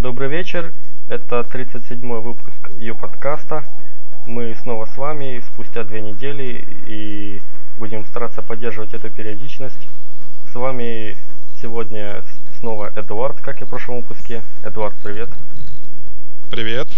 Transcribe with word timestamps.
Добрый 0.00 0.30
вечер. 0.30 0.72
Это 1.10 1.40
37-й 1.40 2.22
выпуск 2.22 2.70
ее 2.78 2.94
подкаста. 2.94 3.64
Мы 4.26 4.54
снова 4.54 4.86
с 4.86 4.96
вами 4.96 5.42
спустя 5.52 5.84
две 5.84 6.00
недели 6.00 6.64
и 6.86 7.42
будем 7.78 8.06
стараться 8.06 8.40
поддерживать 8.40 8.94
эту 8.94 9.10
периодичность. 9.10 9.88
С 10.50 10.54
вами 10.54 11.18
сегодня 11.60 12.24
снова 12.60 12.90
Эдуард, 12.96 13.42
как 13.42 13.60
и 13.60 13.66
в 13.66 13.68
прошлом 13.68 13.96
выпуске. 13.96 14.42
Эдуард, 14.64 14.94
привет. 15.02 15.28
Привет. 16.50 16.88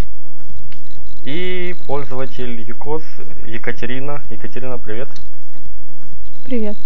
И 1.25 1.75
пользователь 1.89 2.61
ЮКОС 2.61 3.03
Екатерина. 3.47 4.23
Екатерина, 4.31 4.79
привет. 4.79 5.09
Привет. 6.45 6.77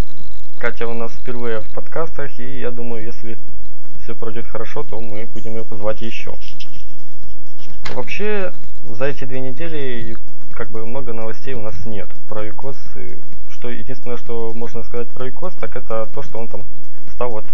Катя 0.59 0.89
у 0.89 0.95
нас 0.95 1.13
впервые 1.13 1.61
в 1.61 1.71
подкастах, 1.75 2.41
и 2.41 2.61
я 2.61 2.71
думаю, 2.71 3.05
если 3.05 3.39
все 4.07 4.15
пройдет 4.15 4.47
хорошо, 4.47 4.85
то 4.85 5.01
мы 5.01 5.27
будем 5.27 5.57
ее 5.57 5.65
позвать 5.65 6.01
еще. 6.01 6.33
Вообще, 7.93 8.53
за 8.85 9.07
эти 9.07 9.25
две 9.25 9.41
недели 9.41 10.15
как 10.53 10.71
бы 10.71 10.87
много 10.87 11.13
новостей 11.13 11.55
у 11.55 11.61
нас 11.61 11.75
нет 11.87 12.09
про 12.29 12.47
ЮКОС. 12.47 12.77
Что 13.49 13.69
единственное, 13.69 14.17
что 14.17 14.53
можно 14.55 14.85
сказать 14.85 15.09
про 15.09 15.27
ЮКОС, 15.27 15.55
так 15.55 15.75
это 15.75 16.07
то, 16.07 16.23
что 16.23 16.39
он 16.39 16.47
там 16.47 16.63
стал 17.13 17.31
вот 17.31 17.47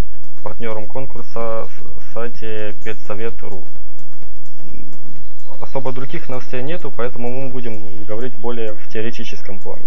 партнером 0.43 0.85
конкурса 0.89 1.65
в 1.79 2.13
сайте 2.13 2.75
педсовет.ру. 2.85 3.67
Особо 5.59 5.93
других 5.93 6.29
новостей 6.29 6.63
нету, 6.63 6.93
поэтому 6.95 7.31
мы 7.31 7.51
будем 7.51 8.05
говорить 8.05 8.37
более 8.37 8.75
в 8.75 8.89
теоретическом 8.89 9.59
плане. 9.59 9.87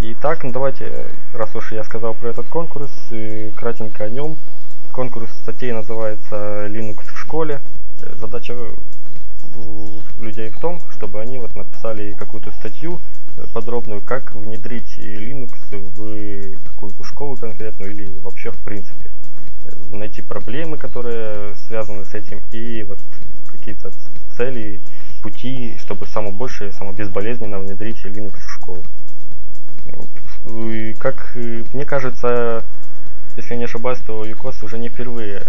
Итак, 0.00 0.44
ну 0.44 0.50
давайте, 0.50 1.08
раз 1.34 1.54
уж 1.54 1.72
я 1.72 1.84
сказал 1.84 2.14
про 2.14 2.30
этот 2.30 2.46
конкурс, 2.46 2.90
кратенько 3.54 4.04
о 4.04 4.08
нем. 4.08 4.38
Конкурс 4.92 5.30
статей 5.40 5.72
называется 5.72 6.66
Linux 6.66 7.00
в 7.06 7.18
школе. 7.18 7.62
Э, 8.02 8.14
задача 8.16 8.54
людей 10.20 10.50
в 10.50 10.60
том, 10.60 10.80
чтобы 10.90 11.20
они 11.20 11.38
вот 11.38 11.56
написали 11.56 12.12
какую-то 12.12 12.50
статью 12.50 13.00
э, 13.38 13.44
подробную, 13.54 14.02
как 14.02 14.34
внедрить 14.34 14.98
Linux 14.98 15.52
в 15.70 16.56
какую-то 16.74 17.04
школу 17.04 17.36
конкретную 17.36 17.92
или 17.92 18.18
вообще 18.20 18.50
в 18.50 18.58
принципе. 18.58 19.10
Э, 19.64 19.96
найти 19.96 20.20
проблемы, 20.20 20.76
которые 20.76 21.54
связаны 21.66 22.04
с 22.04 22.12
этим, 22.12 22.42
и 22.52 22.82
вот 22.82 23.00
какие-то 23.50 23.92
цели, 24.36 24.82
пути, 25.22 25.78
чтобы 25.78 26.06
самое 26.06 26.34
большее, 26.34 26.70
самое 26.72 26.94
безболезненно 26.94 27.60
внедрить 27.60 28.04
Linux 28.04 28.36
в 28.36 28.50
школу. 28.50 28.84
Как 30.98 31.34
мне 31.34 31.86
кажется, 31.86 32.62
если 33.36 33.54
не 33.54 33.64
ошибаюсь, 33.64 34.00
то 34.00 34.24
ЮКОС 34.24 34.62
уже 34.62 34.78
не 34.78 34.88
впервые 34.88 35.42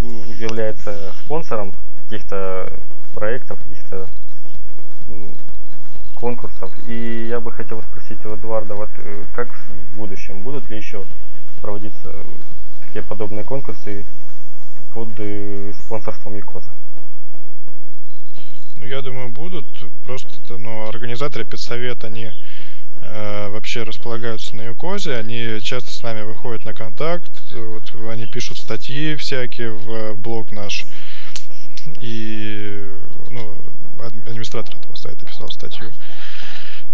является 0.00 1.12
спонсором 1.24 1.74
каких-то 2.04 2.72
проектов, 3.14 3.58
каких-то 3.62 4.08
конкурсов. 6.14 6.70
И 6.88 7.26
я 7.28 7.40
бы 7.40 7.52
хотел 7.52 7.82
спросить 7.82 8.24
у 8.26 8.34
Эдуарда, 8.34 8.74
вот 8.74 8.90
э, 8.98 9.24
как 9.34 9.48
в 9.54 9.96
будущем, 9.96 10.42
будут 10.42 10.68
ли 10.68 10.76
еще 10.76 11.04
проводиться 11.62 12.14
такие 12.82 13.02
подобные 13.02 13.44
конкурсы 13.44 14.04
под 14.92 15.18
э, 15.18 15.72
спонсорством 15.80 16.36
ЮКОСа? 16.36 16.70
Ну, 18.76 18.86
я 18.86 19.02
думаю, 19.02 19.30
будут. 19.30 19.66
Просто 20.04 20.28
это, 20.44 20.58
ну, 20.58 20.88
организаторы 20.88 21.44
педсовет, 21.44 22.04
они 22.04 22.30
вообще 23.02 23.82
располагаются 23.82 24.56
на 24.56 24.62
Юкозе, 24.62 25.16
они 25.16 25.60
часто 25.60 25.90
с 25.90 26.02
нами 26.02 26.22
выходят 26.22 26.64
на 26.64 26.72
контакт, 26.72 27.30
вот 27.52 27.94
они 28.10 28.26
пишут 28.26 28.58
статьи 28.58 29.16
всякие 29.16 29.70
в 29.70 30.14
блог 30.14 30.52
наш, 30.52 30.84
и 32.00 32.88
ну, 33.30 33.54
администратор 34.02 34.76
этого 34.76 34.96
сайта 34.96 35.26
писал 35.26 35.50
статью. 35.50 35.90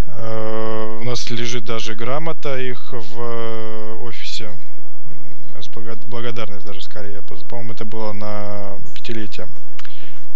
Э, 0.09 0.99
у 1.01 1.05
нас 1.05 1.29
лежит 1.31 1.65
даже 1.65 1.95
грамота 1.95 2.59
их 2.59 2.93
в 2.93 4.03
офисе, 4.03 4.51
с 5.61 5.69
благодарность 6.07 6.67
даже 6.67 6.83
скорее, 6.83 7.23
по-моему, 7.23 7.73
это 7.73 7.85
было 7.85 8.13
на 8.13 8.79
пятилетие. 8.95 9.49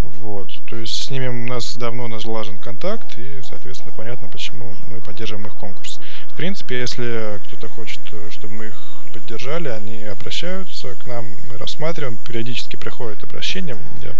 Вот. 0.02 0.50
То 0.68 0.76
есть 0.76 0.94
с 1.04 1.10
ними 1.10 1.28
у 1.28 1.46
нас 1.46 1.76
давно 1.76 2.08
налажен 2.08 2.58
контакт, 2.58 3.18
и, 3.18 3.40
соответственно, 3.42 3.92
понятно, 3.96 4.28
почему 4.28 4.74
мы 4.88 5.00
поддерживаем 5.00 5.46
их 5.46 5.54
конкурс. 5.54 6.00
В 6.28 6.36
принципе, 6.36 6.80
если 6.80 7.38
кто-то 7.46 7.68
хочет, 7.68 8.00
чтобы 8.30 8.54
мы 8.54 8.66
их 8.66 8.82
поддержали, 9.12 9.68
они 9.68 10.04
обращаются 10.04 10.94
к 10.94 11.06
нам, 11.06 11.26
мы 11.50 11.58
рассматриваем, 11.58 12.18
периодически 12.26 12.76
приходят 12.76 13.22
обращения. 13.24 13.76
Я 14.02 14.14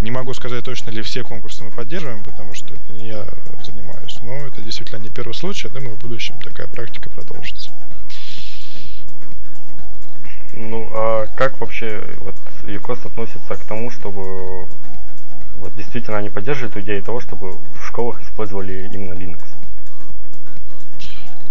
не 0.00 0.10
могу 0.10 0.34
сказать 0.34 0.64
точно, 0.64 0.90
ли 0.90 1.02
все 1.02 1.22
конкурсы 1.22 1.64
мы 1.64 1.70
поддерживаем, 1.70 2.22
потому 2.22 2.54
что 2.54 2.74
это 2.74 2.92
не 2.92 3.08
я 3.08 3.26
занимаюсь, 3.64 4.18
но 4.22 4.34
это 4.34 4.60
действительно 4.60 4.98
не 4.98 5.08
первый 5.08 5.34
случай, 5.34 5.68
я 5.68 5.74
думаю, 5.74 5.96
в 5.96 6.00
будущем 6.00 6.38
такая 6.40 6.66
практика 6.66 7.10
продолжится. 7.10 7.70
Ну, 10.52 10.88
а 10.92 11.26
как 11.36 11.60
вообще 11.60 12.04
вот 12.20 12.36
ЮКОС 12.66 13.04
относится 13.04 13.56
к 13.56 13.64
тому, 13.64 13.90
чтобы 13.90 14.68
вот 15.58 15.74
действительно 15.74 16.18
они 16.18 16.30
поддерживают 16.30 16.76
идею 16.76 17.02
того, 17.02 17.20
чтобы 17.20 17.52
в 17.52 17.86
школах 17.86 18.22
использовали 18.22 18.90
именно 18.92 19.14
Linux. 19.14 19.42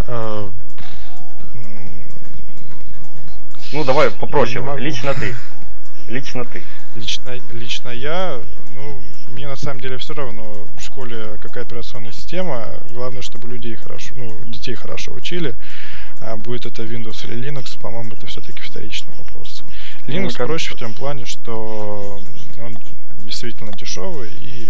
А, 0.07 0.51
ну 3.71 3.83
давай 3.83 4.11
попроще, 4.11 4.63
лично 4.77 5.13
ты. 5.13 5.35
Лично 6.07 6.45
ты. 6.45 6.63
Лично, 6.95 7.39
лично 7.51 7.89
я, 7.89 8.39
ну, 8.75 9.01
мне 9.29 9.47
на 9.47 9.55
самом 9.55 9.79
деле 9.79 9.97
все 9.97 10.13
равно 10.13 10.67
в 10.77 10.81
школе 10.81 11.39
какая 11.41 11.63
операционная 11.63 12.11
система. 12.11 12.67
Главное, 12.91 13.23
чтобы 13.23 13.47
людей 13.47 13.75
хорошо, 13.75 14.13
ну, 14.15 14.37
детей 14.45 14.75
хорошо 14.75 15.11
учили. 15.13 15.55
А 16.21 16.37
будет 16.37 16.67
это 16.67 16.83
Windows 16.83 17.25
или 17.25 17.49
Linux, 17.49 17.79
по-моему, 17.81 18.13
это 18.13 18.27
все-таки 18.27 18.61
вторичный 18.61 19.15
вопрос. 19.15 19.63
Ну, 20.07 20.13
Linux 20.13 20.35
ну, 20.37 20.45
проще 20.45 20.75
в 20.75 20.77
том 20.77 20.93
плане, 20.93 21.25
что 21.25 22.21
он 22.61 22.77
действительно 23.23 23.73
дешевый, 23.73 24.31
и 24.31 24.69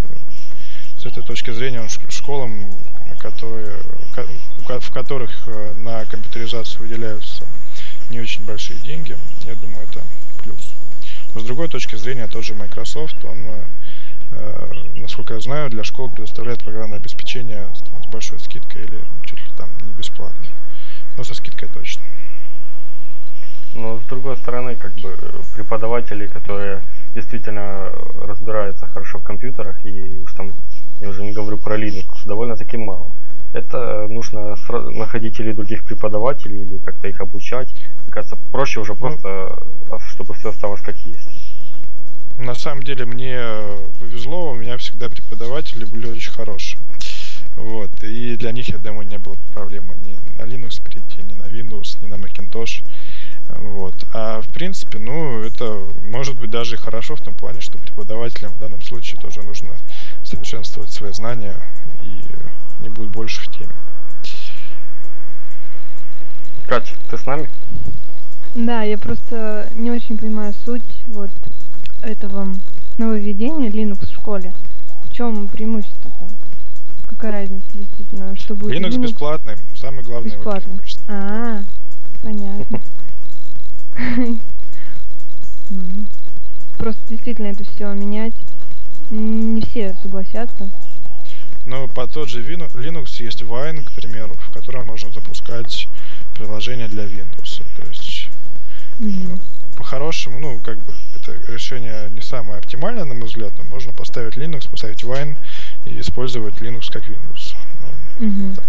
с 0.98 1.06
этой 1.06 1.24
точки 1.24 1.52
зрения 1.52 1.82
он 1.82 1.90
школам, 1.90 2.70
которые, 3.20 3.78
в 4.68 4.92
которых 4.92 5.48
э, 5.48 5.74
на 5.76 6.06
компьютеризацию 6.06 6.82
выделяются 6.82 7.46
не 8.10 8.20
очень 8.20 8.46
большие 8.46 8.80
деньги, 8.80 9.18
я 9.46 9.56
думаю, 9.56 9.84
это 9.84 10.02
плюс. 10.42 10.74
Но 11.34 11.42
с 11.42 11.44
другой 11.46 11.68
точки 11.68 11.96
зрения, 11.96 12.28
тот 12.28 12.46
же 12.46 12.54
Microsoft, 12.54 13.24
он, 13.26 13.38
э, 13.46 13.66
э, 14.32 14.74
насколько 14.96 15.34
я 15.34 15.42
знаю, 15.42 15.70
для 15.70 15.84
школ 15.84 16.10
предоставляет 16.10 16.64
программное 16.64 17.00
обеспечение 17.00 17.68
с 17.76 18.08
большой 18.08 18.40
скидкой 18.40 18.84
или 18.84 19.02
чуть 19.26 19.40
ли 19.40 19.52
там 19.58 19.70
не 19.86 19.92
бесплатно. 19.94 20.48
Но 21.18 21.24
со 21.24 21.34
скидкой 21.34 21.70
точно. 21.70 22.04
Но 23.74 24.00
с 24.00 24.04
другой 24.04 24.38
стороны, 24.38 24.76
как 24.76 24.94
бы 24.94 25.18
преподаватели, 25.56 26.28
которые 26.28 26.84
действительно 27.14 27.92
разбирается 28.22 28.88
хорошо 28.88 29.20
в 29.20 29.24
компьютерах, 29.24 29.86
и 29.86 30.20
уж 30.20 30.34
там, 30.34 30.54
я 31.00 31.10
уже 31.10 31.24
не 31.24 31.34
говорю 31.34 31.58
про 31.58 31.78
Linux, 31.78 32.06
довольно-таки 32.26 32.78
мало. 32.78 33.12
Это 33.54 34.08
нужно 34.08 34.56
находить 34.70 35.40
или 35.40 35.52
других 35.52 35.86
преподавателей, 35.86 36.64
или 36.64 36.78
как-то 36.80 37.08
их 37.08 37.22
обучать. 37.22 37.74
Мне 38.04 38.12
кажется, 38.12 38.38
проще 38.52 38.80
уже 38.80 38.94
ну, 38.94 39.00
просто, 39.00 39.30
а, 39.92 40.00
чтобы 40.10 40.34
все 40.34 40.50
осталось 40.50 40.82
как 40.82 40.98
есть. 40.98 41.30
На 42.40 42.56
самом 42.56 42.82
деле 42.82 43.06
мне 43.06 43.40
повезло, 44.00 44.52
у 44.52 44.56
меня 44.56 44.78
всегда 44.78 45.08
преподаватели 45.08 45.86
были 45.86 46.08
очень 46.08 46.32
хорошие. 46.32 46.80
Вот, 47.56 48.04
и 48.04 48.36
для 48.36 48.52
них, 48.52 48.70
я 48.70 48.80
думаю, 48.80 49.08
не 49.08 49.20
было 49.20 49.38
проблемы 49.54 49.96
ни 49.98 50.18
на 50.40 50.48
Linux 50.48 50.82
перейти, 50.84 51.22
ни 51.22 51.36
на 51.36 51.44
Windows, 51.44 52.02
ни 52.02 52.08
на 52.08 52.16
Macintosh. 52.16 52.84
Вот. 53.50 53.96
А 54.14 54.42
в 54.42 54.48
принципе, 54.50 55.00
ну, 55.00 55.42
это 55.42 55.80
может 56.04 56.40
быть 56.40 56.50
даже 56.50 56.76
и 56.76 56.78
хорошо 56.78 57.16
в 57.16 57.22
том 57.22 57.34
плане, 57.34 57.62
что 57.62 57.78
преподавателям 57.78 58.54
в 58.54 58.60
данном 58.60 58.82
случае 58.82 59.20
тоже 59.22 59.42
нужно 59.42 59.76
совершенствовать 60.24 60.92
свои 60.92 61.12
знания 61.12 61.56
и 62.04 62.24
не 62.82 62.90
будет 62.90 63.12
больше 63.12 63.42
в 63.42 63.48
теме. 63.50 63.72
Катя, 66.68 66.94
ты 67.10 67.18
с 67.18 67.26
нами? 67.26 67.50
Да, 68.56 68.84
я 68.84 68.98
просто 68.98 69.70
не 69.74 69.92
очень 69.92 70.18
понимаю 70.18 70.54
суть 70.66 71.04
вот 71.08 71.32
этого 72.02 72.54
нововведения 72.98 73.70
Linux 73.70 74.06
в 74.06 74.14
школе. 74.14 74.54
В 75.04 75.12
чем 75.12 75.48
преимущество-то? 75.48 76.30
Какая 77.08 77.32
разница 77.32 77.66
действительно? 77.74 78.36
Что 78.36 78.56
будет 78.56 78.76
Linux, 78.76 78.90
Linux 78.90 79.02
бесплатный, 79.02 79.56
самый 79.76 80.04
главный 80.04 80.36
бесплатный. 80.36 80.80
А, 81.08 81.64
понятно. 82.22 82.80
Просто 86.78 87.02
действительно 87.10 87.48
это 87.48 87.64
все 87.64 87.94
менять. 87.94 88.34
Не 89.10 89.62
все 89.62 89.96
согласятся. 90.02 90.72
Ну, 91.66 91.88
по 91.88 92.08
тот 92.08 92.30
же 92.30 92.44
Linux 92.44 93.24
есть 93.24 93.42
Wine, 93.42 93.84
к 93.84 93.94
примеру, 93.94 94.36
в 94.36 94.52
котором 94.52 94.88
можно 94.88 95.12
запускать 95.12 95.88
приложение 96.36 96.88
для 96.90 97.06
Windows. 97.06 97.64
То 97.78 97.88
есть 97.88 98.30
mm-hmm. 99.00 99.40
по-хорошему, 99.78 100.40
ну, 100.40 100.60
как 100.60 100.80
бы 100.80 100.94
это 101.16 101.34
решение 101.52 102.10
не 102.10 102.22
самое 102.22 102.60
оптимальное, 102.60 103.06
на 103.06 103.14
мой 103.14 103.28
взгляд, 103.28 103.54
но 103.58 103.64
можно 103.64 103.94
поставить 103.94 104.36
Linux, 104.36 104.70
поставить 104.70 105.04
Wine 105.04 105.38
и 105.86 106.00
использовать 106.00 106.56
Linux 106.56 106.92
как 106.92 107.08
Windows. 107.08 107.56
Ну, 108.20 108.56
так. 108.56 108.66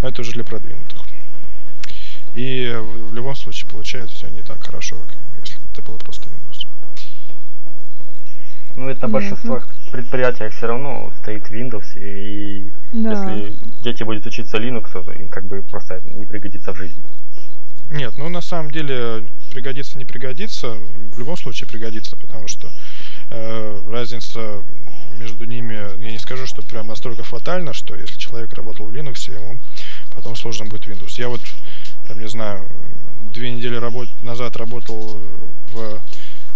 Но 0.00 0.08
это 0.08 0.22
уже 0.22 0.32
для 0.32 0.44
продвинутых. 0.44 0.91
И 2.34 2.72
в, 2.74 3.10
в 3.10 3.14
любом 3.14 3.36
случае 3.36 3.70
получается 3.70 4.16
все 4.16 4.28
не 4.28 4.42
так 4.42 4.62
хорошо, 4.62 4.96
как 4.96 5.16
если 5.40 5.56
бы 5.58 5.64
это 5.72 5.82
было 5.82 5.96
просто 5.98 6.28
Windows. 6.28 6.66
Ну, 8.74 8.88
это 8.88 9.02
на 9.02 9.08
большинствах 9.08 9.68
предприятиях 9.90 10.54
все 10.54 10.66
равно 10.66 11.12
стоит 11.20 11.50
Windows, 11.50 11.94
и 11.96 12.72
Да. 12.92 13.30
если 13.34 13.58
дети 13.82 14.02
будут 14.02 14.24
учиться 14.26 14.56
Linux, 14.56 14.90
то 14.92 15.12
им 15.12 15.28
как 15.28 15.44
бы 15.44 15.62
просто 15.62 16.00
не 16.04 16.24
пригодится 16.24 16.72
в 16.72 16.76
жизни. 16.76 17.02
Нет, 17.90 18.14
ну 18.16 18.30
на 18.30 18.40
самом 18.40 18.70
деле 18.70 19.26
пригодится, 19.50 19.98
не 19.98 20.06
пригодится, 20.06 20.70
в 20.70 21.18
любом 21.18 21.36
случае 21.36 21.68
пригодится, 21.68 22.16
потому 22.16 22.48
что 22.48 22.70
э, 23.28 23.82
разница 23.90 24.64
между 25.18 25.44
ними, 25.44 25.74
я 25.74 26.10
не 26.10 26.18
скажу, 26.18 26.46
что 26.46 26.62
прям 26.62 26.86
настолько 26.86 27.22
фатальна, 27.22 27.74
что 27.74 27.94
если 27.94 28.16
человек 28.16 28.54
работал 28.54 28.86
в 28.86 28.94
Linux, 28.94 29.30
ему 29.30 29.58
потом 30.14 30.36
сложно 30.36 30.64
будет 30.64 30.86
Windows. 30.86 31.18
Я 31.18 31.28
вот, 31.28 31.42
там, 32.08 32.18
не 32.20 32.28
знаю, 32.28 32.68
две 33.32 33.50
недели 33.50 33.76
работ... 33.76 34.08
назад 34.22 34.56
работал 34.56 35.18
в 35.72 36.00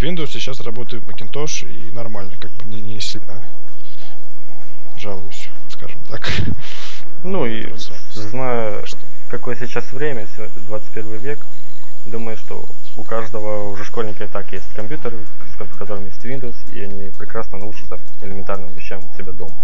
Windows, 0.01 0.29
сейчас 0.29 0.61
работаю 0.61 1.03
в 1.03 1.09
Macintosh 1.09 1.67
и 1.69 1.91
нормально, 1.93 2.33
как 2.41 2.51
бы 2.53 2.65
не, 2.65 2.81
не 2.81 3.01
сильно 3.01 3.43
жалуюсь, 4.99 5.49
скажем 5.71 5.99
так. 6.09 6.31
Ну 7.25 7.47
и 7.47 7.73
зная, 8.13 8.85
Что- 8.87 8.99
какое 9.31 9.57
сейчас 9.57 9.93
время, 9.93 10.27
всё- 10.27 10.49
21 10.69 11.17
век, 11.17 11.45
думаю, 12.07 12.37
что 12.37 12.67
у 12.97 13.03
каждого 13.03 13.71
уже 13.71 13.85
школьника 13.85 14.25
и 14.25 14.29
так 14.29 14.53
есть 14.53 14.67
компьютер, 14.75 15.13
в 15.59 15.79
котором 15.79 16.05
есть 16.05 16.25
Windows, 16.25 16.57
и 16.73 16.81
они 16.83 17.11
прекрасно 17.19 17.59
научатся 17.59 17.99
элементарным 18.23 18.71
вещам 18.75 19.01
у 19.05 19.17
себя 19.19 19.33
дома. 19.33 19.55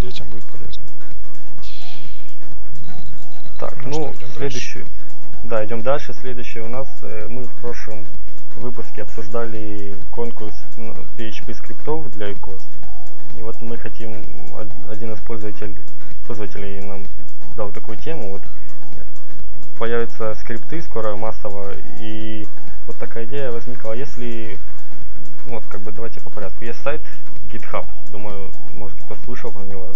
детям 0.00 0.28
будет 0.28 0.44
полезно. 0.44 0.82
Так, 3.58 3.76
Ну 3.84 4.08
ну, 4.08 4.14
что, 4.14 4.26
следующий. 4.36 4.84
Да, 5.44 5.64
идем 5.64 5.82
дальше. 5.82 6.12
Следующий 6.14 6.60
у 6.60 6.68
нас 6.68 6.88
э, 7.02 7.26
мы 7.28 7.44
в 7.44 7.54
прошлом 7.60 8.06
выпуске 8.56 9.02
обсуждали 9.02 9.94
конкурс 10.12 10.54
PHP 11.16 11.54
скриптов 11.54 12.10
для 12.12 12.30
ICOS. 12.32 12.62
И 13.36 13.42
вот 13.42 13.60
мы 13.60 13.76
хотим, 13.76 14.24
од- 14.54 14.72
один 14.90 15.12
из 15.12 15.20
пользователей, 15.20 15.76
пользователей 16.26 16.80
нам 16.80 17.06
дал 17.56 17.70
такую 17.72 17.98
тему, 17.98 18.30
вот 18.32 18.42
э, 18.96 19.02
появятся 19.78 20.34
скрипты 20.34 20.80
скоро 20.82 21.16
массово, 21.16 21.72
и 22.00 22.46
вот 22.86 22.96
такая 22.98 23.24
идея 23.26 23.50
возникла, 23.52 23.92
если, 23.92 24.58
вот 25.46 25.64
как 25.66 25.80
бы 25.82 25.92
давайте 25.92 26.20
по 26.20 26.30
порядку, 26.30 26.64
есть 26.64 26.80
сайт 26.82 27.02
GitHub, 27.52 27.86
думаю, 28.10 28.50
может 28.74 28.98
кто 29.04 29.14
слышал 29.24 29.52
про 29.52 29.62
него, 29.62 29.92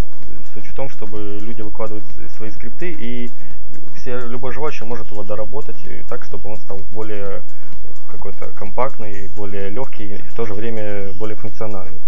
суть 0.53 0.67
в 0.67 0.75
том, 0.75 0.89
чтобы 0.89 1.39
люди 1.41 1.61
выкладывают 1.61 2.05
свои 2.37 2.51
скрипты, 2.51 2.91
и 2.91 3.29
все, 4.03 4.19
любой 4.19 4.51
желающий 4.51 4.83
может 4.83 5.09
его 5.11 5.23
доработать 5.23 5.81
и 5.85 6.03
так, 6.09 6.25
чтобы 6.25 6.49
он 6.49 6.57
стал 6.57 6.81
более 6.91 7.41
какой-то 8.11 8.47
компактный, 8.49 9.29
более 9.37 9.69
легкий 9.69 10.15
и 10.15 10.21
в 10.21 10.33
то 10.33 10.45
же 10.45 10.53
время 10.53 11.13
более 11.13 11.37
функциональный. 11.37 12.01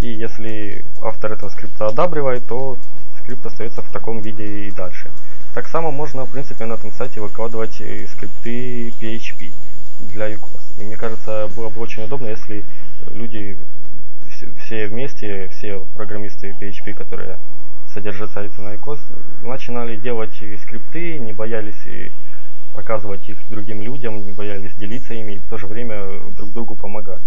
И 0.00 0.08
если 0.08 0.84
автор 1.00 1.32
этого 1.32 1.48
скрипта 1.48 1.86
одабривает, 1.86 2.46
то 2.46 2.76
скрипт 3.22 3.46
остается 3.46 3.80
в 3.80 3.90
таком 3.90 4.20
виде 4.20 4.66
и 4.66 4.70
дальше. 4.70 5.10
Так 5.54 5.66
само 5.66 5.90
можно, 5.90 6.26
в 6.26 6.30
принципе, 6.30 6.66
на 6.66 6.74
этом 6.74 6.92
сайте 6.92 7.22
выкладывать 7.22 7.80
э, 7.80 8.06
скрипты 8.08 8.90
PHP 9.00 9.50
для 10.12 10.30
UCOS. 10.30 10.78
И 10.78 10.84
мне 10.84 10.96
кажется, 10.96 11.48
было 11.56 11.70
бы 11.70 11.80
очень 11.80 12.04
удобно, 12.04 12.28
если 12.28 12.64
люди 13.10 13.56
вс- 14.26 14.54
все 14.58 14.88
вместе, 14.88 15.48
все 15.48 15.86
программисты 15.94 16.54
PHP, 16.60 16.92
которые 16.92 17.38
на 17.96 18.74
ICOS, 18.74 19.00
начинали 19.42 19.96
делать 19.96 20.34
скрипты, 20.34 21.18
не 21.18 21.32
боялись 21.32 21.86
и 21.86 22.10
показывать 22.74 23.28
их 23.28 23.38
другим 23.50 23.82
людям, 23.82 24.24
не 24.24 24.32
боялись 24.32 24.74
делиться 24.76 25.14
ими 25.14 25.32
и 25.32 25.38
в 25.38 25.48
то 25.48 25.58
же 25.58 25.66
время 25.66 26.20
друг 26.36 26.50
другу 26.50 26.76
помогать. 26.76 27.22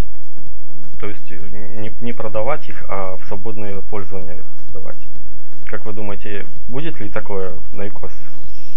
То 0.98 1.08
есть 1.08 1.30
не, 1.30 1.94
не 2.00 2.12
продавать 2.12 2.68
их, 2.68 2.84
а 2.88 3.16
в 3.16 3.26
свободное 3.26 3.80
пользование 3.82 4.42
сдавать. 4.68 4.98
Как 5.66 5.84
вы 5.86 5.92
думаете, 5.92 6.46
будет 6.68 7.00
ли 7.00 7.10
такое 7.10 7.54
на 7.72 7.82
ICOS? 7.82 8.12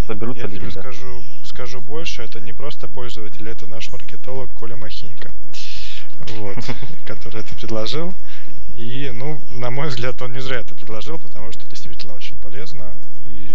Соберутся 0.06 0.44
Я 0.44 0.48
ли 0.48 0.60
тебе 0.60 0.72
скажу, 0.72 1.24
скажу 1.44 1.82
больше, 1.82 2.24
это 2.24 2.40
не 2.40 2.54
просто 2.54 2.88
пользователь, 2.88 3.48
это 3.48 3.68
наш 3.68 3.92
маркетолог 3.92 4.54
Коля 4.54 4.78
Махинько, 4.78 5.32
вот, 6.38 6.58
который 7.06 7.42
это 7.42 7.56
предложил. 7.56 8.14
И, 8.78 9.10
ну, 9.12 9.42
на 9.50 9.72
мой 9.72 9.88
взгляд, 9.88 10.22
он 10.22 10.34
не 10.34 10.40
зря 10.40 10.60
это 10.60 10.76
предложил, 10.76 11.18
потому 11.18 11.52
что 11.52 11.66
действительно 11.68 12.14
очень 12.14 12.36
полезно 12.36 12.94
и 13.26 13.52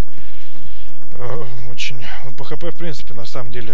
э, 1.13 1.45
очень... 1.71 2.05
Ну, 2.25 2.33
PHP, 2.33 2.73
в 2.73 2.77
принципе, 2.77 3.15
на 3.15 3.25
самом 3.25 3.53
деле 3.53 3.73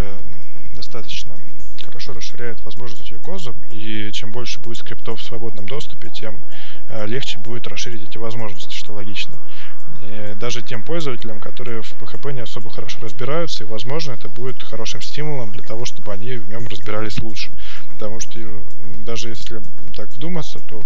достаточно 0.75 1.35
хорошо 1.83 2.13
расширяет 2.13 2.63
возможности 2.67 3.15
UCOS, 3.15 3.55
и 3.71 4.13
чем 4.13 4.31
больше 4.31 4.61
будет 4.61 4.77
скриптов 4.77 5.21
в 5.21 5.25
свободном 5.25 5.67
доступе, 5.67 6.11
тем 6.11 6.39
э, 6.91 7.07
легче 7.07 7.39
будет 7.39 7.67
расширить 7.67 8.07
эти 8.07 8.19
возможности, 8.19 8.75
что 8.75 8.93
логично. 8.93 9.35
И 10.03 10.35
даже 10.37 10.61
тем 10.61 10.85
пользователям, 10.85 11.41
которые 11.41 11.81
в 11.81 11.95
PHP 11.95 12.35
не 12.35 12.41
особо 12.41 12.69
хорошо 12.69 12.99
разбираются, 13.01 13.65
и, 13.65 13.67
возможно, 13.67 14.13
это 14.13 14.29
будет 14.29 14.63
хорошим 14.63 15.01
стимулом 15.01 15.53
для 15.53 15.63
того, 15.63 15.87
чтобы 15.87 16.13
они 16.13 16.37
в 16.37 16.51
нем 16.51 16.67
разбирались 16.67 17.23
лучше. 17.23 17.51
Потому 17.91 18.21
что 18.21 18.39
э, 18.39 18.63
даже 19.07 19.31
если 19.31 19.63
так 19.97 20.11
вдуматься, 20.11 20.59
то 20.59 20.85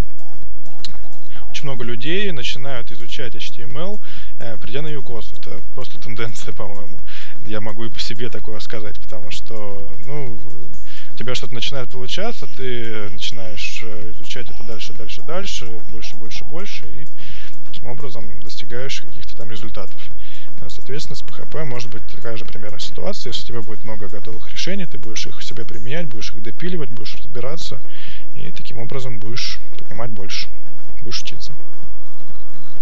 очень 1.62 1.68
много 1.68 1.84
людей 1.84 2.32
начинают 2.32 2.90
изучать 2.90 3.36
HTML, 3.36 4.00
э, 4.40 4.56
придя 4.58 4.82
на 4.82 4.88
UCOS. 4.88 5.38
Это 5.38 5.60
просто 5.76 5.96
тенденция, 6.00 6.52
по-моему. 6.52 6.98
Я 7.46 7.60
могу 7.60 7.84
и 7.84 7.88
по 7.88 8.00
себе 8.00 8.30
такое 8.30 8.58
сказать, 8.58 8.98
потому 9.00 9.30
что, 9.30 9.94
ну, 10.04 10.40
у 11.12 11.16
тебя 11.16 11.36
что-то 11.36 11.54
начинает 11.54 11.88
получаться, 11.88 12.48
ты 12.56 13.08
начинаешь 13.10 13.78
э, 13.84 14.10
изучать 14.12 14.50
это 14.50 14.64
дальше, 14.64 14.92
дальше, 14.92 15.22
дальше, 15.22 15.66
больше, 15.92 16.16
больше, 16.16 16.44
больше, 16.44 16.84
и 16.84 17.06
таким 17.66 17.86
образом 17.86 18.40
достигаешь 18.40 19.00
каких-то 19.00 19.36
там 19.36 19.48
результатов. 19.48 20.02
Э, 20.62 20.68
Соответственно, 20.68 21.14
с 21.14 21.22
PHP 21.22 21.64
может 21.64 21.92
быть 21.92 22.02
такая 22.12 22.36
же 22.36 22.44
примерная 22.44 22.80
ситуация. 22.80 23.30
Если 23.30 23.44
у 23.44 23.46
тебя 23.46 23.62
будет 23.62 23.84
много 23.84 24.08
готовых 24.08 24.50
решений, 24.50 24.86
ты 24.86 24.98
будешь 24.98 25.28
их 25.28 25.38
у 25.38 25.42
себя 25.42 25.64
применять, 25.64 26.06
будешь 26.06 26.34
их 26.34 26.42
допиливать, 26.42 26.90
будешь 26.90 27.14
разбираться, 27.14 27.80
и 28.34 28.50
таким 28.50 28.78
образом 28.78 29.20
будешь 29.20 29.60
понимать 29.78 30.10
больше, 30.10 30.48
будешь 31.02 31.22
учиться. 31.22 31.52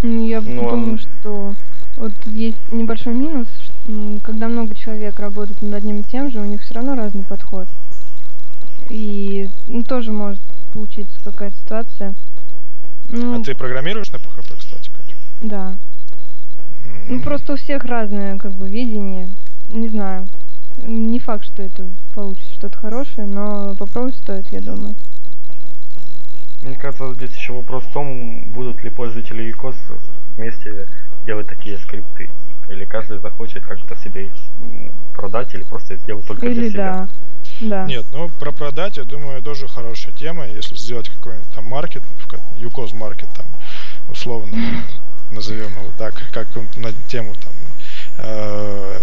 Ну, 0.02 0.26
Я 0.26 0.40
Ну, 0.40 0.68
а 0.68 0.70
думаю, 0.72 0.92
м- 0.92 0.98
что 0.98 1.54
вот 1.96 2.12
есть 2.26 2.56
небольшой 2.72 3.14
минус, 3.14 3.48
м, 3.88 4.20
когда 4.20 4.48
много 4.48 4.74
человек 4.74 5.18
работает 5.18 5.60
над 5.62 5.74
одним 5.74 6.00
и 6.00 6.04
тем 6.04 6.30
же, 6.30 6.40
у 6.40 6.44
них 6.44 6.62
все 6.62 6.74
равно 6.74 6.94
разный 6.94 7.22
подход. 7.24 7.68
И 8.88 9.48
ну, 9.66 9.82
тоже 9.84 10.10
может 10.12 10.40
получиться 10.72 11.20
какая-то 11.22 11.56
ситуация. 11.56 12.14
Ну, 13.08 13.40
А 13.40 13.44
ты 13.44 13.54
программируешь 13.54 14.10
на 14.12 14.16
PHP, 14.16 14.56
кстати, 14.58 14.90
Катя? 14.90 15.14
да. 15.42 15.78
Ну 17.08 17.16
М. 17.16 17.22
просто 17.22 17.52
у 17.54 17.56
всех 17.56 17.84
разное 17.84 18.38
как 18.38 18.52
бы 18.52 18.68
видение. 18.70 19.28
Не 19.68 19.88
знаю. 19.88 20.28
Не 20.78 21.18
факт, 21.18 21.44
что 21.44 21.62
это 21.62 21.86
получится 22.14 22.54
что-то 22.54 22.78
хорошее, 22.78 23.26
но 23.26 23.74
попробовать 23.76 24.16
стоит, 24.16 24.48
я 24.52 24.60
думаю. 24.60 24.94
Мне 26.62 26.76
кажется, 26.76 27.12
здесь 27.14 27.34
еще 27.34 27.52
вопрос 27.54 27.84
в 27.84 27.92
том, 27.92 28.50
будут 28.52 28.82
ли 28.84 28.90
пользователи 28.90 29.54
ECOS 29.54 29.76
вместе 30.36 30.86
делать 31.24 31.48
такие 31.48 31.78
скрипты. 31.78 32.30
Или 32.68 32.84
каждый 32.84 33.18
захочет 33.18 33.64
как-то 33.64 33.96
себе 33.96 34.26
их, 34.26 34.32
продать 35.14 35.54
или 35.54 35.62
просто 35.64 35.96
сделать 35.96 36.26
только 36.26 36.42
для 36.42 36.62
Или 36.62 36.70
себя. 36.70 36.92
да. 36.92 37.08
Да. 37.60 37.84
Нет, 37.86 38.06
ну 38.12 38.28
про 38.28 38.52
продать, 38.52 38.96
я 38.96 39.04
думаю, 39.04 39.42
тоже 39.42 39.68
хорошая 39.68 40.12
тема. 40.14 40.46
Если 40.46 40.74
сделать 40.76 41.08
какой-нибудь 41.08 41.48
там 41.54 41.64
маркет, 41.64 42.02
Юкоз 42.56 42.92
маркет 42.92 43.28
там, 43.36 43.46
условно, 44.10 44.56
назовем 45.30 45.70
его 45.72 45.90
так, 45.98 46.14
как 46.32 46.46
на 46.76 46.92
тему 47.08 47.34
там, 47.34 47.52
э, 48.18 49.00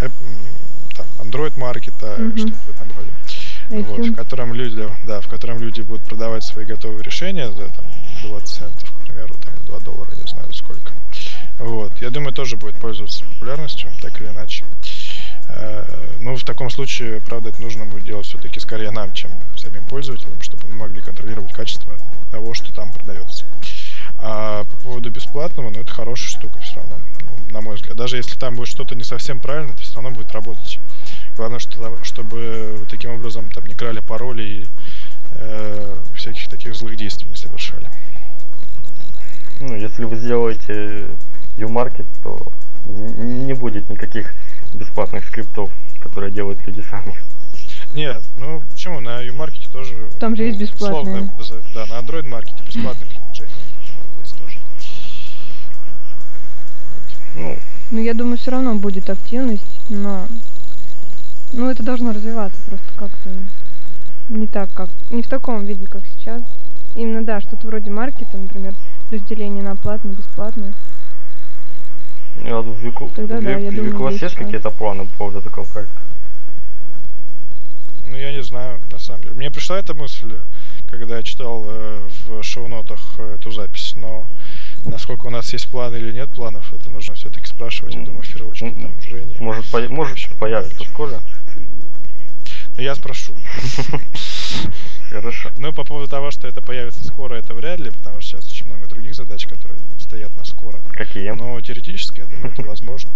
м, 0.00 0.10
там 0.96 1.06
Android 1.18 1.52
маркета, 1.58 2.16
Мгм. 2.18 2.36
что-нибудь 2.38 2.58
в 2.66 2.70
этом 2.70 2.88
роде. 2.96 3.10
Вот, 3.72 4.06
в 4.06 4.14
котором 4.14 4.52
люди, 4.52 4.86
да, 5.04 5.20
в 5.20 5.28
котором 5.28 5.58
люди 5.58 5.80
будут 5.80 6.04
продавать 6.04 6.44
свои 6.44 6.64
готовые 6.66 7.02
решения 7.02 7.50
за 7.50 7.68
там, 7.68 7.84
20 8.22 8.48
центов, 8.48 8.92
к 8.92 9.06
примеру, 9.06 9.34
там, 9.42 9.54
2 9.66 9.78
доллара, 9.80 10.14
не 10.14 10.28
знаю 10.28 10.52
сколько. 10.52 10.92
Вот. 11.58 11.92
Я 12.00 12.10
думаю, 12.10 12.32
тоже 12.34 12.56
будет 12.56 12.76
пользоваться 12.76 13.24
популярностью, 13.24 13.90
так 14.02 14.20
или 14.20 14.28
иначе. 14.28 14.64
Э, 15.48 15.84
Ну, 16.20 16.36
в 16.36 16.44
таком 16.44 16.70
случае, 16.70 17.20
правда, 17.20 17.48
это 17.48 17.60
нужно 17.60 17.84
будет 17.84 18.04
делать 18.04 18.26
все-таки 18.26 18.60
скорее 18.60 18.90
нам, 18.90 19.12
чем 19.12 19.30
самим 19.56 19.84
пользователям, 19.86 20.40
чтобы 20.40 20.68
мы 20.68 20.74
могли 20.76 21.00
контролировать 21.00 21.52
качество 21.52 21.96
того, 22.30 22.54
что 22.54 22.72
там 22.72 22.92
продается. 22.92 23.44
А 24.18 24.64
по 24.64 24.76
поводу 24.76 25.10
бесплатного, 25.10 25.70
ну, 25.70 25.80
это 25.80 25.90
хорошая 25.92 26.28
штука 26.28 26.60
все 26.60 26.76
равно, 26.76 26.96
на 27.50 27.60
мой 27.60 27.74
взгляд. 27.76 27.96
Даже 27.96 28.16
если 28.18 28.38
там 28.38 28.54
будет 28.54 28.68
что-то 28.68 28.94
не 28.94 29.02
совсем 29.02 29.40
правильно, 29.40 29.72
это 29.72 29.82
все 29.82 29.94
равно 29.96 30.10
будет 30.10 30.30
работать. 30.32 30.78
Главное, 31.36 31.58
что, 31.58 31.98
чтобы 32.02 32.84
таким 32.90 33.12
образом 33.12 33.50
там 33.50 33.66
не 33.66 33.74
крали 33.74 34.00
пароли 34.00 34.42
и 34.42 34.66
э, 35.36 35.96
всяких 36.14 36.48
таких 36.48 36.74
злых 36.74 36.96
действий 36.96 37.30
не 37.30 37.36
совершали. 37.36 37.88
Ну, 39.60 39.74
если 39.74 40.04
вы 40.04 40.16
сделаете 40.16 41.08
U-Market, 41.56 42.06
то 42.22 42.52
не 42.84 43.54
будет 43.54 43.88
никаких 43.88 44.34
бесплатных 44.74 45.24
скриптов, 45.26 45.70
которые 46.00 46.32
делают 46.32 46.66
люди 46.66 46.84
сами. 46.90 47.14
Нет, 47.94 48.22
ну 48.36 48.62
почему? 48.70 49.00
На 49.00 49.20
U-Market 49.20 49.70
тоже... 49.70 50.10
Там 50.18 50.36
же 50.36 50.44
есть 50.44 50.58
бесплатные. 50.58 51.30
Условно, 51.38 51.66
да, 51.74 51.86
на 51.86 51.98
Android 52.00 52.24
Market 52.24 52.66
бесплатные 52.66 53.08
приложения 53.08 53.50
есть 54.20 54.38
тоже. 54.38 54.58
Ну, 57.34 57.58
ну, 57.90 57.98
я 58.00 58.14
думаю, 58.14 58.38
все 58.38 58.50
равно 58.50 58.74
будет 58.74 59.10
активность, 59.10 59.64
но... 59.88 60.26
Ну, 61.52 61.70
это 61.70 61.82
должно 61.82 62.12
развиваться 62.12 62.58
просто 62.66 62.86
как-то 62.96 63.30
не 64.28 64.46
так, 64.46 64.72
как... 64.72 64.88
Не 65.10 65.22
в 65.22 65.28
таком 65.28 65.64
виде, 65.64 65.86
как 65.86 66.06
сейчас. 66.06 66.42
Именно, 66.94 67.24
да, 67.24 67.40
что-то 67.40 67.66
вроде 67.66 67.90
маркета, 67.90 68.38
например, 68.38 68.74
разделение 69.10 69.62
на 69.62 69.76
платное, 69.76 70.14
бесплатное. 70.14 70.74
Я 72.42 72.60
в 72.60 72.78
Вику, 72.78 73.10
Тогда, 73.14 73.38
в, 73.38 73.42
да, 73.42 73.50
я 73.50 73.70
в 73.70 73.74
думаю, 73.74 73.92
Вику 73.92 74.08
есть 74.08 74.34
какие-то 74.34 74.70
планы 74.70 75.06
по 75.06 75.18
поводу 75.18 75.42
такого 75.42 75.66
проекта? 75.66 75.94
Ну, 78.06 78.16
я 78.16 78.32
не 78.32 78.42
знаю, 78.42 78.80
на 78.90 78.98
самом 78.98 79.22
деле. 79.22 79.34
Мне 79.34 79.50
пришла 79.50 79.78
эта 79.78 79.94
мысль, 79.94 80.38
когда 80.90 81.18
я 81.18 81.22
читал 81.22 81.64
э, 81.66 82.08
в 82.26 82.42
шоу-нотах 82.42 83.00
э, 83.18 83.36
эту 83.38 83.50
запись, 83.50 83.94
но 83.96 84.26
насколько 84.84 85.26
у 85.26 85.30
нас 85.30 85.52
есть 85.52 85.70
планы 85.70 85.96
или 85.96 86.12
нет 86.12 86.30
планов, 86.30 86.72
это 86.72 86.90
нужно 86.90 87.14
все-таки 87.14 87.46
спрашивать, 87.46 87.94
я 87.94 88.04
думаю, 88.04 88.22
в 88.22 88.28
первую 88.28 88.50
очередь, 88.50 88.74
там, 88.74 89.00
Женя. 89.02 89.34
Может, 89.40 89.66
по- 89.66 89.88
может 89.88 90.28
появится 90.38 90.84
скоро? 90.84 91.10
Ну, 91.12 91.31
я 92.78 92.94
спрошу. 92.94 93.36
Хорошо. 95.10 95.50
Ну, 95.58 95.72
по 95.72 95.84
поводу 95.84 96.08
того, 96.08 96.30
что 96.30 96.48
это 96.48 96.62
появится 96.62 97.04
скоро, 97.06 97.34
это 97.34 97.54
вряд 97.54 97.80
ли, 97.80 97.90
потому 97.90 98.20
что 98.20 98.38
сейчас 98.38 98.50
очень 98.50 98.66
много 98.66 98.86
других 98.86 99.14
задач, 99.14 99.46
которые 99.46 99.80
стоят 99.98 100.34
на 100.36 100.44
скоро. 100.44 100.78
Какие? 100.92 101.30
Но 101.30 101.60
теоретически, 101.60 102.20
я 102.20 102.26
думаю, 102.26 102.52
это 102.52 102.62
возможно. 102.62 103.10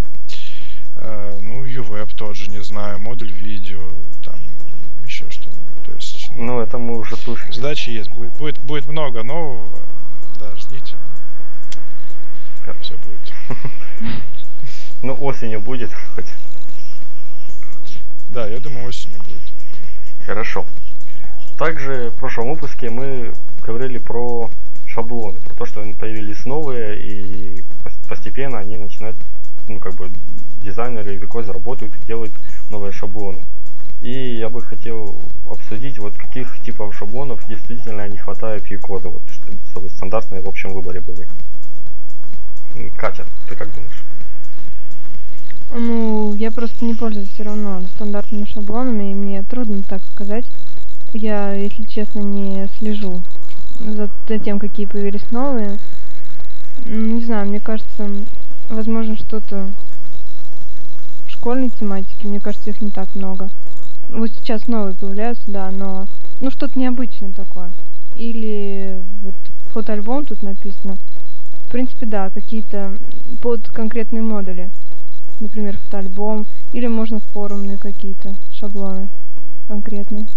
Э, 0.97 1.39
ну, 1.41 1.65
UWeb 1.65 2.13
тот 2.15 2.35
же, 2.35 2.49
не 2.49 2.61
знаю, 2.61 2.99
модуль 2.99 3.31
видео, 3.31 3.89
там, 4.23 4.39
еще 5.03 5.29
что-нибудь. 5.29 5.85
То 5.85 5.91
есть, 5.93 6.29
ну, 6.35 6.59
это 6.59 6.77
мы 6.77 6.99
уже 6.99 7.15
слышали. 7.15 7.51
Задачи 7.51 7.89
есть. 7.89 8.11
Будет, 8.11 8.37
будет, 8.37 8.59
будет 8.59 8.85
много 8.87 9.23
нового. 9.23 9.67
Да, 10.39 10.55
ждите. 10.55 10.95
Все 12.81 12.95
будет. 12.97 13.33
Ну, 15.03 15.13
осенью 15.13 15.61
будет 15.61 15.91
хоть. 16.15 16.25
Да, 18.29 18.47
я 18.47 18.59
думаю, 18.59 18.87
осенью. 18.87 19.21
Хорошо. 20.27 20.65
Также 21.57 22.09
в 22.09 22.15
прошлом 22.15 22.49
выпуске 22.49 22.89
мы 22.89 23.33
говорили 23.65 23.97
про 23.97 24.51
шаблоны, 24.85 25.39
про 25.39 25.55
то, 25.55 25.65
что 25.65 25.81
они 25.81 25.93
появились 25.93 26.45
новые, 26.45 27.01
и 27.01 27.63
постепенно 28.09 28.59
они 28.59 28.75
начинают, 28.75 29.15
ну, 29.69 29.79
как 29.79 29.93
бы, 29.93 30.11
дизайнеры 30.61 31.15
и 31.15 31.17
Викози 31.17 31.49
работают 31.49 31.95
и 31.95 32.05
делают 32.05 32.33
новые 32.69 32.91
шаблоны. 32.91 33.41
И 34.01 34.35
я 34.35 34.49
бы 34.49 34.61
хотел 34.61 35.23
обсудить, 35.49 35.97
вот 35.97 36.17
каких 36.17 36.61
типов 36.61 36.93
шаблонов 36.93 37.47
действительно 37.47 38.05
не 38.09 38.17
хватает 38.17 38.63
в 38.63 38.69
Викозе, 38.69 39.07
вот, 39.07 39.23
чтобы 39.71 39.87
стандартные 39.87 40.41
в 40.41 40.47
общем 40.49 40.73
выборе 40.73 40.99
были. 40.99 41.25
Катя, 42.97 43.25
ты 43.47 43.55
как 43.55 43.73
думаешь? 43.73 44.06
Ну, 45.75 46.33
я 46.35 46.51
просто 46.51 46.85
не 46.85 46.93
пользуюсь 46.93 47.29
все 47.29 47.43
равно 47.43 47.81
стандартными 47.95 48.45
шаблонами, 48.45 49.11
и 49.11 49.15
мне 49.15 49.43
трудно 49.43 49.83
так 49.83 50.01
сказать. 50.03 50.45
Я, 51.13 51.53
если 51.53 51.83
честно, 51.83 52.19
не 52.19 52.67
слежу 52.77 53.21
за, 53.79 54.09
тем, 54.39 54.59
какие 54.59 54.85
появились 54.85 55.31
новые. 55.31 55.79
Не 56.85 57.21
знаю, 57.21 57.49
мне 57.49 57.59
кажется, 57.59 58.09
возможно, 58.69 59.15
что-то 59.17 59.69
в 61.25 61.31
школьной 61.31 61.69
тематике, 61.69 62.27
мне 62.27 62.39
кажется, 62.39 62.69
их 62.69 62.81
не 62.81 62.91
так 62.91 63.13
много. 63.15 63.49
Вот 64.09 64.29
сейчас 64.31 64.67
новые 64.67 64.95
появляются, 64.95 65.51
да, 65.51 65.69
но 65.69 66.07
ну 66.39 66.49
что-то 66.49 66.79
необычное 66.79 67.33
такое. 67.33 67.71
Или 68.15 69.01
вот 69.21 69.35
фотоальбом 69.73 70.25
тут 70.25 70.41
написано. 70.43 70.97
В 71.67 71.69
принципе, 71.69 72.05
да, 72.05 72.29
какие-то 72.29 72.97
под 73.41 73.67
конкретные 73.67 74.23
модули. 74.23 74.71
Например, 75.39 75.77
фотоальбом. 75.77 76.47
Или 76.73 76.87
можно 76.87 77.19
форумные 77.19 77.77
какие-то 77.77 78.35
шаблоны 78.51 79.09
конкретные. 79.67 80.27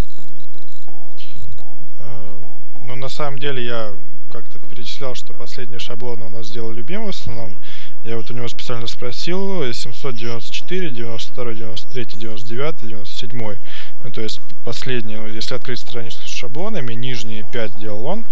Ну, 2.83 2.95
на 2.95 3.09
самом 3.09 3.39
деле, 3.39 3.65
я 3.65 3.93
как-то 4.31 4.59
перечислял, 4.59 5.13
что 5.13 5.33
последние 5.33 5.79
шаблоны 5.79 6.25
у 6.25 6.29
нас 6.29 6.47
сделал 6.47 6.71
любимый 6.71 7.07
в 7.07 7.09
основном. 7.09 7.57
Я 8.03 8.17
вот 8.17 8.31
у 8.31 8.33
него 8.33 8.47
специально 8.47 8.87
спросил 8.87 9.71
794, 9.71 10.89
92, 10.89 11.53
93, 11.53 12.05
99, 12.19 12.75
97. 12.81 13.55
Ну, 14.03 14.11
то 14.11 14.21
есть 14.21 14.41
последний, 14.65 15.17
ну, 15.17 15.27
если 15.27 15.55
открыть 15.55 15.79
страницу 15.79 16.19
с 16.21 16.29
шаблонами, 16.29 16.93
нижние 16.93 17.43
5 17.43 17.79
делал 17.79 18.05
он, 18.05 18.25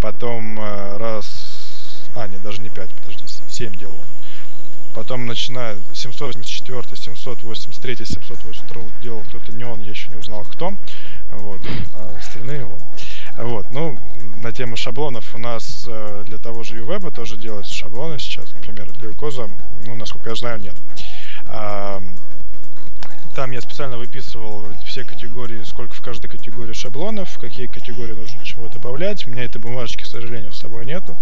потом 0.00 0.58
э, 0.60 0.96
раз... 0.96 2.10
А, 2.14 2.26
нет, 2.26 2.42
даже 2.42 2.60
не 2.60 2.68
5, 2.68 2.90
подожди, 2.90 3.24
7 3.48 3.76
делал 3.76 3.94
он. 3.94 4.11
Потом 4.94 5.26
начиная 5.26 5.76
784, 5.94 6.96
783, 6.96 8.04
782 8.04 8.82
делал 9.02 9.22
кто-то 9.28 9.52
не 9.52 9.64
он, 9.64 9.80
я 9.80 9.90
еще 9.90 10.08
не 10.10 10.16
узнал 10.16 10.44
кто. 10.44 10.74
Вот, 11.30 11.60
а 11.96 12.16
остальные 12.18 12.66
вот. 12.66 12.82
Вот, 13.38 13.70
ну, 13.70 13.98
на 14.42 14.52
тему 14.52 14.76
шаблонов 14.76 15.34
у 15.34 15.38
нас 15.38 15.86
э, 15.88 16.24
для 16.26 16.36
того 16.36 16.62
же 16.62 16.76
UWeb 16.76 17.14
тоже 17.14 17.38
делаются 17.38 17.72
шаблоны 17.72 18.18
сейчас, 18.18 18.52
например, 18.52 18.92
для 18.92 19.08
Ucozа, 19.08 19.50
ну, 19.86 19.94
насколько 19.94 20.30
я 20.30 20.36
знаю, 20.36 20.60
нет. 20.60 20.76
А, 21.46 22.02
там 23.34 23.50
я 23.52 23.62
специально 23.62 23.96
выписывал 23.96 24.66
все 24.84 25.04
категории, 25.04 25.62
сколько 25.64 25.94
в 25.94 26.02
каждой 26.02 26.28
категории 26.28 26.74
шаблонов, 26.74 27.38
какие 27.38 27.66
категории 27.66 28.12
нужно 28.12 28.44
чего 28.44 28.68
добавлять. 28.68 29.26
У 29.26 29.30
меня 29.30 29.44
этой 29.44 29.58
бумажечки, 29.58 30.02
к 30.02 30.06
сожалению, 30.06 30.52
с 30.52 30.58
собой 30.58 30.84
нету. 30.84 31.16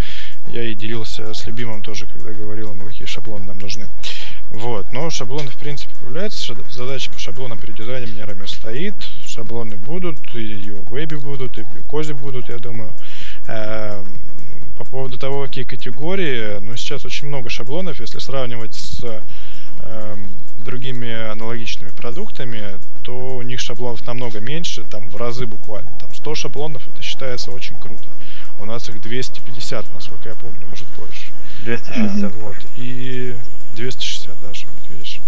Я 0.48 0.64
и 0.64 0.74
делился 0.74 1.32
с 1.32 1.46
любимым 1.46 1.82
тоже, 1.82 2.06
когда 2.06 2.32
говорил 2.32 2.72
ему, 2.72 2.86
какие 2.86 3.06
шаблоны 3.06 3.44
нам 3.44 3.58
нужны. 3.58 3.88
Вот, 4.50 4.86
но 4.92 5.10
шаблоны 5.10 5.48
в 5.48 5.56
принципе 5.56 5.92
появляются, 6.00 6.56
задача 6.70 7.10
по 7.12 7.18
шаблонам 7.18 7.58
перед 7.58 7.76
дизайнерами 7.76 8.46
стоит, 8.46 8.94
шаблоны 9.24 9.76
будут, 9.76 10.18
и 10.34 10.72
в 10.72 10.90
вебе 10.90 11.18
будут, 11.18 11.56
и 11.58 11.62
в 11.62 11.86
козе 11.86 12.14
будут, 12.14 12.48
я 12.48 12.58
думаю. 12.58 12.92
Эм, 13.46 14.20
по 14.76 14.84
поводу 14.84 15.18
того, 15.18 15.46
какие 15.46 15.64
категории, 15.64 16.58
ну 16.60 16.74
сейчас 16.76 17.04
очень 17.04 17.28
много 17.28 17.48
шаблонов, 17.48 18.00
если 18.00 18.18
сравнивать 18.18 18.74
с 18.74 19.04
э, 19.04 20.16
другими 20.64 21.30
аналогичными 21.30 21.90
продуктами, 21.90 22.78
то 23.02 23.36
у 23.36 23.42
них 23.42 23.60
шаблонов 23.60 24.06
намного 24.06 24.40
меньше, 24.40 24.84
там 24.84 25.08
в 25.08 25.16
разы 25.16 25.46
буквально. 25.46 25.90
Там 26.00 26.14
100 26.14 26.34
шаблонов, 26.34 26.86
это 26.88 27.02
считается 27.02 27.50
очень 27.50 27.76
круто. 27.76 28.04
У 28.60 28.66
нас 28.66 28.88
их 28.88 29.00
250, 29.00 29.94
насколько 29.94 30.28
я 30.28 30.34
помню, 30.34 30.66
может 30.68 30.86
больше. 30.98 31.32
260. 31.64 32.24
А, 32.24 32.36
вот. 32.38 32.56
И 32.76 33.34
260 33.74 34.40
даже, 34.40 34.66
вот 34.66 34.90
видишь. 34.90 35.20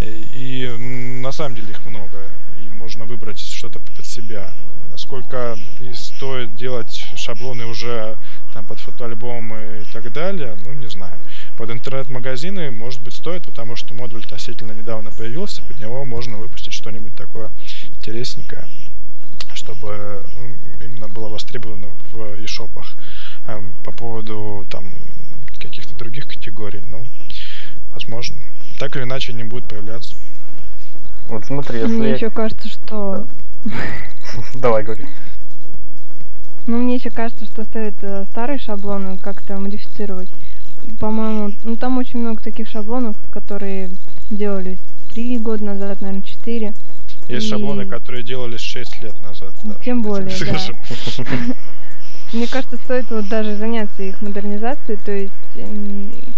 И, 0.00 0.66
и 0.66 0.78
на 1.20 1.32
самом 1.32 1.56
деле 1.56 1.70
их 1.70 1.84
много, 1.84 2.30
и 2.58 2.68
можно 2.74 3.04
выбрать 3.04 3.38
что-то 3.38 3.78
под 3.78 4.06
себя. 4.06 4.52
Насколько 4.90 5.56
и 5.80 5.92
стоит 5.92 6.56
делать 6.56 7.04
шаблоны 7.14 7.66
уже 7.66 8.16
там 8.52 8.66
под 8.66 8.80
фотоальбомы 8.80 9.82
и 9.82 9.92
так 9.92 10.12
далее, 10.12 10.56
ну 10.64 10.72
не 10.72 10.88
знаю. 10.88 11.18
Под 11.56 11.70
интернет-магазины, 11.70 12.70
может 12.70 13.02
быть, 13.02 13.14
стоит, 13.14 13.44
потому 13.44 13.76
что 13.76 13.94
модуль 13.94 14.24
относительно 14.24 14.72
недавно 14.72 15.10
появился, 15.10 15.62
под 15.62 15.78
него 15.78 16.04
можно 16.04 16.36
выпустить 16.38 16.72
что-нибудь 16.72 17.14
такое 17.14 17.50
интересненькое, 17.96 18.66
чтобы 19.68 20.24
именно 20.80 21.08
было 21.08 21.28
востребовано 21.28 21.88
в 22.10 22.40
e-шопах. 22.40 22.96
Эм, 23.46 23.74
по 23.84 23.92
поводу 23.92 24.66
там 24.70 24.90
каких-то 25.58 25.94
других 25.94 26.26
категорий, 26.26 26.82
ну, 26.86 27.04
возможно. 27.92 28.36
Так 28.78 28.96
или 28.96 29.02
иначе 29.02 29.34
не 29.34 29.44
будет 29.44 29.68
появляться. 29.68 30.14
Вот 31.28 31.44
смотри, 31.44 31.80
если... 31.80 31.92
Мне 31.92 32.12
еще 32.12 32.30
кажется, 32.30 32.68
что... 32.68 33.28
Давай, 34.54 34.84
говори. 34.84 35.06
Ну, 36.66 36.78
мне 36.78 36.94
еще 36.96 37.10
кажется, 37.10 37.44
что 37.44 37.64
стоит 37.64 38.02
э, 38.02 38.24
старые 38.30 38.58
шаблоны 38.58 39.18
как-то 39.18 39.58
модифицировать. 39.58 40.30
По-моему, 40.98 41.52
ну 41.64 41.76
там 41.76 41.98
очень 41.98 42.20
много 42.20 42.42
таких 42.42 42.68
шаблонов, 42.68 43.16
которые 43.30 43.90
делались 44.30 44.78
три 45.10 45.36
года 45.38 45.64
назад, 45.64 46.00
наверное, 46.00 46.22
четыре. 46.22 46.72
Есть 47.28 47.46
и... 47.46 47.50
шаблоны, 47.50 47.86
которые 47.86 48.22
делались 48.22 48.60
6 48.60 49.02
лет 49.02 49.20
назад. 49.22 49.54
Да, 49.62 49.74
Тем 49.84 50.02
более, 50.02 50.34
да. 50.40 50.58
Мне 52.32 52.46
кажется, 52.46 52.76
стоит 52.76 53.10
вот 53.10 53.28
даже 53.28 53.56
заняться 53.56 54.02
их 54.02 54.20
модернизацией, 54.20 54.98
то 55.02 55.12
есть 55.12 55.32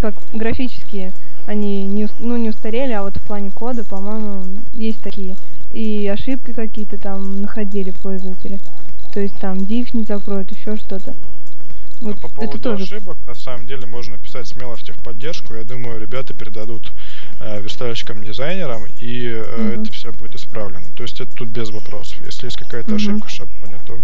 как 0.00 0.14
графические 0.32 1.12
они 1.47 1.85
не, 1.85 2.06
ну, 2.20 2.37
не 2.37 2.50
устарели, 2.50 2.92
а 2.92 3.02
вот 3.02 3.16
в 3.16 3.26
плане 3.26 3.50
кода, 3.50 3.85
по-моему, 3.85 4.44
есть 4.73 5.02
такие 5.02 5.37
и 5.73 6.06
ошибки 6.09 6.52
какие-то 6.52 6.99
там 6.99 7.42
находили 7.42 7.90
пользователи. 7.90 8.59
То 9.12 9.20
есть 9.20 9.38
там 9.40 9.59
div 9.59 9.88
не 9.92 10.04
закроют, 10.04 10.50
еще 10.52 10.76
что-то. 10.76 11.14
Вот 12.00 12.19
по 12.21 12.28
поводу 12.28 12.57
это 12.57 12.71
тоже... 12.71 12.85
ошибок, 12.85 13.19
на 13.26 13.35
самом 13.35 13.66
деле, 13.66 13.87
можно 13.87 14.16
писать 14.16 14.49
смело 14.49 14.75
в 14.75 14.83
техподдержку. 14.83 15.54
Я 15.54 15.64
думаю, 15.64 16.00
ребята 16.00 16.33
передадут 16.33 16.90
э, 17.40 17.61
верстальщикам, 17.61 18.25
дизайнерам, 18.25 18.87
и 19.00 19.26
э, 19.26 19.45
mm 19.45 19.83
это 19.83 19.92
все 19.92 20.12
будет 20.12 20.35
исправлено. 20.35 20.87
То 20.97 21.02
есть 21.02 21.21
это 21.21 21.35
тут 21.37 21.49
без 21.49 21.71
вопросов. 21.71 22.19
Если 22.25 22.47
есть 22.47 22.57
какая-то 22.57 22.92
mm 22.92 22.97
ошибка 22.97 23.26
в 23.26 23.30
шаблоне, 23.30 23.80
то 23.87 23.99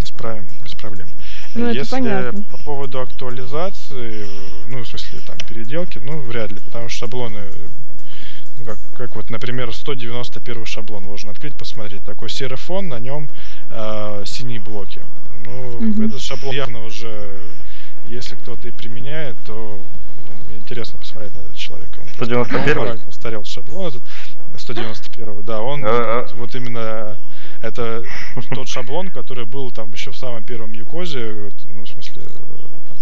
исправим 0.00 0.48
без 0.64 0.72
проблем. 0.72 1.08
Ну, 1.54 1.70
Если 1.70 1.90
понятно. 1.90 2.42
по 2.44 2.58
поводу 2.58 3.00
актуализации, 3.00 4.26
ну, 4.68 4.82
в 4.82 4.88
смысле, 4.88 5.20
там, 5.26 5.36
переделки, 5.48 5.98
ну, 5.98 6.20
вряд 6.20 6.50
ли, 6.50 6.60
потому 6.60 6.88
что 6.88 7.00
шаблоны 7.00 7.42
ну, 8.58 8.64
как, 8.64 8.78
как 8.96 9.16
вот, 9.16 9.30
например, 9.30 9.74
191 9.74 10.64
шаблон 10.64 11.04
можно 11.04 11.30
открыть, 11.30 11.54
посмотреть. 11.54 12.04
Такой 12.04 12.30
серый 12.30 12.56
фон, 12.56 12.88
на 12.88 12.98
нем 12.98 13.28
э, 13.70 14.24
синие 14.26 14.60
блоки. 14.60 15.02
Ну, 15.44 15.80
mm-hmm. 15.80 16.06
этот 16.06 16.20
шаблон 16.20 16.54
явно 16.54 16.84
уже, 16.84 17.40
если 18.06 18.36
кто-то 18.36 18.68
и 18.68 18.70
применяет, 18.70 19.36
то 19.46 19.80
ну, 20.48 20.56
интересно 20.56 20.98
посмотреть 20.98 21.34
на 21.34 21.40
этого 21.40 21.56
человека. 21.56 22.00
191 22.14 23.00
устарел 23.08 23.44
шаблон 23.44 23.88
этот, 23.88 24.02
191 24.58 25.44
да, 25.44 25.60
он 25.60 25.82
вот, 25.82 26.32
вот 26.34 26.54
именно 26.54 27.16
это 27.62 28.04
тот 28.54 28.68
шаблон, 28.68 29.10
который 29.10 29.44
был 29.44 29.70
там 29.70 29.92
еще 29.92 30.10
в 30.10 30.16
самом 30.16 30.44
первом 30.44 30.72
Юкозе, 30.72 31.50
ну, 31.68 31.82
в 31.82 31.88
смысле, 31.88 32.22
там, 32.22 32.96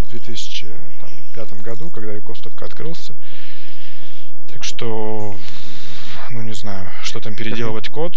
в 0.00 0.10
2005 0.10 1.52
году, 1.62 1.90
когда 1.90 2.12
Юкоз 2.12 2.40
только 2.40 2.64
открылся. 2.64 3.14
Так 4.52 4.64
что, 4.64 5.36
ну 6.30 6.42
не 6.42 6.54
знаю, 6.54 6.88
что 7.02 7.20
там 7.20 7.34
переделывать 7.34 7.88
код. 7.88 8.16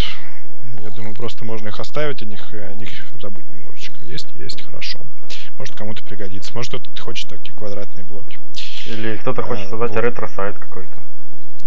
Я 0.82 0.90
думаю, 0.92 1.16
просто 1.16 1.46
можно 1.46 1.68
их 1.68 1.80
оставить, 1.80 2.22
о 2.22 2.26
них, 2.26 2.54
о 2.54 2.74
них 2.74 2.90
забыть 3.22 3.46
немножечко. 3.52 3.98
Есть, 4.06 4.28
есть, 4.38 4.62
хорошо. 4.62 5.00
Может 5.58 5.76
кому-то 5.76 6.04
пригодится. 6.04 6.54
Может 6.54 6.74
кто-то 6.74 7.02
хочет 7.02 7.30
такие 7.30 7.56
квадратные 7.56 8.06
блоки. 8.06 8.40
Или 8.86 9.18
кто-то 9.18 9.42
хочет 9.42 9.68
а, 9.68 9.70
создать 9.70 9.92
вот. 9.92 10.00
ретро-сайт 10.02 10.58
какой-то. 10.58 10.96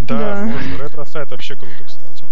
Да, 0.01 0.19
да. 0.19 0.43
можно. 0.45 0.79
Ретро-сайт 0.79 1.31
вообще 1.31 1.55
круто, 1.55 1.85
кстати. 1.87 2.25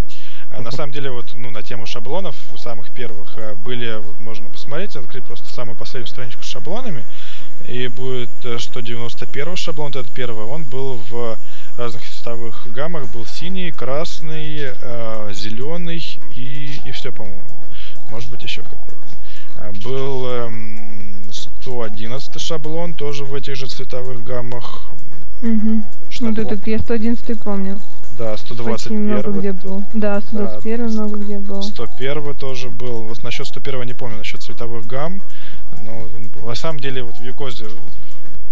А 0.53 0.61
на 0.63 0.73
самом 0.73 0.93
деле, 0.93 1.11
вот, 1.11 1.27
ну, 1.37 1.51
на 1.51 1.63
тему 1.63 1.87
шаблонов, 1.87 2.35
у 2.53 2.57
самых 2.57 2.91
первых, 2.91 3.39
э, 3.39 3.55
были, 3.55 3.99
вот, 3.99 4.21
можно 4.21 4.49
посмотреть, 4.49 4.97
открыть 4.97 5.25
просто 5.25 5.49
самую 5.49 5.77
последнюю 5.77 6.09
страничку 6.09 6.43
с 6.43 6.47
шаблонами, 6.47 7.05
и 7.69 7.87
будет 7.87 8.31
191 8.59 9.49
э, 9.49 9.57
шаблон, 9.57 9.91
этот 9.91 10.11
первый, 10.11 10.45
он 10.45 10.65
был 10.65 11.01
в 11.09 11.39
разных 11.81 12.03
цветовых 12.03 12.67
гаммах, 12.75 13.11
был 13.11 13.25
синий, 13.25 13.73
красный, 13.73 14.75
э, 14.83 15.33
зеленый 15.33 16.21
и, 16.37 16.79
и 16.85 16.91
все, 16.93 17.11
по-моему. 17.11 17.43
Может 18.11 18.31
быть, 18.31 18.43
еще 18.43 18.63
какой-то. 18.63 18.95
А, 19.57 19.73
был 19.83 20.27
э, 20.29 21.33
111 21.33 22.39
шаблон, 22.39 22.93
тоже 22.93 23.25
в 23.25 23.35
этих 23.35 23.57
же 23.57 23.67
цветовых 23.67 24.23
гаммах. 24.23 24.91
Угу. 25.43 25.83
Вот 26.21 26.39
этот 26.39 26.67
я 26.67 26.79
111 26.79 27.43
помню. 27.43 27.81
Да, 28.19 28.37
121. 28.37 28.75
Очень 28.75 28.99
много 28.99 29.31
где 29.39 29.53
был. 29.53 29.83
Да, 29.95 30.21
121 30.21 30.87
да, 30.87 30.93
много 30.93 31.17
где 31.17 31.39
был. 31.39 31.63
101 31.63 32.35
тоже 32.35 32.69
был. 32.69 33.05
Вот 33.05 33.23
насчет 33.23 33.47
101 33.47 33.87
не 33.87 33.95
помню, 33.95 34.19
насчет 34.19 34.43
цветовых 34.43 34.87
гамм. 34.87 35.23
Но 35.83 36.07
на 36.47 36.55
самом 36.55 36.79
деле 36.79 37.03
вот 37.03 37.17
в 37.17 37.23
Юкозе, 37.23 37.69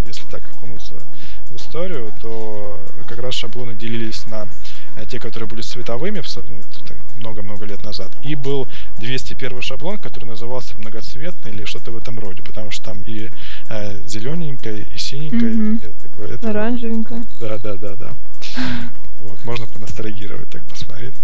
если 0.06 0.26
так 0.30 0.42
окунуться 0.56 0.94
в 1.50 1.56
историю, 1.56 2.12
то 2.20 2.80
как 3.06 3.18
раз 3.18 3.34
шаблоны 3.34 3.74
делились 3.74 4.26
на 4.26 4.48
э, 4.96 5.06
те, 5.06 5.18
которые 5.18 5.48
были 5.48 5.62
цветовыми 5.62 6.22
ну, 6.48 6.60
много-много 7.16 7.64
лет 7.64 7.82
назад. 7.82 8.10
И 8.22 8.34
был 8.34 8.66
201 8.98 9.62
шаблон, 9.62 9.98
который 9.98 10.26
назывался 10.26 10.76
многоцветный 10.76 11.52
или 11.52 11.64
что-то 11.64 11.90
в 11.90 11.96
этом 11.96 12.18
роде, 12.18 12.42
потому 12.42 12.70
что 12.70 12.84
там 12.84 13.02
и 13.02 13.30
э, 13.70 14.06
зелененькая, 14.06 14.76
и 14.76 14.98
синенькая. 14.98 15.52
Mm-hmm. 15.52 16.28
И, 16.28 16.34
это, 16.34 16.50
Оранжевенькая. 16.50 17.24
Да, 17.40 17.58
да, 17.58 17.74
да, 17.74 17.96
да. 17.96 18.14
Вот, 19.20 19.44
можно 19.44 19.66
поностальгировать, 19.66 20.48
так 20.50 20.64
посмотреть. 20.66 21.14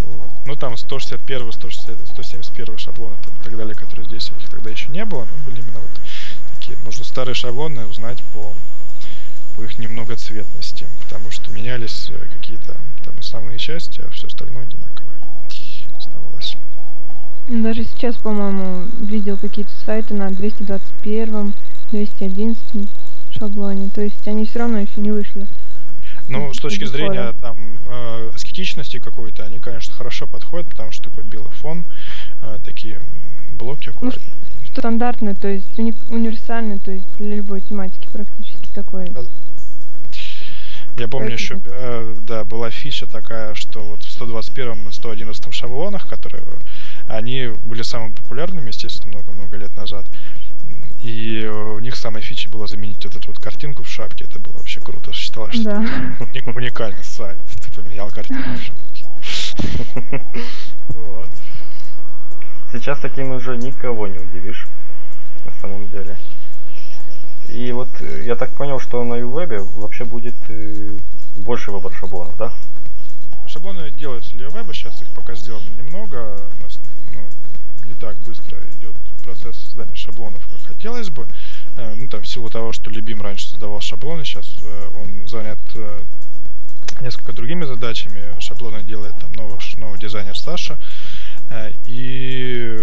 Вот. 0.00 0.30
Ну, 0.46 0.56
там 0.56 0.76
161, 0.76 1.52
160, 1.52 2.08
171 2.08 2.78
шаблоны 2.78 3.16
там, 3.24 3.34
и 3.40 3.44
так 3.44 3.56
далее, 3.56 3.74
которые 3.74 4.06
здесь, 4.06 4.30
их 4.40 4.48
тогда 4.50 4.70
еще 4.70 4.90
не 4.90 5.04
было, 5.04 5.24
но 5.24 5.44
были 5.44 5.60
именно 5.60 5.80
вот 5.80 5.90
такие. 6.64 6.78
Можно 6.84 7.04
старые 7.04 7.34
шаблоны 7.34 7.86
узнать 7.86 8.22
по, 8.32 8.54
по 9.56 9.62
их 9.62 9.78
немногоцветности, 9.78 10.88
потому 11.02 11.30
что 11.30 11.52
менялись 11.52 12.10
э, 12.10 12.26
какие-то 12.32 12.76
там 13.04 13.14
основные 13.18 13.58
части, 13.58 14.00
а 14.00 14.10
все 14.10 14.26
остальное 14.26 14.64
одинаковое 14.64 15.18
оставалось. 15.96 16.56
Даже 17.48 17.84
сейчас, 17.84 18.16
по-моему, 18.16 18.88
видел 19.04 19.36
какие-то 19.36 19.72
сайты 19.84 20.14
на 20.14 20.30
221, 20.30 21.54
211 21.90 22.88
шаблоне, 23.30 23.90
то 23.90 24.00
есть 24.00 24.26
они 24.26 24.46
все 24.46 24.60
равно 24.60 24.78
еще 24.78 25.00
не 25.00 25.10
вышли. 25.10 25.46
Ну, 26.28 26.54
с 26.54 26.58
точки 26.58 26.84
зрения 26.84 27.34
там 27.40 27.78
э, 27.86 28.30
аскетичности 28.34 28.98
какой-то, 28.98 29.44
они, 29.44 29.58
конечно, 29.58 29.92
хорошо 29.92 30.26
подходят, 30.26 30.70
потому 30.70 30.90
что 30.90 31.10
такой 31.10 31.24
белый 31.24 31.50
фон, 31.50 31.84
э, 32.42 32.58
такие 32.64 33.02
блоки 33.52 33.88
ну, 33.88 33.92
аккуратные. 33.92 34.33
Стандартный, 34.76 35.34
то 35.34 35.48
есть 35.48 35.78
уни- 35.78 35.94
универсальный, 36.08 36.78
то 36.78 36.90
есть 36.90 37.06
для 37.16 37.36
любой 37.36 37.60
тематики 37.60 38.08
практически 38.12 38.68
такой. 38.74 39.10
Я 40.96 41.08
помню 41.08 41.32
еще, 41.32 41.60
э, 41.64 42.16
да, 42.20 42.44
была 42.44 42.70
фича 42.70 43.06
такая, 43.06 43.54
что 43.54 43.80
вот 43.80 44.02
в 44.04 44.10
121 44.10 44.88
и 44.88 44.92
111 44.92 45.52
шаблонах, 45.52 46.06
которые 46.08 46.44
они 47.08 47.48
были 47.64 47.82
самыми 47.82 48.12
популярными, 48.12 48.68
естественно, 48.68 49.14
много-много 49.14 49.56
лет 49.56 49.74
назад. 49.76 50.06
И 51.02 51.44
у 51.46 51.78
них 51.80 51.96
самой 51.96 52.22
фичей 52.22 52.50
было 52.50 52.66
заменить 52.66 53.04
вот 53.04 53.16
эту 53.16 53.28
вот 53.28 53.38
картинку 53.38 53.82
в 53.82 53.88
шапке. 53.88 54.24
Это 54.24 54.38
было 54.38 54.54
вообще 54.54 54.80
круто. 54.80 55.12
Считалось, 55.12 55.54
что 55.54 55.64
да. 55.64 55.86
уникальный 56.54 57.04
сайт. 57.04 57.38
Ты 57.60 57.72
поменял 57.72 58.08
картинку 58.10 58.48
в 58.50 58.62
шапке. 58.62 60.22
Вот. 60.88 61.28
Сейчас 62.74 62.98
таким 62.98 63.30
уже 63.30 63.56
никого 63.56 64.08
не 64.08 64.18
удивишь. 64.18 64.66
На 65.44 65.52
самом 65.60 65.88
деле. 65.90 66.16
И 67.48 67.70
вот 67.70 67.88
э, 68.00 68.24
я 68.24 68.34
так 68.34 68.50
понял, 68.50 68.80
что 68.80 69.04
на 69.04 69.14
Uweb 69.14 69.62
вообще 69.78 70.04
будет 70.04 70.34
э, 70.48 70.98
больше 71.36 71.70
выбор 71.70 71.92
шаблонов, 71.94 72.36
да? 72.36 72.52
Шаблоны 73.46 73.92
делаются 73.92 74.32
для 74.32 74.48
Uweb, 74.48 74.72
сейчас 74.72 75.00
их 75.02 75.08
пока 75.14 75.36
сделано 75.36 75.68
немного. 75.76 76.36
У 76.58 76.64
нас 76.64 76.80
ну, 77.12 77.20
не 77.84 77.94
так 77.94 78.18
быстро 78.20 78.58
идет 78.78 78.96
процесс 79.22 79.56
создания 79.56 79.94
шаблонов, 79.94 80.44
как 80.48 80.60
хотелось 80.66 81.10
бы. 81.10 81.28
Э, 81.76 81.94
ну, 81.94 82.08
там, 82.08 82.22
в 82.22 82.26
силу 82.26 82.50
того, 82.50 82.72
что 82.72 82.90
Любим 82.90 83.22
раньше 83.22 83.50
создавал 83.50 83.80
шаблоны, 83.82 84.24
сейчас 84.24 84.56
э, 84.62 84.90
он 85.00 85.28
занят 85.28 85.60
э, 85.76 86.00
несколько 87.00 87.32
другими 87.32 87.64
задачами. 87.64 88.38
Шаблоны 88.40 88.82
делает 88.82 89.14
там 89.20 89.32
новый, 89.32 89.58
новый 89.76 90.00
дизайнер 90.00 90.36
Саша. 90.36 90.76
И 91.86 92.76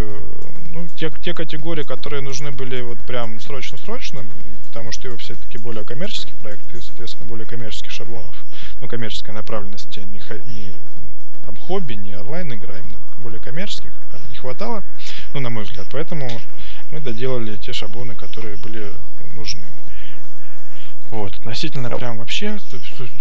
ну, 0.71 0.88
те, 0.95 1.12
те 1.21 1.34
категории, 1.34 1.84
которые 1.84 2.21
нужны 2.21 2.52
были 2.52 2.82
вот 2.82 3.00
прям 3.00 3.39
срочно-срочно, 3.39 4.24
потому 4.67 4.91
что 4.91 5.08
его 5.08 5.17
все-таки 5.17 5.58
более 5.58 5.84
коммерческий 5.84 6.34
проект 6.41 6.74
и, 6.74 6.80
соответственно, 6.80 7.26
более 7.26 7.45
коммерческих 7.45 7.91
шаблонов, 7.91 8.36
ну, 8.80 8.88
коммерческой 8.88 9.32
направленности, 9.32 10.00
не, 10.00 10.21
не 10.45 10.71
там 11.45 11.56
хобби, 11.58 11.93
не 11.93 12.15
онлайн 12.15 12.54
игра, 12.54 12.78
именно 12.78 13.00
более 13.17 13.39
коммерческих 13.39 13.91
не 14.30 14.38
хватало 14.38 14.84
ну, 15.34 15.39
на 15.39 15.50
мой 15.50 15.63
взгляд. 15.63 15.88
Поэтому 15.91 16.30
мы 16.91 17.00
доделали 17.00 17.58
те 17.58 17.74
шаблоны, 17.74 18.15
которые 18.15 18.58
были 18.58 18.91
нужны. 19.34 19.63
Вот, 21.10 21.34
относительно 21.39 21.89
прям 21.97 22.19
вообще, 22.19 22.58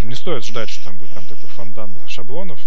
не 0.02 0.14
стоит 0.14 0.44
ждать, 0.44 0.70
что 0.70 0.84
там 0.84 0.96
будет 0.96 1.12
там 1.12 1.24
такой 1.26 1.48
фондан 1.50 1.96
шаблонов, 2.06 2.60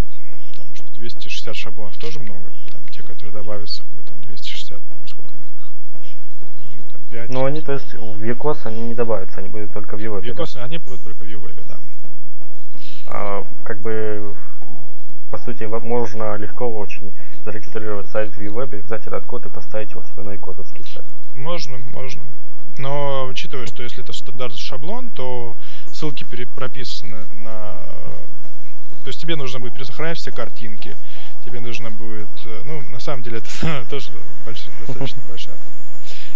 260 0.93 1.55
шаблонов 1.55 1.97
тоже 1.97 2.19
много, 2.19 2.51
там 2.71 2.81
те, 2.89 3.01
которые 3.01 3.31
добавятся, 3.31 3.83
будет 3.85 4.05
там 4.05 4.21
260, 4.23 4.81
там, 4.87 5.07
сколько 5.07 5.29
их? 5.29 6.91
Там 6.91 7.01
5. 7.11 7.29
Но 7.29 7.45
они, 7.45 7.61
то 7.61 7.73
есть, 7.73 7.93
в 7.93 8.21
ECOS 8.23 8.59
они 8.65 8.81
не 8.81 8.93
добавятся, 8.93 9.39
они 9.39 9.49
будут 9.49 9.73
только 9.73 9.97
в 9.97 9.99
UWeb. 9.99 10.33
В 10.33 10.53
да? 10.53 10.63
они 10.63 10.77
будут 10.77 11.03
только 11.03 11.23
в 11.23 11.27
UWeb, 11.27 11.59
да. 11.67 11.79
А, 13.07 13.45
как 13.63 13.81
бы 13.81 14.35
по 15.33 15.39
сути, 15.39 15.63
можно 15.63 16.35
легко 16.35 16.71
очень 16.71 17.11
зарегистрировать 17.43 18.07
сайт 18.09 18.37
в 18.37 18.39
Uweb, 18.39 18.83
взять 18.83 19.07
этот 19.07 19.25
код 19.25 19.43
и 19.47 19.49
поставить 19.49 19.89
его 19.89 20.03
себе 20.03 20.21
на 20.21 20.35
икодовский 20.35 20.85
сайт. 20.85 21.07
Можно, 21.33 21.79
можно. 21.79 22.21
Но 22.77 23.25
учитывая, 23.25 23.65
что 23.65 23.81
если 23.81 24.03
это 24.03 24.13
стандартный 24.13 24.59
шаблон, 24.59 25.09
то 25.09 25.55
ссылки 25.87 26.23
прописаны 26.55 27.17
на... 27.43 27.77
То 29.03 29.09
есть 29.09 29.19
тебе 29.19 29.35
нужно 29.35 29.59
будет 29.59 29.73
пересохранять 29.73 30.17
все 30.17 30.31
картинки, 30.31 30.95
тебе 31.45 31.59
нужно 31.59 31.91
будет... 31.91 32.29
Ну, 32.65 32.81
на 32.89 32.99
самом 32.99 33.23
деле, 33.23 33.39
это 33.39 33.85
тоже 33.89 34.11
большая, 34.45 34.69
достаточно 34.79 35.21
большая 35.29 35.57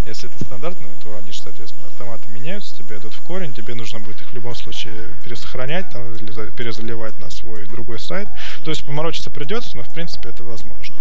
Если 0.05 0.29
это 0.29 0.43
стандартно, 0.43 0.87
то 1.03 1.17
они 1.17 1.31
же, 1.31 1.41
соответственно, 1.41 1.87
автоматы 1.87 2.29
меняются, 2.31 2.77
тебе 2.77 2.97
идут 2.97 3.13
в 3.13 3.21
корень, 3.21 3.53
тебе 3.53 3.73
нужно 3.73 3.99
будет 3.99 4.21
их 4.21 4.29
в 4.29 4.33
любом 4.33 4.53
случае 4.55 4.93
пересохранять 5.23 5.89
там, 5.89 6.13
или 6.13 6.49
перезаливать 6.51 7.17
на 7.19 7.29
свой 7.29 7.65
другой 7.67 7.99
сайт. 7.99 8.27
То 8.63 8.71
есть 8.71 8.85
поморочиться 8.85 9.29
придется, 9.29 9.77
но 9.77 9.83
в 9.83 9.93
принципе 9.93 10.29
это 10.29 10.43
возможно. 10.43 10.95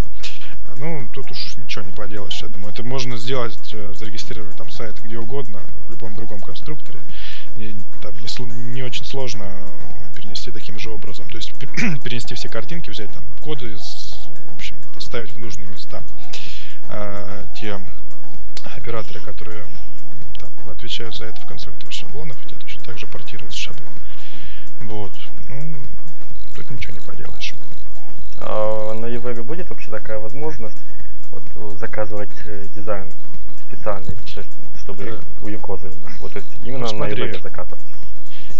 Ну, 0.78 1.08
тут 1.12 1.30
уж 1.30 1.56
ничего 1.56 1.84
не 1.84 1.92
поделаешь, 1.92 2.42
я 2.42 2.48
думаю. 2.48 2.72
Это 2.72 2.82
можно 2.82 3.16
сделать, 3.16 3.58
э, 3.72 3.94
зарегистрировать 3.94 4.56
там 4.56 4.70
сайт 4.70 5.00
где 5.02 5.18
угодно, 5.18 5.60
в 5.86 5.90
любом 5.90 6.14
другом 6.14 6.40
конструкторе. 6.40 7.00
И 7.56 7.74
там 8.02 8.12
не, 8.18 8.52
не 8.74 8.82
очень 8.82 9.04
сложно 9.04 9.50
перенести 10.26 10.50
таким 10.50 10.78
же 10.78 10.90
образом. 10.90 11.28
То 11.28 11.36
есть 11.36 11.52
перенести 12.02 12.34
все 12.34 12.48
картинки, 12.48 12.90
взять 12.90 13.12
там 13.12 13.24
коды, 13.40 13.76
в 13.76 14.54
общем, 14.54 14.76
поставить 14.94 15.32
в 15.32 15.38
нужные 15.38 15.68
места. 15.68 16.02
А, 16.88 17.46
те 17.58 17.80
операторы, 18.76 19.20
которые 19.20 19.64
там, 20.38 20.50
отвечают 20.70 21.16
за 21.16 21.26
это 21.26 21.40
в 21.40 21.46
конструкторе 21.46 21.92
шаблонов, 21.92 22.36
тебя 22.44 22.58
точно 22.60 22.82
так 22.84 22.98
же 22.98 23.06
портируется 23.06 23.58
шаблон. 23.58 23.94
Вот. 24.80 25.12
Ну, 25.48 25.76
тут 26.54 26.70
ничего 26.70 26.94
не 26.94 27.00
поделаешь. 27.00 27.54
А 28.38 28.92
на 28.94 29.06
eWeb 29.06 29.42
будет 29.42 29.70
вообще 29.70 29.90
такая 29.90 30.18
возможность 30.18 30.76
вот, 31.30 31.78
заказывать 31.78 32.30
э, 32.44 32.66
дизайн 32.74 33.10
специальный, 33.68 34.16
чтобы 34.76 35.04
э, 35.04 35.20
у 35.40 35.48
именно. 35.48 35.92
Вот, 36.20 36.32
то 36.32 36.38
есть 36.38 36.48
именно 36.64 36.80
ну, 36.80 36.88
смотри, 36.88 37.22
на 37.22 37.30
eWeb 37.30 37.42
заказывать. 37.42 37.85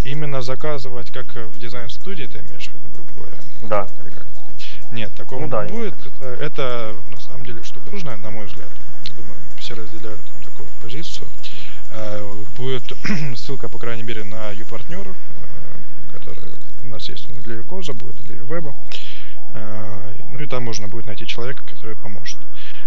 Именно 0.07 0.41
заказывать, 0.41 1.11
как 1.11 1.27
в 1.35 1.59
дизайн-студии, 1.59 2.27
ты 2.27 2.39
имеешь 2.39 2.69
в 2.69 2.75
виду, 2.75 2.89
грубо 2.95 3.13
говоря? 3.17 3.39
Да. 3.63 3.89
Или 4.05 4.11
как? 4.11 4.27
Нет, 4.93 5.13
такого 5.17 5.41
ну, 5.41 5.49
да, 5.49 5.67
не 5.67 5.73
будет. 5.73 5.95
Это, 6.07 6.29
это 6.29 6.97
на 7.11 7.17
самом 7.17 7.45
деле 7.45 7.61
штука 7.65 7.91
нужная, 7.91 8.17
на 8.17 8.31
мой 8.31 8.47
взгляд. 8.47 8.69
Думаю, 9.17 9.35
все 9.59 9.75
разделяют 9.75 10.21
такую 10.45 10.69
позицию. 10.81 11.27
Э, 11.93 12.23
будет 12.57 12.85
ссылка, 13.37 13.69
по 13.69 13.79
крайней 13.79 14.05
мере, 14.05 14.23
на 14.23 14.53
U-партнер, 14.53 15.13
который 16.13 16.53
у 16.85 16.87
нас 16.87 17.09
есть 17.09 17.27
для 17.43 17.57
Юкоза, 17.57 17.93
будет 17.93 18.17
для 18.23 18.37
Веба. 18.37 18.77
Э, 19.55 20.15
ну 20.31 20.39
и 20.39 20.47
там 20.47 20.63
можно 20.63 20.87
будет 20.87 21.07
найти 21.07 21.27
человека, 21.27 21.65
который 21.65 21.97
поможет. 21.97 22.39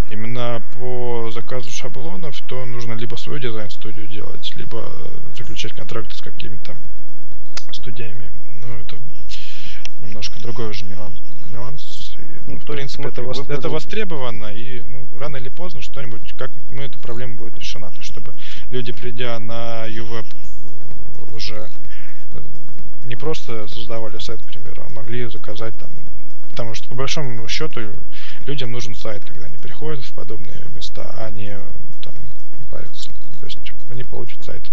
Именно 0.10 0.63
по 0.73 1.32
заказу 1.32 1.69
шаблонов, 1.69 2.39
то 2.47 2.65
нужно 2.65 2.93
либо 2.93 3.17
свою 3.17 3.39
дизайн-студию 3.39 4.08
делать, 4.08 4.53
либо 4.55 4.89
заключать 5.36 5.73
контракты 5.73 6.15
с 6.15 6.21
какими-то 6.21 6.77
студиями. 7.79 8.29
Ну, 8.55 8.79
это 8.79 8.97
немножко 10.01 10.39
другой 10.41 10.69
уже 10.69 10.85
нюанс. 10.85 11.17
нюанс. 11.51 12.15
И, 12.19 12.51
ну, 12.51 12.59
в 12.59 12.65
принципе, 12.65 13.09
это, 13.09 13.23
вос, 13.23 13.47
это 13.47 13.69
востребовано, 13.69 14.53
и 14.53 14.81
ну, 14.81 15.07
рано 15.17 15.37
или 15.37 15.49
поздно 15.49 15.81
что-нибудь, 15.81 16.33
как 16.37 16.51
ну, 16.71 16.81
эта 16.81 16.99
проблема 16.99 17.35
будет 17.35 17.57
решена. 17.57 17.89
То 17.89 17.97
есть, 17.97 18.11
чтобы 18.11 18.33
люди, 18.69 18.91
придя 18.91 19.39
на 19.39 19.87
UWeb 19.87 20.25
уже 21.31 21.69
э, 22.33 22.41
не 23.05 23.15
просто 23.15 23.67
создавали 23.67 24.19
сайт, 24.19 24.41
к 24.41 24.45
примеру, 24.45 24.83
а 24.85 24.89
могли 24.89 25.29
заказать 25.29 25.75
там 25.77 25.89
Потому 26.59 26.75
что, 26.75 26.89
по 26.89 26.95
большому 26.95 27.47
счету, 27.47 27.79
людям 28.45 28.71
нужен 28.71 28.93
сайт, 28.93 29.23
когда 29.23 29.45
они 29.45 29.55
приходят 29.55 30.03
в 30.03 30.13
подобные 30.13 30.65
места, 30.75 31.09
а 31.17 31.29
не, 31.29 31.57
там, 32.01 32.13
не 32.59 32.65
парятся. 32.69 33.11
То 33.39 33.45
есть 33.45 33.59
они 33.89 34.03
получат 34.03 34.43
сайт. 34.43 34.63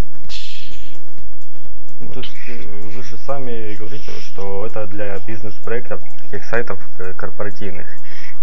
Ну. 2.00 2.08
То 2.08 2.20
есть 2.20 2.32
э, 2.48 2.80
вы 2.82 3.02
же 3.02 3.16
сами 3.18 3.74
говорите, 3.74 4.10
что 4.20 4.66
это 4.66 4.86
для 4.86 5.18
бизнес-проектов, 5.26 6.02
таких 6.22 6.44
сайтов 6.44 6.78
э, 6.98 7.14
корпоративных. 7.14 7.86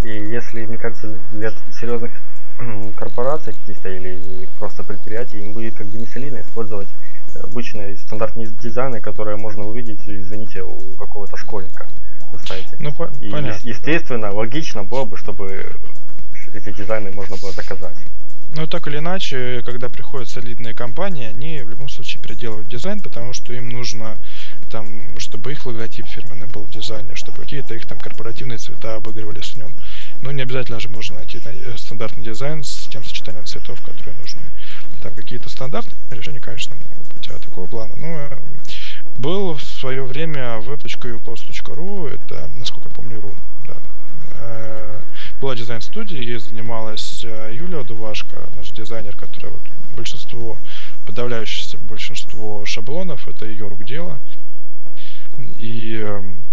И 0.03 0.09
если, 0.09 0.65
мне 0.65 0.77
кажется, 0.77 1.17
для 1.31 1.51
серьезных 1.79 2.11
корпораций 2.95 3.53
каких-то 3.53 3.89
или 3.89 4.47
просто 4.59 4.83
предприятий, 4.83 5.39
им 5.39 5.53
будет 5.53 5.75
как 5.75 5.87
бы 5.87 5.97
не 5.97 6.05
солидно 6.05 6.39
использовать 6.41 6.87
обычные 7.41 7.97
стандартные 7.97 8.47
дизайны, 8.47 9.01
которые 9.01 9.37
можно 9.37 9.63
увидеть, 9.63 10.01
извините, 10.05 10.61
у 10.63 10.79
какого-то 10.97 11.35
школьника 11.37 11.87
на 12.31 12.39
сайте. 12.39 12.77
Ну, 12.79 12.93
по- 12.93 13.11
и, 13.21 13.29
понятно. 13.29 13.67
естественно, 13.67 14.31
логично 14.31 14.83
было 14.83 15.05
бы, 15.05 15.17
чтобы 15.17 15.65
эти 16.53 16.71
дизайны 16.71 17.11
можно 17.11 17.37
было 17.37 17.51
заказать. 17.51 17.97
Ну, 18.55 18.67
так 18.67 18.87
или 18.87 18.99
иначе, 18.99 19.63
когда 19.65 19.89
приходят 19.89 20.29
солидные 20.29 20.75
компании, 20.75 21.25
они 21.25 21.63
в 21.63 21.69
любом 21.69 21.89
случае 21.89 22.21
переделывают 22.21 22.69
дизайн, 22.69 23.01
потому 23.01 23.33
что 23.33 23.51
им 23.51 23.69
нужно, 23.69 24.19
там, 24.69 25.17
чтобы 25.17 25.53
их 25.53 25.65
логотип 25.65 26.05
фирменный 26.05 26.45
был 26.45 26.61
в 26.63 26.69
дизайне, 26.69 27.15
чтобы 27.15 27.39
какие-то 27.39 27.73
их 27.73 27.87
там 27.87 27.97
корпоративные 27.97 28.59
цвета 28.59 28.95
обыгрывались 28.95 29.53
в 29.53 29.57
нем. 29.57 29.73
Но 30.21 30.31
не 30.31 30.43
обязательно 30.43 30.79
же 30.79 30.89
можно 30.89 31.15
найти 31.15 31.41
э, 31.43 31.77
стандартный 31.77 32.23
дизайн 32.23 32.63
с 32.63 32.87
тем 32.91 33.03
сочетанием 33.03 33.45
цветов, 33.45 33.81
которые 33.81 34.15
нужны. 34.17 34.41
Там 35.01 35.15
какие-то 35.15 35.49
стандартные 35.49 35.95
решения, 36.11 36.39
конечно, 36.39 36.75
могут 36.75 37.13
быть 37.15 37.29
а 37.31 37.39
такого 37.39 37.65
плана. 37.65 37.95
Но 37.97 38.07
э, 38.07 38.37
был 39.17 39.55
в 39.55 39.63
свое 39.63 40.03
время 40.03 40.59
web.ucos.ru, 40.59 42.07
это, 42.07 42.47
насколько 42.55 42.89
я 42.89 42.95
помню, 42.95 43.19
ру. 43.19 43.35
Да. 43.67 43.75
Э, 44.41 45.01
была 45.43 45.55
дизайн-студия, 45.55 46.21
ей 46.21 46.39
занималась 46.39 47.21
э, 47.25 47.51
Юлия 47.53 47.83
Дувашко, 47.83 48.49
наш 48.55 48.71
дизайнер, 48.71 49.13
которая 49.13 49.51
вот 49.51 49.61
большинство, 49.93 50.57
подавляющее 51.05 51.77
большинство 51.81 52.63
шаблонов, 52.63 53.27
это 53.27 53.45
ее 53.45 53.67
рук 53.67 53.83
дело. 53.83 54.21
И, 55.59 55.97
эм, 55.97 56.45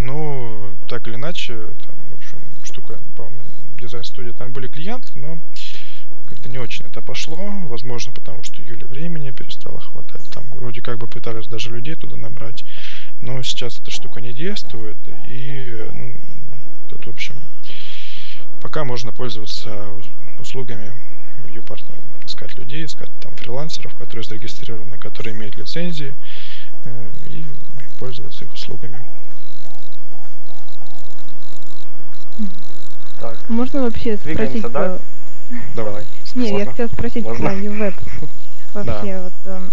ну, 0.00 0.74
так 0.88 1.06
или 1.06 1.14
иначе, 1.14 1.54
там, 1.54 1.94
в 2.10 2.14
общем, 2.14 2.38
штука, 2.64 2.98
по-моему, 3.14 3.40
дизайн-студия, 3.78 4.32
там 4.32 4.52
были 4.52 4.66
клиенты, 4.66 5.16
но 5.16 5.38
как-то 6.26 6.48
не 6.48 6.58
очень 6.58 6.86
это 6.86 7.02
пошло. 7.02 7.38
Возможно, 7.38 8.12
потому 8.12 8.42
что 8.42 8.60
Юле 8.62 8.88
времени 8.88 9.30
перестало 9.30 9.80
хватать. 9.80 10.28
Там 10.32 10.50
вроде 10.50 10.82
как 10.82 10.98
бы 10.98 11.06
пытались 11.06 11.46
даже 11.46 11.70
людей 11.70 11.94
туда 11.94 12.16
набрать. 12.16 12.64
Но 13.20 13.40
сейчас 13.44 13.78
эта 13.78 13.92
штука 13.92 14.20
не 14.20 14.32
действует. 14.32 14.96
И, 15.28 15.88
ну, 15.92 16.16
тут, 16.90 17.06
в 17.06 17.10
общем, 17.10 17.36
пока 18.64 18.82
можно 18.82 19.12
пользоваться 19.12 19.86
услугами 20.40 20.94
ViewPartner. 21.46 22.00
Искать 22.24 22.56
людей, 22.56 22.86
искать 22.86 23.10
там 23.20 23.30
фрилансеров, 23.36 23.94
которые 23.96 24.24
зарегистрированы, 24.24 24.96
которые 24.96 25.36
имеют 25.36 25.56
лицензии. 25.56 26.14
Э, 26.86 27.10
и 27.28 27.44
пользоваться 27.98 28.44
их 28.46 28.54
услугами. 28.54 28.98
Так. 33.20 33.38
Можно 33.50 33.82
вообще 33.82 34.16
Двигаемся, 34.16 34.58
спросить, 34.60 34.72
да? 34.72 34.98
Давай. 35.76 36.04
Не, 36.34 36.58
я 36.58 36.64
хотела 36.64 36.88
спросить 36.88 37.24
Можно? 37.24 37.44
про 37.44 37.54
UWeb. 37.54 37.94
Вообще, 38.72 39.20
вот 39.20 39.32
эм, 39.44 39.70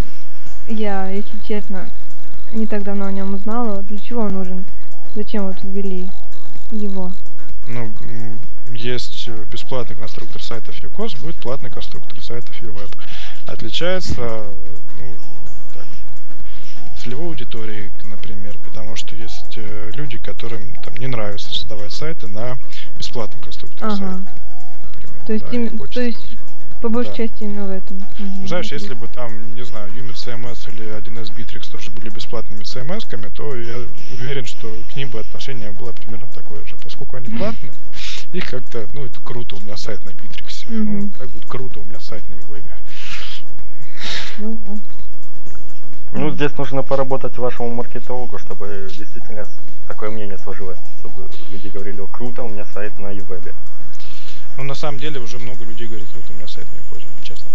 я, 0.68 1.10
если 1.10 1.40
честно, 1.48 1.90
не 2.52 2.68
так 2.68 2.84
давно 2.84 3.06
о 3.06 3.12
нем 3.12 3.34
узнала. 3.34 3.82
Для 3.84 3.98
чего 3.98 4.24
он 4.24 4.34
нужен? 4.34 4.66
Зачем 5.16 5.48
вот 5.48 5.64
ввели 5.64 6.12
его? 6.72 7.14
Ну, 7.72 7.94
есть 8.72 9.30
бесплатный 9.52 9.96
конструктор 9.96 10.42
сайтов 10.44 10.76
UCOS, 10.84 11.20
будет 11.22 11.38
платный 11.38 11.70
конструктор 11.70 12.22
сайтов 12.22 12.62
UWeb. 12.62 12.94
Отличается, 13.48 14.46
ну, 14.98 15.16
так, 15.74 15.86
целевой 17.02 17.28
аудиторией, 17.28 17.92
например, 18.04 18.58
потому 18.66 18.96
что 18.96 19.16
есть 19.16 19.54
э, 19.56 19.92
люди, 19.94 20.18
которым 20.18 20.76
там 20.84 20.96
не 20.96 21.08
нравится 21.08 21.50
создавать 21.54 21.94
сайты 21.94 22.28
на 22.28 22.58
бесплатном 22.98 23.42
конструкторе 23.42 23.92
ага. 23.92 23.96
сайта. 23.96 24.32
То 25.26 25.34
есть, 25.34 25.46
да, 25.46 25.52
им, 25.52 25.78
то 25.78 26.02
есть 26.02 26.38
по 26.82 26.90
большей 26.90 27.12
да. 27.12 27.18
части 27.18 27.44
именно 27.44 27.68
в 27.68 27.72
этом. 27.72 27.98
Угу. 27.98 28.48
Знаешь, 28.48 28.72
если 28.72 28.94
бы 28.94 29.08
там, 29.08 29.54
не 29.56 29.64
знаю, 29.64 29.94
Юмит 29.94 30.16
CMS 30.16 30.74
или 30.74 30.86
1С 30.98 31.36
Bittrex 31.36 31.72
тоже 31.72 31.92
были 31.92 32.10
бесплатными 32.10 32.62
CMS-ками, 32.62 33.30
то 33.30 33.56
я 33.56 33.86
уверен, 34.20 34.46
что 34.46 34.68
к 34.92 34.96
ним 34.96 35.10
бы 35.10 35.20
отношение 35.20 35.72
было 35.72 35.92
примерно 35.92 36.28
такое 36.28 36.66
же. 36.66 36.76
Поскольку 36.84 37.18
они 37.18 37.30
платные, 37.30 37.72
их 38.34 38.50
как-то, 38.50 38.88
ну, 38.94 39.06
это 39.06 39.20
круто, 39.22 39.56
у 39.56 39.60
меня 39.60 39.78
сайт 39.78 40.04
на 40.06 40.10
Bittrex. 40.10 40.66
Угу. 40.68 40.92
Ну, 40.92 41.10
как 41.18 41.30
будет 41.30 41.46
круто, 41.46 41.80
у 41.80 41.84
меня 41.84 42.00
сайт 42.00 42.24
на 42.30 42.36
вебе. 42.48 42.76
Ну, 44.40 44.60
да. 44.66 44.78
Ну, 46.14 46.32
здесь 46.32 46.58
нужно 46.58 46.84
поработать 46.84 47.38
вашему 47.38 47.74
маркетологу, 47.74 48.38
чтобы 48.38 48.90
действительно 48.98 49.46
такое 49.88 50.10
мнение 50.10 50.38
сложилось, 50.38 50.80
чтобы 51.00 51.30
люди 51.50 51.70
говорили, 51.70 52.02
о, 52.02 52.08
круто, 52.08 52.44
у 52.44 52.50
меня 52.50 52.66
сайт 52.66 52.98
на 53.00 53.12
Ювебе. 53.12 53.54
Ну, 54.62 54.68
на 54.68 54.76
самом 54.76 55.00
деле, 55.00 55.20
уже 55.20 55.40
много 55.40 55.66
людей 55.66 55.88
говорит, 55.88 56.08
вот 56.14 56.24
у 56.30 56.34
меня 56.34 56.48
сайт 56.48 56.68
не 56.72 56.80
уходит, 56.82 57.08
честно. 57.24 57.50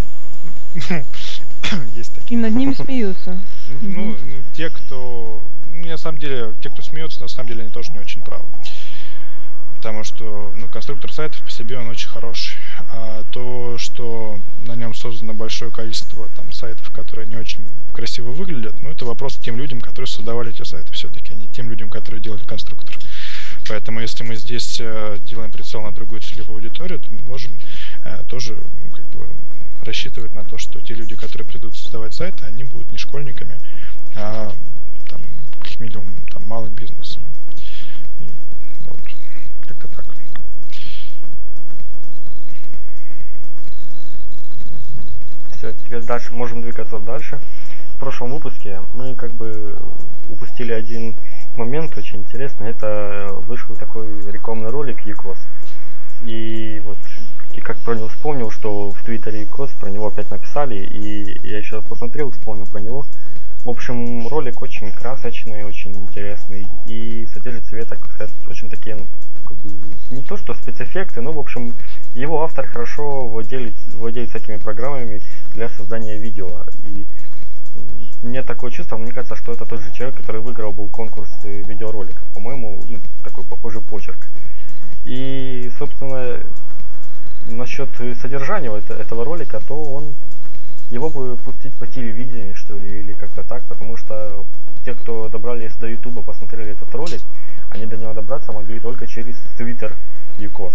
Есть 1.94 2.12
такие. 2.12 2.36
И 2.36 2.42
над 2.42 2.52
ними 2.52 2.74
смеются. 2.74 3.40
Ну, 3.80 4.16
ну, 4.20 4.42
те, 4.56 4.70
кто... 4.70 5.40
Ну, 5.72 5.86
на 5.86 5.98
самом 5.98 6.18
деле, 6.18 6.52
те, 6.60 6.68
кто 6.68 6.82
смеется, 6.82 7.20
на 7.20 7.28
самом 7.28 7.50
деле, 7.50 7.62
они 7.62 7.70
тоже 7.70 7.92
не 7.92 8.00
очень 8.00 8.22
правы. 8.22 8.46
Потому 9.76 10.02
что, 10.02 10.52
ну, 10.56 10.66
конструктор 10.66 11.12
сайтов 11.12 11.44
по 11.44 11.50
себе, 11.52 11.78
он 11.78 11.86
очень 11.86 12.08
хороший. 12.08 12.56
А 12.90 13.22
то, 13.30 13.78
что 13.78 14.40
на 14.62 14.74
нем 14.74 14.92
создано 14.92 15.32
большое 15.32 15.70
количество 15.70 16.28
там 16.34 16.50
сайтов, 16.50 16.90
которые 16.90 17.28
не 17.28 17.36
очень 17.36 17.68
красиво 17.94 18.32
выглядят, 18.32 18.82
ну, 18.82 18.90
это 18.90 19.04
вопрос 19.04 19.36
тем 19.36 19.56
людям, 19.56 19.80
которые 19.80 20.08
создавали 20.08 20.50
эти 20.50 20.64
сайты 20.64 20.92
все-таки, 20.92 21.34
а 21.34 21.36
не 21.36 21.46
тем 21.46 21.70
людям, 21.70 21.88
которые 21.88 22.20
делали 22.20 22.42
конструктор. 22.44 22.98
Поэтому 23.68 24.00
если 24.00 24.22
мы 24.22 24.37
здесь 24.37 24.81
э, 24.81 25.18
делаем 25.24 25.50
прицел 25.50 25.83
на 25.83 25.92
другую 25.92 26.20
целевую 26.20 26.57
аудиторию, 26.57 27.00
то 27.00 27.09
мы 27.11 27.20
можем 27.22 27.59
э, 28.05 28.22
тоже 28.24 28.62
как 28.94 29.09
бы 29.11 29.29
рассчитывать 29.83 30.35
на 30.35 30.44
то, 30.44 30.57
что 30.57 30.81
те 30.81 30.94
люди, 30.94 31.16
которые 31.16 31.48
придут 31.48 31.76
создавать 31.76 32.14
сайты, 32.14 32.44
они 32.44 32.64
будут 32.64 32.92
не 32.92 32.98
школьниками, 32.98 33.59
а 34.14 34.52
там, 35.09 35.20
как 35.61 35.81
минимум 35.81 36.07
там, 36.33 36.46
малым 36.46 36.74
бизнесом. 36.74 37.22
И 38.20 38.31
вот, 38.85 39.00
как-то 39.66 39.88
так. 39.88 40.07
Все, 45.57 45.72
теперь 45.72 46.02
дальше 46.02 46.33
можем 46.35 46.62
двигаться 46.62 46.98
дальше. 46.98 47.40
В 47.96 47.98
прошлом 47.98 48.31
выпуске 48.31 48.81
мы 48.94 49.16
как 49.16 49.33
бы 49.33 49.76
упустили 50.29 50.72
один 50.72 51.16
момент 51.56 51.96
очень 51.96 52.20
интересный. 52.20 52.70
Это 52.70 53.28
вышел 53.46 53.74
такой 53.76 54.30
рекламный 54.30 54.70
ролик 54.70 55.04
Якос. 55.06 55.38
И 56.22 56.80
вот 56.84 56.98
и 57.54 57.60
как 57.60 57.78
про 57.78 57.94
него 57.94 58.08
вспомнил, 58.08 58.50
что 58.50 58.90
в 58.90 59.02
Твиттере 59.02 59.42
Якос 59.42 59.70
про 59.80 59.90
него 59.90 60.08
опять 60.08 60.30
написали, 60.30 60.78
и 60.78 61.38
я 61.46 61.58
еще 61.58 61.76
раз 61.76 61.84
посмотрел, 61.86 62.30
вспомнил 62.30 62.66
про 62.66 62.80
него. 62.80 63.06
В 63.64 63.70
общем, 63.70 64.28
ролик 64.28 64.62
очень 64.62 64.92
красочный, 64.92 65.64
очень 65.64 65.92
интересный 65.92 66.66
и 66.86 67.26
содержит 67.26 67.64
в 67.64 67.70
себе, 67.70 67.84
так 67.84 67.98
очень 68.46 68.70
такие, 68.70 68.94
ну, 68.94 69.06
как 69.44 69.56
бы, 69.58 69.70
не 70.10 70.22
то 70.22 70.36
что 70.36 70.54
спецэффекты, 70.54 71.20
но, 71.20 71.32
в 71.32 71.38
общем, 71.38 71.74
его 72.14 72.44
автор 72.44 72.66
хорошо 72.66 73.26
владеет, 73.26 73.74
владеет 73.94 74.30
всякими 74.30 74.56
программами 74.56 75.20
для 75.54 75.68
создания 75.70 76.18
видео. 76.18 76.64
И 76.84 77.08
мне 78.22 78.42
такое 78.42 78.70
чувство, 78.70 78.96
мне 78.96 79.12
кажется, 79.12 79.36
что 79.36 79.52
это 79.52 79.66
тот 79.66 79.80
же 79.80 79.92
человек, 79.92 80.16
который 80.16 80.40
выиграл 80.40 80.72
был 80.72 80.88
конкурс 80.88 81.30
видеороликов. 81.44 82.26
По-моему, 82.34 82.82
ну, 82.88 82.98
такой 83.22 83.44
похожий 83.44 83.82
почерк. 83.82 84.28
И, 85.04 85.70
собственно, 85.78 86.40
насчет 87.46 87.88
содержания 88.20 88.70
этого 88.76 89.24
ролика, 89.24 89.60
то 89.66 89.74
он 89.82 90.14
его 90.90 91.10
бы 91.10 91.36
пустить 91.36 91.76
по 91.78 91.86
телевидению, 91.86 92.54
что 92.54 92.76
ли, 92.76 93.00
или 93.00 93.12
как-то 93.12 93.42
так, 93.42 93.64
потому 93.66 93.96
что 93.96 94.46
те, 94.84 94.94
кто 94.94 95.28
добрались 95.28 95.74
до 95.76 95.88
Ютуба, 95.88 96.22
посмотрели 96.22 96.72
этот 96.72 96.94
ролик, 96.94 97.20
они 97.70 97.86
до 97.86 97.96
него 97.96 98.14
добраться 98.14 98.52
могли 98.52 98.78
только 98.78 99.06
через 99.06 99.36
Твиттер 99.56 99.96
uCoz. 100.38 100.74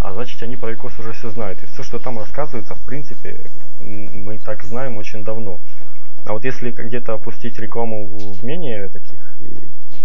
А 0.00 0.12
значит, 0.12 0.42
они 0.42 0.56
про 0.56 0.70
uCoz 0.70 0.98
уже 0.98 1.12
все 1.12 1.30
знают. 1.30 1.62
И 1.62 1.66
все, 1.66 1.82
что 1.82 1.98
там 1.98 2.18
рассказывается, 2.18 2.74
в 2.74 2.80
принципе, 2.86 3.40
мы 3.80 4.38
так 4.38 4.64
знаем 4.64 4.96
очень 4.96 5.24
давно. 5.24 5.58
А 6.28 6.34
вот 6.34 6.44
если 6.44 6.70
где-то 6.70 7.14
опустить 7.14 7.58
рекламу 7.58 8.04
в 8.04 8.44
менее 8.44 8.90
таких 8.90 9.38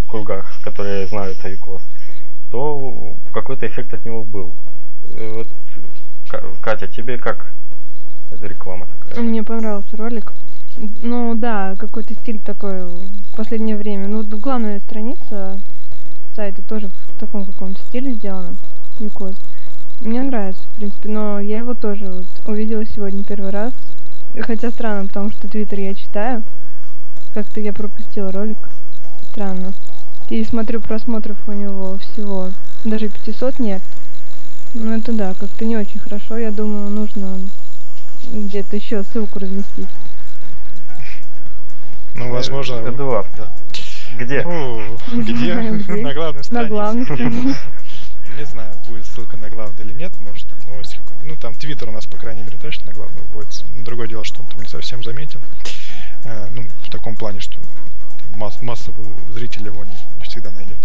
кругах, 0.08 0.50
которые 0.64 1.06
знают 1.08 1.44
о 1.44 1.50
uCoz, 1.50 1.82
то 2.50 3.18
какой-то 3.34 3.68
эффект 3.68 3.94
от 3.94 4.06
него 4.06 4.24
был. 4.24 4.56
Вот, 5.04 5.50
Катя, 6.62 6.88
тебе 6.88 7.18
как 7.18 7.52
эта 8.32 8.48
реклама 8.48 8.88
такая. 8.88 9.22
Мне 9.22 9.44
понравился 9.44 9.98
ролик. 9.98 10.32
Ну 10.78 11.36
да, 11.36 11.76
какой-то 11.78 12.14
стиль 12.14 12.40
такой 12.40 12.86
в 12.86 13.36
последнее 13.36 13.76
время. 13.76 14.08
Ну, 14.08 14.24
главная 14.24 14.80
страница 14.80 15.60
сайта 16.38 16.62
тоже 16.62 16.88
в 16.88 17.20
таком 17.20 17.46
каком-то 17.46 17.82
стиле 17.82 18.14
сделана. 18.14 18.56
Юкоз. 18.98 19.38
Мне 20.00 20.22
нравится, 20.22 20.64
в 20.70 20.76
принципе, 20.78 21.10
но 21.10 21.42
я 21.42 21.58
его 21.58 21.74
тоже 21.74 22.06
вот 22.06 22.28
увидела 22.48 22.86
сегодня 22.86 23.26
первый 23.26 23.52
раз. 23.52 23.74
Хотя 24.41 24.72
странно, 24.72 25.08
потому 25.08 25.30
что 25.30 25.48
Твиттер 25.48 25.80
я 25.80 25.93
читаю. 25.93 26.43
Как-то 27.34 27.60
я 27.60 27.74
пропустила 27.74 28.32
ролик. 28.32 28.58
Странно. 29.30 29.74
И 30.30 30.43
смотрю 30.43 30.82
просмотров 30.82 31.38
у 31.48 31.52
него 31.52 31.98
всего 32.00 32.50
даже 32.84 33.10
500 33.10 33.60
нет. 33.60 33.82
Ну 34.74 34.91
это 34.91 35.13
да, 35.13 35.34
как-то 35.34 35.65
не 35.65 35.78
очень 35.78 36.00
хорошо. 36.00 36.38
Я 36.38 36.52
думаю, 36.52 36.89
нужно 36.89 37.39
где-то 38.24 38.76
еще 38.76 39.04
ссылку 39.04 39.39
разместить. 39.39 39.88
Ну, 42.15 42.32
возможно... 42.32 42.76
Эдуард. 42.88 43.28
Да. 43.38 43.50
Где? 44.17 44.43
Ну, 44.43 44.82
где? 45.13 45.54
На 45.54 46.13
главной 46.13 46.43
странице. 46.43 46.54
На 46.54 46.65
главной 46.65 47.06
странице. 47.06 47.58
Не 48.38 48.46
знаю, 48.46 48.74
будет 48.88 49.06
ссылка 49.06 49.38
на 49.38 49.50
главный 49.50 49.86
или 49.86 49.93
нет, 49.93 50.12
может 50.19 50.48
там 50.48 50.58
новости 50.67 51.00
Ну, 51.24 51.36
там 51.36 51.54
Твиттер 51.54 51.89
у 51.89 51.91
нас, 51.91 52.06
по 52.06 52.17
крайней 52.17 52.41
мере, 52.41 52.58
точно 52.58 52.88
на 52.88 52.93
главную 52.93 53.26
будет. 53.28 53.63
Другое 53.84 54.08
дело, 54.08 54.24
что 54.24 54.41
он 54.41 54.48
там 54.48 54.60
не 54.60 54.67
совсем 54.67 55.04
заметен. 55.04 55.39
Э, 56.24 56.48
ну, 56.52 56.67
в 56.84 56.89
таком 56.89 57.15
плане, 57.15 57.41
что 57.41 57.60
масс, 58.36 58.62
массовый 58.62 59.08
зритель 59.30 59.65
его 59.65 59.86
не, 59.86 59.98
не 60.17 60.24
всегда 60.24 60.52
найдет. 60.52 60.78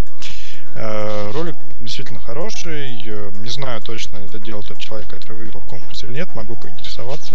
Э, 0.74 1.30
ролик 1.32 1.56
действительно 1.80 2.20
хороший. 2.20 3.02
Э, 3.06 3.30
не 3.38 3.48
знаю 3.48 3.80
точно, 3.80 4.18
это 4.18 4.38
делал 4.38 4.62
тот 4.62 4.78
человек, 4.78 5.08
который 5.08 5.36
выиграл 5.36 5.60
в 5.60 5.66
конкурсе 5.66 6.06
или 6.06 6.14
нет. 6.14 6.34
Могу 6.34 6.54
поинтересоваться, 6.54 7.34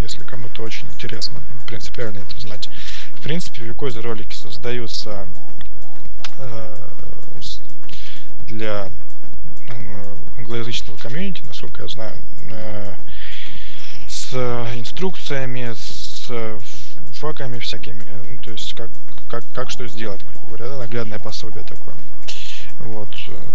если 0.00 0.22
кому-то 0.24 0.62
очень 0.62 0.86
интересно 0.88 1.40
принципиально 1.66 2.18
это 2.18 2.36
узнать. 2.36 2.68
В 3.14 3.22
принципе, 3.22 3.62
в 3.62 3.66
Викозе 3.66 4.00
ролики 4.00 4.34
создаются 4.34 5.26
э, 6.38 6.76
для 8.46 8.90
англоязычного 10.38 10.96
комьюнити, 10.96 11.42
насколько 11.46 11.82
я 11.82 11.88
знаю, 11.88 12.16
с 14.08 14.34
инструкциями, 14.74 15.72
с 15.74 16.30
факами 17.14 17.58
всякими, 17.58 18.04
ну, 18.28 18.38
то 18.42 18.50
есть 18.50 18.74
как, 18.74 18.90
как, 19.30 19.44
как 19.54 19.70
что 19.70 19.86
сделать, 19.86 20.22
грубо 20.24 20.46
говоря, 20.56 20.68
да, 20.68 20.78
наглядное 20.78 21.18
пособие 21.18 21.64
такое. 21.64 21.94
Вот. 22.80 23.14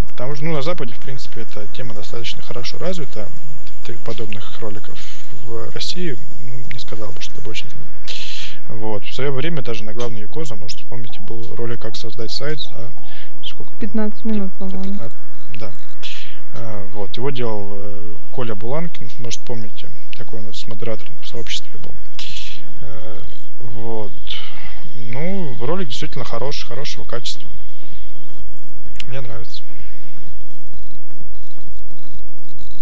Потому 0.10 0.36
что 0.36 0.46
ну, 0.46 0.54
на 0.54 0.62
Западе, 0.62 0.94
в 0.94 1.00
принципе, 1.00 1.42
эта 1.42 1.68
тема 1.68 1.94
достаточно 1.94 2.42
хорошо 2.42 2.78
развита. 2.78 3.28
Подобных 4.06 4.60
роликов 4.62 5.00
в 5.46 5.72
России, 5.74 6.16
ну, 6.44 6.64
не 6.72 6.78
сказал 6.78 7.12
бы, 7.12 7.20
что 7.22 7.40
это 7.40 7.50
очень 7.50 7.66
вот. 8.70 9.04
В 9.04 9.16
свое 9.16 9.32
время 9.32 9.64
даже 9.64 9.84
на 9.84 9.94
главной 9.94 10.22
Юкоза, 10.22 10.56
может, 10.56 10.78
вспомните, 10.78 11.20
был 11.22 11.56
ролик 11.56 11.82
«Как 11.82 11.96
создать 11.96 12.32
сайт» 12.32 12.60
за 12.60 12.92
сколько? 13.44 13.76
15 13.80 14.26
минут, 14.26 14.54
по-моему. 14.60 15.10
Да. 15.56 15.72
А, 16.56 16.88
вот. 16.94 17.16
Его 17.18 17.30
делал 17.30 17.70
э, 17.74 18.16
Коля 18.32 18.56
Буланкин, 18.56 19.10
может, 19.20 19.40
помните, 19.42 19.90
такой 20.18 20.40
у 20.40 20.44
нас 20.44 20.68
модератор 20.68 21.08
в 21.22 21.28
сообществе 21.28 21.80
был. 21.80 21.92
Э, 22.82 23.20
вот. 23.60 24.12
Ну, 24.96 25.58
ролик 25.62 25.88
действительно 25.88 26.26
хороший, 26.26 26.68
хорошего 26.68 27.04
качества. 27.04 27.50
Мне 29.08 29.22
нравится. 29.22 29.64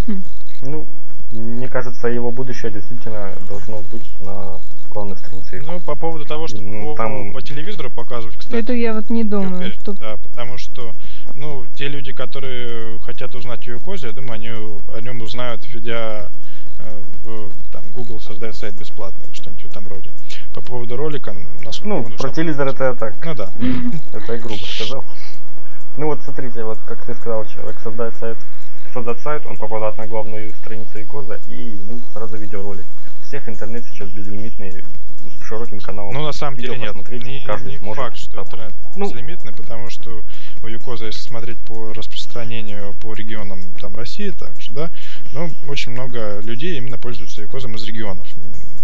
Хм. 0.08 0.24
Ну, 0.62 0.90
мне 1.32 1.68
кажется, 1.68 2.08
его 2.08 2.32
будущее 2.32 2.72
действительно 2.72 3.34
должно 3.48 3.82
быть 3.92 4.20
на 4.20 4.60
главной 4.92 5.18
странице. 5.18 5.62
Ну, 5.66 5.80
по 5.80 5.96
поводу 5.96 6.26
того, 6.26 6.48
что 6.48 6.62
ну, 6.62 6.96
там... 6.96 7.34
по 7.34 7.42
телевизору 7.42 7.90
показывать, 7.90 8.38
кстати. 8.38 8.62
Это 8.62 8.74
я 8.74 8.94
вот 8.94 9.10
не 9.10 9.24
думаю, 9.24 9.58
уверен, 9.58 9.80
что... 9.80 9.94
Да, 9.94 10.16
потому 10.18 10.58
что, 10.58 10.94
ну, 11.36 11.66
те 11.76 11.88
люди, 11.88 12.14
которые 12.14 13.00
хотят 13.00 13.36
узнать 13.36 13.68
о 13.68 13.72
Юкозе, 13.72 14.08
я 14.08 14.14
думаю, 14.14 14.34
они 14.34 14.50
о 14.50 15.02
нем 15.02 15.22
узнают, 15.22 15.62
введя 15.68 16.30
э, 16.80 17.02
в 17.24 17.52
там, 17.72 17.84
Google 17.94 18.20
создать 18.20 18.56
сайт 18.56 18.76
бесплатно 18.76 19.24
или 19.26 19.34
что-нибудь 19.34 19.64
в 19.64 19.68
этом 19.68 19.88
роде. 19.88 20.12
По 20.54 20.62
поводу 20.62 20.96
ролика, 20.96 21.36
насколько 21.62 22.10
Ну, 22.10 22.18
про 22.18 22.30
телевизор 22.30 22.68
это 22.70 22.96
так. 22.96 23.24
Ну 23.24 23.36
да. 23.36 23.52
Это 24.14 24.34
я 24.34 24.40
грубо 24.40 24.64
сказал. 24.64 25.04
Ну 25.98 26.08
вот 26.08 26.22
смотрите, 26.22 26.64
вот 26.64 26.80
как 26.88 27.06
ты 27.06 27.16
сказал, 27.16 27.46
человек 27.46 27.80
создает 27.80 28.16
сайт, 28.16 28.38
создать 28.94 29.20
сайт, 29.20 29.46
он 29.46 29.58
попадает 29.58 29.98
на 29.98 30.08
главную 30.08 30.52
страницу 30.56 31.02
икоза 31.02 31.40
и 31.50 31.56
ему 31.56 32.02
сразу 32.14 32.38
видеоролик. 32.38 32.86
Всех 33.24 33.48
интернет 33.50 33.84
сейчас 33.86 34.10
безлимитный, 34.10 34.72
с 34.72 35.46
широким 35.46 35.80
каналом. 35.80 36.14
Ну 36.14 36.24
на 36.24 36.32
самом 36.32 36.58
деле 36.58 36.78
нет, 36.78 36.96
не, 37.10 37.44
каждый 37.46 37.74
не 37.74 37.78
сможет, 37.78 38.04
факт, 38.04 38.18
что 38.18 38.42
интернет 38.42 38.74
ну, 38.96 39.06
безлимитный, 39.06 39.54
потому 39.54 39.90
что 39.90 40.24
у 40.64 40.68
Юкоза, 40.68 41.08
если 41.08 41.20
смотреть 41.20 41.58
по 41.60 41.94
распространению 41.94 42.94
по 43.02 43.14
регионам 43.14 43.62
там 43.82 43.96
России, 43.96 44.30
так 44.30 44.60
что 44.60 44.74
да, 44.74 44.92
ну 45.34 45.52
очень 45.68 45.92
много 45.92 46.40
людей 46.40 46.78
именно 46.78 46.98
пользуются 46.98 47.42
Юкозом 47.42 47.76
из 47.76 47.84
регионов. 47.84 48.28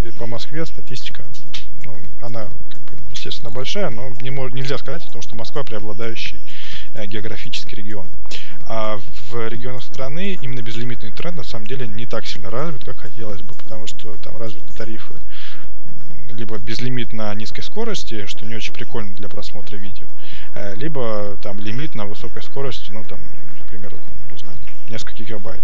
И 0.02 0.12
по 0.12 0.26
Москве 0.26 0.66
статистика, 0.66 1.24
ну, 1.86 1.96
она 2.22 2.50
как 2.70 2.82
бы, 2.82 2.98
естественно 3.12 3.52
большая, 3.52 3.90
но 3.90 4.10
не 4.22 4.30
нельзя 4.30 4.78
сказать 4.78 5.06
о 5.08 5.14
том, 5.14 5.22
что 5.22 5.38
Москва 5.38 5.64
преобладающий 5.64 6.42
Э, 6.96 7.08
географический 7.08 7.78
регион. 7.78 8.08
А 8.68 9.00
в 9.30 9.48
регионах 9.48 9.84
страны 9.84 10.38
именно 10.42 10.62
безлимитный 10.62 11.10
интернет 11.10 11.36
на 11.36 11.44
самом 11.44 11.68
деле 11.68 11.88
не 11.88 12.06
так 12.06 12.26
сильно 12.26 12.50
развит, 12.50 12.86
как 12.86 12.98
хотелось 12.98 13.42
бы, 13.42 13.54
потому 13.56 13.88
что 13.88 14.14
там 14.16 14.38
развиты 14.38 14.74
тарифы 14.74 15.14
либо 16.30 16.58
безлимит 16.58 17.14
на 17.14 17.34
низкой 17.36 17.62
скорости, 17.62 18.26
что 18.26 18.46
не 18.46 18.56
очень 18.56 18.74
прикольно 18.74 19.16
для 19.16 19.30
просмотра 19.30 19.76
видео, 19.78 20.08
э, 20.56 20.76
либо 20.76 21.38
там 21.42 21.60
лимит 21.60 21.96
на 21.96 22.06
высокой 22.06 22.42
скорости, 22.44 22.92
ну 22.92 23.04
там, 23.04 23.20
там, 23.72 23.82
не 24.32 24.38
знаю, 24.38 24.58
несколько 24.90 25.24
гигабайт. 25.24 25.62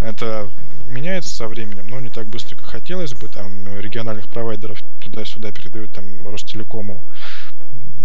Это 0.00 0.50
меняется 0.88 1.34
со 1.34 1.48
временем, 1.48 1.88
но 1.88 2.00
не 2.00 2.08
так 2.08 2.26
быстро, 2.26 2.56
как 2.56 2.66
хотелось 2.66 3.14
бы. 3.14 3.28
Там 3.28 3.78
региональных 3.78 4.28
провайдеров 4.28 4.80
туда-сюда 5.00 5.52
передают 5.52 5.92
там 5.92 6.04
Ростелекому 6.26 7.02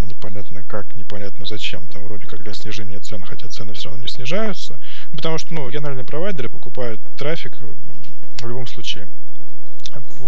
непонятно 0.04 0.64
как, 0.64 0.96
непонятно 0.96 1.46
зачем, 1.46 1.88
там 1.88 2.04
вроде 2.04 2.28
как 2.28 2.44
для 2.44 2.54
снижения 2.54 3.00
цен, 3.00 3.24
хотя 3.24 3.48
цены 3.48 3.74
все 3.74 3.90
равно 3.90 4.04
не 4.04 4.10
снижаются. 4.10 4.80
Потому 5.12 5.38
что, 5.38 5.54
ну, 5.54 5.68
региональные 5.68 6.06
провайдеры 6.06 6.50
покупают 6.50 7.02
трафик 7.18 7.54
в 8.42 8.48
любом 8.48 8.68
случае 8.68 9.08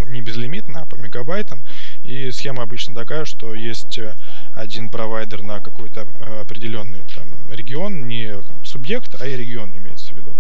не 0.08 0.22
безлимитно, 0.22 0.82
а 0.82 0.86
по 0.86 0.96
мегабайтам. 0.96 1.64
И 2.04 2.32
схема 2.32 2.64
обычно 2.64 2.96
такая, 2.96 3.26
что 3.26 3.54
есть 3.54 3.98
э, 3.98 4.16
один 4.54 4.90
провайдер 4.90 5.42
на 5.42 5.60
какой-то 5.60 6.08
э, 6.20 6.42
определенный 6.42 7.02
там, 7.16 7.30
регион, 7.52 8.08
не 8.08 8.36
субъект, 8.64 9.16
а 9.20 9.28
и 9.28 9.36
регион 9.36 9.72
имеется 9.78 10.14
в 10.14 10.18
виду. 10.18 10.34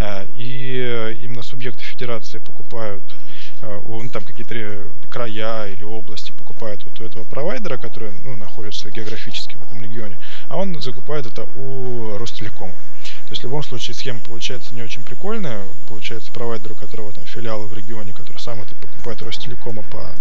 Э, 0.00 0.26
и 0.36 1.16
именно 1.22 1.42
субъекты 1.42 1.84
федерации 1.84 2.38
покупают 2.38 3.02
ну, 3.62 4.08
там 4.08 4.24
какие-то 4.24 4.86
края 5.10 5.66
или 5.68 5.82
области 5.84 6.32
покупают 6.32 6.84
вот 6.84 7.00
у 7.00 7.04
этого 7.04 7.24
провайдера, 7.24 7.76
который 7.76 8.12
ну, 8.24 8.36
находится 8.36 8.90
географически 8.90 9.56
в 9.56 9.62
этом 9.62 9.82
регионе, 9.82 10.18
а 10.48 10.56
он 10.56 10.80
закупает 10.80 11.26
это 11.26 11.44
у 11.56 12.18
Ростелекома. 12.18 12.72
То 13.02 13.30
есть 13.30 13.42
в 13.42 13.44
любом 13.44 13.62
случае 13.62 13.94
схема 13.94 14.20
получается 14.20 14.74
не 14.74 14.82
очень 14.82 15.02
прикольная. 15.02 15.64
Получается 15.88 16.30
провайдер, 16.32 16.72
у 16.72 16.74
которого 16.74 17.12
там 17.12 17.24
филиалы 17.24 17.66
в 17.66 17.72
регионе, 17.72 18.12
который 18.12 18.38
сам 18.38 18.60
это 18.60 18.74
покупает 18.74 19.22
Ростелекома 19.22 19.82
по 19.82 20.14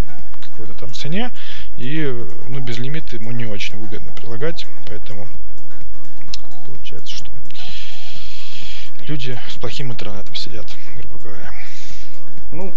какой-то 0.51 0.73
там 0.73 0.93
цене. 0.93 1.32
И 1.77 2.06
ну, 2.47 2.60
без 2.60 2.77
лимита 2.77 3.15
ему 3.15 3.32
не 3.32 3.45
очень 3.45 3.77
выгодно 3.77 4.12
прилагать. 4.13 4.65
Поэтому 4.88 5.27
получается, 6.65 7.15
что 7.15 7.27
люди 9.06 9.38
с 9.49 9.56
плохим 9.56 9.91
интернетом 9.91 10.36
сидят, 10.36 10.67
грубо 10.95 11.17
говоря. 11.19 11.51
Ну, 12.51 12.73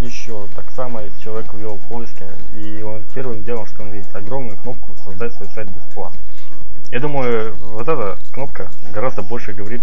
еще 0.00 0.46
так 0.54 0.70
само 0.74 1.00
человек 1.22 1.52
ввел 1.54 1.78
поиски, 1.88 2.24
и 2.56 2.82
он 2.82 3.02
первым 3.14 3.42
делом, 3.44 3.66
что 3.66 3.82
он 3.82 3.90
видит 3.90 4.14
огромную 4.14 4.56
кнопку 4.58 4.94
«Создать 5.04 5.34
свой 5.34 5.48
сайт 5.50 5.68
бесплатно». 5.70 6.18
Я 6.90 7.00
думаю, 7.00 7.54
вот 7.56 7.86
эта 7.86 8.18
кнопка 8.32 8.70
гораздо 8.94 9.22
больше 9.22 9.52
говорит, 9.52 9.82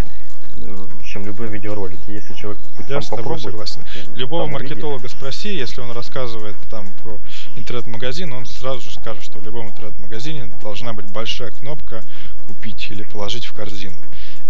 э, 0.58 0.76
чем 1.04 1.26
любые 1.26 1.52
видеоролики. 1.52 2.10
Если 2.10 2.34
человек 2.34 2.62
пусть 2.76 2.90
Я 2.90 3.02
сам 3.02 3.18
попробует, 3.18 3.44
согласен. 3.44 3.82
Любого 4.16 4.48
маркетолога 4.48 4.96
увидит. 4.96 5.12
спроси, 5.12 5.56
если 5.56 5.82
он 5.82 5.92
рассказывает 5.92 6.56
там 6.72 6.88
про 7.04 7.20
интернет-магазин, 7.58 8.34
он 8.34 8.48
сразу 8.48 8.82
же 8.82 8.92
скажет, 8.92 9.24
что 9.24 9.38
в 9.38 9.44
любом 9.44 9.68
интернет-магазине 9.68 10.52
должна 10.62 10.94
быть 10.94 11.12
большая 11.12 11.52
кнопка 11.52 12.04
«Купить» 12.48 12.88
или 12.90 13.04
«Положить 13.04 13.46
в 13.46 13.54
корзину». 13.54 13.98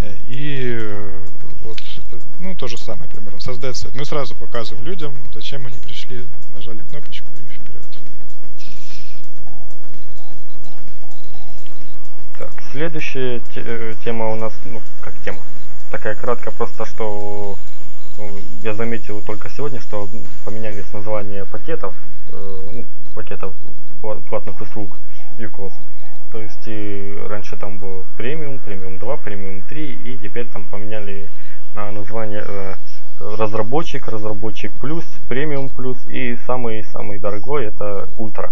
Э, 0.02 0.16
и 0.28 0.80
вот 1.66 1.78
ну, 2.40 2.56
то 2.56 2.68
же 2.68 2.78
самое 2.78 3.10
примерно, 3.10 3.40
создать 3.40 3.76
сайт. 3.76 3.96
Мы 3.96 4.06
сразу 4.06 4.36
показываем 4.36 4.86
людям, 4.86 5.16
зачем 5.34 5.66
они 5.66 5.78
пришли, 5.78 6.28
нажали 6.54 6.82
кнопочку 6.90 7.28
и 7.36 7.54
вперед. 7.54 7.86
Так, 12.38 12.52
следующая 12.72 13.42
э, 13.56 13.94
тема 14.04 14.28
у 14.28 14.36
нас, 14.36 14.54
ну, 14.66 14.82
как 15.02 15.14
тема, 15.24 15.40
такая 15.92 16.16
краткая, 16.16 16.54
просто 16.54 16.86
что 16.86 17.58
ну, 18.18 18.40
я 18.62 18.74
заметил 18.74 19.22
только 19.22 19.50
сегодня, 19.50 19.82
что 19.82 20.10
поменялись 20.44 20.92
названия 20.94 21.46
пакетов, 21.46 21.96
э, 22.32 22.70
ну, 22.74 22.86
пакетов 23.14 23.54
платных 24.30 24.60
услуг 24.62 24.98
UCOS. 25.40 25.74
То 26.32 26.42
есть 26.42 26.68
и 26.68 27.18
раньше 27.28 27.56
там 27.56 27.78
был 27.78 28.06
премиум, 28.18 28.60
премиум 28.60 29.00
2, 29.00 29.18
премиум 29.18 29.62
3, 29.64 29.94
и 29.94 30.18
теперь 30.18 30.48
там 30.48 30.66
поменяли 30.66 31.30
название 31.76 32.44
э, 32.48 32.74
разработчик, 33.20 34.08
разработчик 34.08 34.72
плюс, 34.82 35.06
премиум 35.30 35.70
плюс 35.70 35.98
и 36.08 36.38
самый-самый 36.46 37.20
дорогой 37.20 37.66
это 37.66 38.10
ультра 38.18 38.52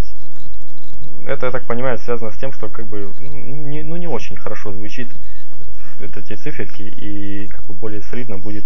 это, 1.25 1.45
я 1.45 1.51
так 1.51 1.65
понимаю, 1.65 1.97
связано 1.99 2.31
с 2.31 2.37
тем, 2.37 2.51
что 2.51 2.69
как 2.69 2.87
бы 2.87 3.13
ну, 3.19 3.31
не, 3.31 3.83
ну, 3.83 3.95
не 3.95 4.07
очень 4.07 4.35
хорошо 4.35 4.71
звучит 4.73 5.07
это 5.99 6.21
те 6.21 6.35
циферки 6.35 6.81
и 6.81 7.47
как 7.47 7.65
бы 7.65 7.75
более 7.75 8.01
солидно 8.01 8.37
будет 8.39 8.65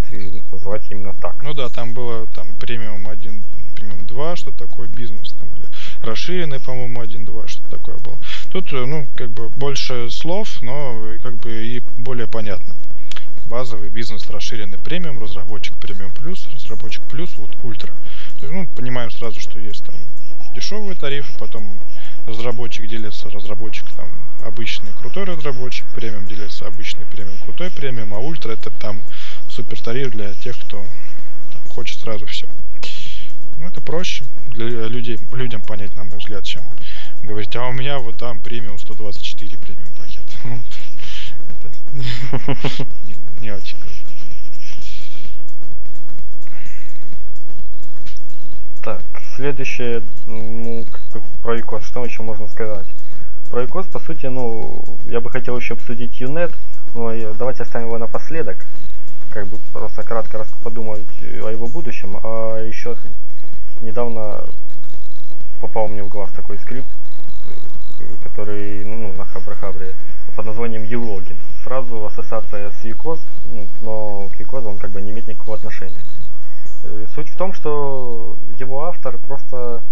называть 0.50 0.90
именно 0.90 1.14
так. 1.14 1.42
Ну 1.42 1.54
да, 1.54 1.68
там 1.68 1.92
было 1.92 2.26
там 2.26 2.56
премиум 2.58 3.06
1, 3.06 3.44
премиум 3.76 4.06
2, 4.06 4.36
что 4.36 4.50
такое 4.50 4.88
бизнес, 4.88 5.34
там 5.34 5.48
или 5.48 5.66
расширенный, 6.02 6.58
по-моему, 6.58 7.02
1.2, 7.02 7.46
что 7.46 7.70
такое 7.70 7.98
было. 7.98 8.18
Тут, 8.50 8.72
э, 8.72 8.84
ну, 8.84 9.06
как 9.14 9.30
бы 9.30 9.50
больше 9.50 10.10
слов, 10.10 10.62
но 10.62 11.00
как 11.22 11.36
бы 11.36 11.50
и 11.50 11.80
более 11.98 12.26
понятно. 12.26 12.74
Базовый 13.48 13.88
бизнес, 13.88 14.28
расширенный 14.28 14.76
премиум, 14.76 15.18
разработчик 15.18 15.74
премиум 15.78 16.12
плюс, 16.12 16.46
разработчик 16.52 17.02
плюс, 17.04 17.30
вот 17.38 17.56
ультра. 17.62 17.94
То 18.40 18.46
есть, 18.46 18.52
ну, 18.52 18.68
понимаем 18.76 19.10
сразу, 19.10 19.40
что 19.40 19.58
есть 19.58 19.86
там 19.86 19.94
дешевый 20.54 20.94
тариф, 20.94 21.26
потом 21.38 21.80
разработчик 22.26 22.86
делится 22.86 23.30
разработчик 23.30 23.86
там 23.96 24.10
обычный 24.44 24.92
крутой 24.92 25.24
разработчик, 25.24 25.86
премиум 25.94 26.26
делится 26.26 26.66
обычный 26.66 27.06
премиум 27.06 27.38
крутой 27.38 27.70
премиум, 27.70 28.12
а 28.12 28.18
ультра 28.18 28.52
это 28.52 28.70
там 28.70 29.00
супер 29.48 29.80
тариф 29.80 30.10
для 30.10 30.34
тех, 30.34 30.54
кто 30.58 30.84
там, 31.52 31.62
хочет 31.70 31.98
сразу 32.00 32.26
все. 32.26 32.46
Ну, 33.58 33.66
это 33.66 33.80
проще 33.80 34.26
для 34.48 34.88
людей, 34.88 35.18
людям 35.32 35.62
понять, 35.62 35.96
на 35.96 36.04
мой 36.04 36.18
взгляд, 36.18 36.44
чем 36.44 36.64
говорить, 37.22 37.56
а 37.56 37.66
у 37.66 37.72
меня 37.72 37.98
вот 37.98 38.18
там 38.18 38.40
премиум 38.40 38.78
124 38.78 39.56
премиум 39.56 39.94
пакет. 39.94 40.26
Не 43.40 43.52
очень 43.52 43.78
круто. 43.78 43.94
Так, 48.82 49.02
следующее, 49.36 50.02
ну, 50.26 50.84
как 50.90 51.22
бы 51.22 51.28
про 51.42 51.60
ИКОС, 51.60 51.84
что 51.84 52.04
еще 52.04 52.22
можно 52.22 52.48
сказать? 52.48 52.86
Про 53.50 53.64
ИКОС, 53.64 53.86
по 53.86 54.00
сути, 54.00 54.26
ну, 54.26 54.84
я 55.06 55.20
бы 55.20 55.30
хотел 55.30 55.56
еще 55.56 55.74
обсудить 55.74 56.20
ЮНЕТ, 56.20 56.52
но 56.94 57.12
давайте 57.34 57.62
оставим 57.62 57.86
его 57.86 57.98
напоследок, 57.98 58.66
как 59.30 59.46
бы 59.46 59.58
просто 59.72 60.02
кратко 60.02 60.44
подумать 60.62 61.06
о 61.22 61.50
его 61.50 61.66
будущем, 61.66 62.18
а 62.22 62.58
еще 62.58 62.96
недавно 63.82 64.44
попал 65.60 65.88
мне 65.88 66.02
в 66.02 66.08
глаз 66.08 66.30
такой 66.32 66.58
скрипт, 66.58 66.88
который, 68.22 68.84
ну, 68.84 69.12
на 69.12 69.24
Хабрахабре, 69.24 69.94
под 70.34 70.46
названием 70.46 70.84
Елогин. 70.84 71.36
Сразу 71.68 72.06
ассоциация 72.06 72.70
с 72.70 72.82
ЮКОС, 72.82 73.20
ну, 73.52 73.68
но 73.82 74.28
к 74.28 74.40
ЮКОС 74.40 74.64
он 74.64 74.78
как 74.78 74.90
бы 74.90 75.02
не 75.02 75.10
имеет 75.10 75.28
никакого 75.28 75.58
отношения. 75.58 76.00
Э, 76.82 77.04
суть 77.14 77.28
в 77.28 77.36
том, 77.36 77.52
что 77.52 78.38
его 78.58 78.86
автор 78.86 79.18
просто 79.18 79.82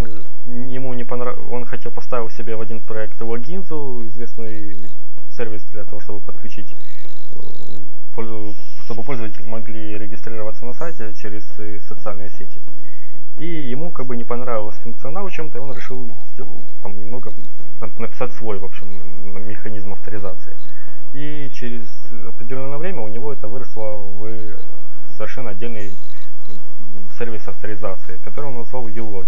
э, 0.00 0.22
ему 0.48 0.92
не 0.94 1.04
понравилось, 1.04 1.46
он 1.52 1.66
хотел 1.66 1.92
поставить 1.92 2.32
себе 2.32 2.56
в 2.56 2.60
один 2.60 2.80
проект 2.80 3.20
логинзу, 3.22 4.02
известный 4.06 4.84
сервис 5.30 5.62
для 5.66 5.84
того, 5.84 6.00
чтобы 6.00 6.18
подключить, 6.18 6.74
э, 6.74 8.52
чтобы 8.82 9.04
пользователи 9.04 9.46
могли 9.46 9.96
регистрироваться 9.96 10.64
на 10.66 10.72
сайте 10.72 11.14
через 11.14 11.46
социальные 11.86 12.30
сети. 12.30 12.60
И 13.38 13.46
ему 13.46 13.92
как 13.92 14.06
бы 14.06 14.16
не 14.16 14.24
понравился 14.24 14.80
функционал 14.80 15.28
чем-то, 15.28 15.58
и 15.58 15.60
он 15.60 15.72
решил 15.72 16.10
там 16.82 16.98
немного 16.98 17.32
написать 17.98 18.32
свой, 18.32 18.58
в 18.58 18.64
общем, 18.64 18.88
механизм 19.46 19.92
авторизации. 19.92 20.56
И 21.14 21.50
через 21.54 21.82
определенное 22.26 22.78
время 22.78 23.02
у 23.02 23.08
него 23.08 23.32
это 23.32 23.48
выросло 23.48 23.96
в 23.96 24.56
совершенно 25.16 25.50
отдельный 25.50 25.92
сервис 27.18 27.46
авторизации, 27.46 28.18
который 28.24 28.46
он 28.46 28.58
назвал 28.58 28.88
uLogin. 28.88 29.26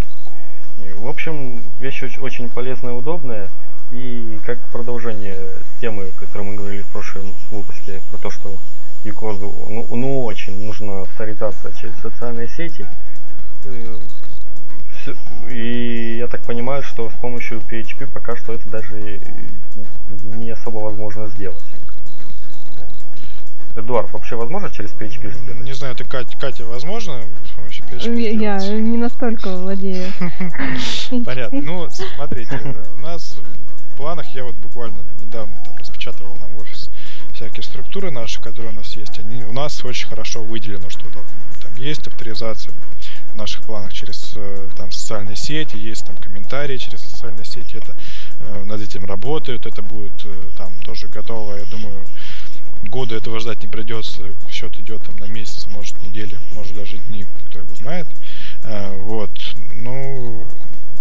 В 0.96 1.08
общем, 1.08 1.62
вещь 1.78 2.02
очень 2.20 2.48
полезная 2.48 2.92
и 2.92 2.96
удобная. 2.96 3.48
И 3.92 4.40
как 4.44 4.58
продолжение 4.72 5.38
темы, 5.80 6.08
о 6.08 6.20
которой 6.20 6.42
мы 6.42 6.56
говорили 6.56 6.82
в 6.82 6.88
прошлом 6.88 7.32
выпуске, 7.50 8.00
про 8.10 8.18
то, 8.18 8.30
что 8.30 8.58
Юкозу 9.04 9.54
ну, 9.68 9.86
ну 9.94 10.24
очень 10.24 10.64
нужна 10.64 11.02
авторизация 11.02 11.72
через 11.72 11.94
социальные 12.00 12.48
сети. 12.48 12.86
И 15.50 16.16
я 16.18 16.28
так 16.28 16.42
понимаю, 16.42 16.82
что 16.82 17.10
с 17.10 17.14
помощью 17.14 17.60
PHP 17.60 18.12
пока 18.12 18.36
что 18.36 18.52
это 18.52 18.68
даже 18.68 19.20
не 20.36 20.50
особо 20.50 20.78
возможно 20.78 21.26
сделать. 21.28 21.64
Эдуард, 23.76 24.12
вообще 24.12 24.36
возможно 24.36 24.70
через 24.70 24.92
PHP 24.92 25.32
сделать? 25.32 25.60
Не 25.60 25.72
знаю, 25.72 25.94
это 25.94 26.04
Катя, 26.04 26.38
Катя 26.38 26.64
возможно 26.64 27.20
с 27.44 27.56
помощью 27.56 27.84
PHP 27.86 28.34
Я, 28.34 28.56
я 28.56 28.80
не 28.80 28.96
настолько 28.96 29.56
владею. 29.56 30.12
Понятно. 31.24 31.60
Ну, 31.60 31.88
смотрите, 31.90 32.60
у 32.96 33.00
нас 33.00 33.36
в 33.90 33.96
планах 33.96 34.26
я 34.34 34.44
вот 34.44 34.54
буквально 34.56 35.04
недавно 35.20 35.54
там 35.64 35.76
распечатывал 35.76 36.36
нам 36.36 36.54
в 36.54 36.58
офис 36.58 36.90
всякие 37.32 37.64
структуры 37.64 38.10
наши, 38.10 38.40
которые 38.40 38.72
у 38.72 38.76
нас 38.76 38.96
есть. 38.96 39.18
Они 39.18 39.44
у 39.44 39.52
нас 39.52 39.84
очень 39.84 40.08
хорошо 40.08 40.42
выделено, 40.42 40.88
что 40.88 41.04
там 41.10 41.74
есть 41.76 42.06
авторизация 42.06 42.72
в 43.34 43.36
наших 43.36 43.64
планах 43.64 43.92
через 43.92 44.32
э, 44.36 44.68
там 44.76 44.92
социальные 44.92 45.36
сети, 45.36 45.76
есть 45.76 46.06
там 46.06 46.16
комментарии 46.16 46.76
через 46.76 47.00
социальные 47.02 47.44
сети, 47.44 47.76
это 47.76 47.96
э, 48.40 48.64
над 48.64 48.80
этим 48.80 49.04
работают, 49.04 49.66
это 49.66 49.82
будет 49.82 50.24
э, 50.24 50.50
там 50.56 50.72
тоже 50.80 51.08
готово, 51.08 51.54
я 51.54 51.64
думаю, 51.64 52.06
года 52.84 53.16
этого 53.16 53.40
ждать 53.40 53.62
не 53.62 53.68
придется. 53.68 54.22
Счет 54.50 54.78
идет 54.78 55.02
там 55.04 55.16
на 55.16 55.24
месяц, 55.24 55.66
может 55.66 56.00
недели, 56.02 56.38
может 56.52 56.76
даже 56.76 56.98
дни, 56.98 57.24
кто 57.48 57.58
его 57.58 57.74
знает. 57.74 58.06
Вот. 59.02 59.30
Ну, 59.72 60.46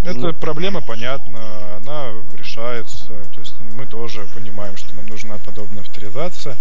эта 0.03 0.17
ну, 0.17 0.33
проблема 0.33 0.81
понятна, 0.81 1.75
она 1.77 2.11
решается 2.37 3.13
то 3.33 3.39
есть 3.39 3.53
мы 3.75 3.85
тоже 3.85 4.27
понимаем, 4.33 4.77
что 4.77 4.93
нам 4.95 5.07
нужна 5.07 5.37
подобная 5.39 5.81
авторизация, 5.81 6.55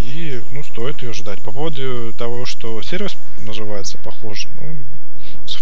и 0.00 0.42
ну, 0.52 0.62
стоит 0.62 1.02
ее 1.02 1.12
ждать. 1.12 1.42
По 1.42 1.52
поводу 1.52 2.12
того, 2.16 2.44
что 2.46 2.80
сервис 2.82 3.16
называется 3.38 3.98
похоже, 3.98 4.48
ну, 4.60 4.76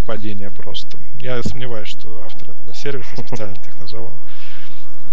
совпадение 0.09 0.49
просто. 0.49 0.97
Я 1.19 1.41
сомневаюсь, 1.43 1.89
что 1.89 2.23
автор 2.25 2.49
этого 2.49 2.73
сервиса 2.73 3.15
специально 3.15 3.55
так 3.55 3.79
называл. 3.79 4.17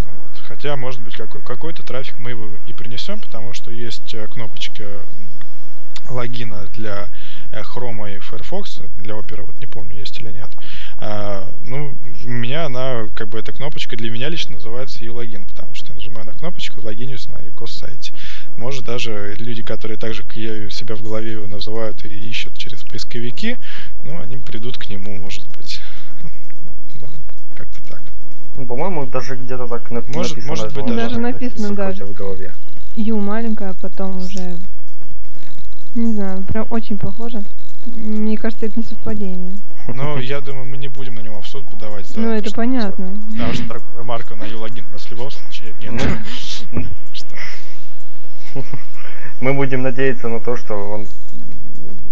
Вот. 0.06 0.42
Хотя, 0.48 0.76
может 0.76 1.02
быть, 1.02 1.16
какой- 1.16 1.42
какой-то 1.42 1.82
трафик 1.82 2.18
мы 2.18 2.30
его 2.30 2.48
и 2.66 2.72
принесем, 2.72 3.20
потому 3.20 3.52
что 3.52 3.70
есть 3.70 4.14
э, 4.14 4.26
кнопочка 4.28 5.02
логина 6.08 6.66
для 6.74 7.08
э, 7.52 7.62
Chrome 7.62 8.16
и 8.16 8.18
Firefox, 8.20 8.80
для 8.96 9.14
Opera, 9.14 9.44
вот 9.44 9.58
не 9.58 9.66
помню, 9.66 9.96
есть 9.96 10.18
или 10.20 10.30
нет. 10.32 10.50
А, 10.98 11.48
ну, 11.62 11.98
у 12.24 12.28
меня 12.28 12.66
она, 12.66 13.08
как 13.14 13.28
бы, 13.28 13.38
эта 13.38 13.52
кнопочка 13.52 13.96
для 13.96 14.10
меня 14.10 14.28
лично 14.28 14.52
называется 14.52 15.00
ее 15.00 15.10
логин, 15.10 15.44
потому 15.44 15.74
что 15.74 15.88
я 15.88 15.94
нажимаю 15.94 16.26
на 16.26 16.32
кнопочку, 16.32 16.80
логинюсь 16.80 17.28
на 17.28 17.38
ECOS 17.38 17.66
сайте. 17.68 18.12
Может, 18.56 18.84
даже 18.84 19.34
люди, 19.38 19.62
которые 19.62 19.98
также 19.98 20.22
как 20.22 20.36
себя 20.36 20.94
в 20.94 21.02
голове 21.02 21.32
его 21.32 21.46
называют 21.46 22.04
и 22.04 22.08
ищут 22.08 22.56
через 22.56 22.82
поисковики, 22.82 23.58
ну, 24.06 24.20
они 24.20 24.36
придут 24.36 24.78
к 24.78 24.88
нему, 24.88 25.16
может 25.16 25.44
быть. 25.56 25.80
Ну, 27.00 27.08
как-то 27.54 27.82
так. 27.90 28.02
Ну, 28.56 28.66
по-моему, 28.66 29.06
даже 29.06 29.36
где-то 29.36 29.66
так 29.68 29.90
нап- 29.90 30.04
Может- 30.08 30.36
написано. 30.36 30.46
может 30.46 30.74
быть, 30.74 30.86
даже 30.96 31.18
написано 31.20 31.74
даже. 31.74 31.92
хотя 31.92 32.06
бы 32.06 32.12
в 32.12 32.16
голове. 32.16 32.54
Ю 32.94 33.18
маленькая, 33.18 33.70
а 33.70 33.74
потом 33.74 34.16
уже... 34.18 34.58
Не 35.94 36.12
знаю, 36.14 36.42
прям 36.42 36.66
очень 36.70 36.96
похоже. 36.98 37.42
Мне 37.86 38.36
кажется, 38.36 38.66
это 38.66 38.78
не 38.78 38.84
совпадение. 38.84 39.54
Но 39.88 40.18
я 40.18 40.40
думаю, 40.40 40.66
мы 40.66 40.76
не 40.76 40.88
будем 40.88 41.14
на 41.16 41.20
него 41.20 41.40
в 41.40 41.46
суд 41.46 41.66
подавать 41.68 42.06
за 42.06 42.18
ну, 42.18 42.28
то, 42.28 42.34
это 42.34 42.48
что- 42.48 42.56
понятно. 42.56 43.18
Потому 43.32 43.52
что 43.54 43.68
торговая 43.68 44.04
марка 44.04 44.36
на 44.36 44.44
Юлогин 44.44 44.84
у 44.88 44.92
нас 44.92 45.02
в 45.02 45.10
любом 45.10 45.30
случае 45.30 45.74
нет. 45.80 45.92
Ну, 46.72 46.82
Что? 47.12 47.36
Мы 49.40 49.52
будем 49.54 49.82
надеяться 49.82 50.28
на 50.28 50.40
то, 50.40 50.56
что 50.56 50.74
он 50.74 51.06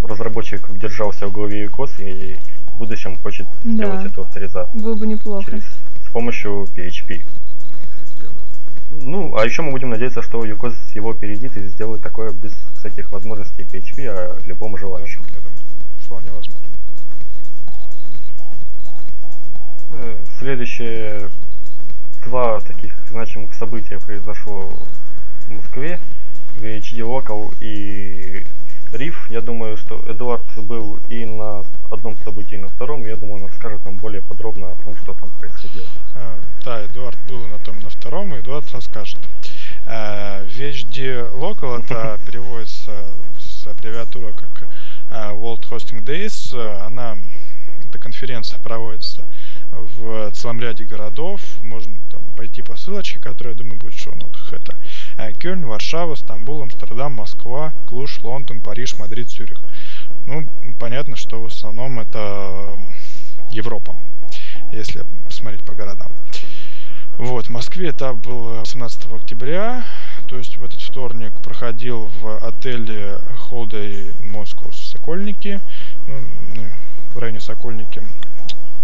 разработчик 0.06 0.70
держался 0.78 1.26
в 1.26 1.32
голове 1.32 1.62
ЮКОС 1.62 1.98
и 2.00 2.36
в 2.68 2.78
будущем 2.78 3.16
хочет 3.18 3.46
Да. 3.64 3.72
сделать 3.74 4.06
эту 4.06 4.22
авторизацию 4.22 4.82
Было 4.82 4.94
бы 4.94 5.06
неплохо. 5.06 5.50
через, 5.50 5.64
с 6.06 6.10
помощью 6.12 6.66
PHP. 6.76 7.26
Ну, 8.90 9.36
а 9.36 9.44
еще 9.44 9.62
мы 9.62 9.72
будем 9.72 9.90
надеяться, 9.90 10.22
что 10.22 10.44
ЮКОС 10.44 10.74
его 10.94 11.10
опередит 11.10 11.56
и 11.56 11.68
сделает 11.68 12.02
такое 12.02 12.30
без 12.32 12.52
всяких 12.78 13.10
возможностей 13.12 13.62
PHP, 13.62 14.06
а 14.08 14.38
любому 14.46 14.76
желающему. 14.78 15.24
я 15.34 15.40
думаю, 15.40 15.58
вполне 16.04 16.30
возможно. 16.30 16.68
Э, 19.92 20.16
Следующие 20.38 21.28
два 22.24 22.60
таких 22.60 22.94
значимых 23.08 23.54
события 23.54 23.98
произошло 23.98 24.72
в 25.46 25.48
Москве. 25.50 26.00
VHD 26.56 26.98
Local 27.00 27.52
и 27.60 28.44
Риф. 28.94 29.28
Я 29.28 29.40
думаю, 29.40 29.76
что 29.76 30.00
Эдуард 30.06 30.44
был 30.56 30.98
и 31.08 31.24
на 31.26 31.64
одном 31.90 32.16
событии, 32.24 32.54
и 32.54 32.60
на 32.60 32.68
втором. 32.68 33.04
Я 33.04 33.16
думаю, 33.16 33.42
он 33.44 33.50
расскажет 33.50 33.84
нам 33.84 33.96
более 33.96 34.22
подробно 34.22 34.70
о 34.70 34.76
том, 34.76 34.96
что 34.96 35.14
там 35.14 35.30
происходило. 35.38 35.86
А, 36.14 36.38
Да, 36.64 36.84
Эдуард 36.86 37.18
был 37.28 37.44
на 37.48 37.58
том 37.58 37.78
и 37.78 37.82
на 37.82 37.90
втором, 37.90 38.34
и 38.34 38.38
Эдуард 38.40 38.70
расскажет. 38.72 39.18
А, 39.86 40.44
WHD.local 40.46 41.82
это 41.82 42.20
переводится 42.26 43.04
с 43.38 43.66
аббревиатуры 43.66 44.32
как 44.32 44.68
а, 45.10 45.32
World 45.32 45.68
Hosting 45.68 46.04
Days. 46.04 46.52
А, 46.54 46.86
Она, 46.86 47.16
эта 47.88 47.98
конференция 47.98 48.60
проводится 48.60 49.24
в 49.72 50.30
целом 50.30 50.60
ряде 50.60 50.84
городов. 50.84 51.40
Можно 51.62 51.98
там 52.12 52.22
пойти 52.36 52.62
по 52.62 52.76
ссылочке, 52.76 53.18
которая, 53.18 53.54
я 53.54 53.58
думаю, 53.58 53.78
будет 53.78 53.94
в 53.94 54.02
шоу-нотах. 54.02 54.52
Это 54.52 54.72
а, 54.72 54.78
Кёльн, 55.40 55.66
Варшава, 55.66 56.14
Стамбул, 56.14 56.62
Амстердам, 56.62 57.12
Москва, 57.14 57.72
Клуж, 57.88 58.20
Лондон, 58.22 58.60
Париж, 58.60 58.98
Мадрид, 58.98 59.28
Цюрих. 59.28 59.60
Ну, 60.26 60.48
понятно, 60.78 61.16
что 61.16 61.40
в 61.40 61.46
основном 61.46 62.00
это 62.00 62.78
Европа, 63.50 63.96
если 64.72 65.04
посмотреть 65.26 65.64
по 65.64 65.74
городам. 65.74 66.08
Вот, 67.18 67.46
в 67.46 67.50
Москве 67.50 67.90
этап 67.90 68.16
был 68.16 68.64
17 68.64 69.12
октября, 69.12 69.84
то 70.26 70.36
есть 70.36 70.56
в 70.56 70.64
этот 70.64 70.80
вторник 70.80 71.32
проходил 71.44 72.10
в 72.20 72.38
отеле 72.38 73.20
Holiday 73.48 74.12
Moscow 74.20 74.72
Сокольники, 74.72 75.60
ну, 76.08 76.64
в 77.14 77.18
районе 77.18 77.38
Сокольники 77.38 78.02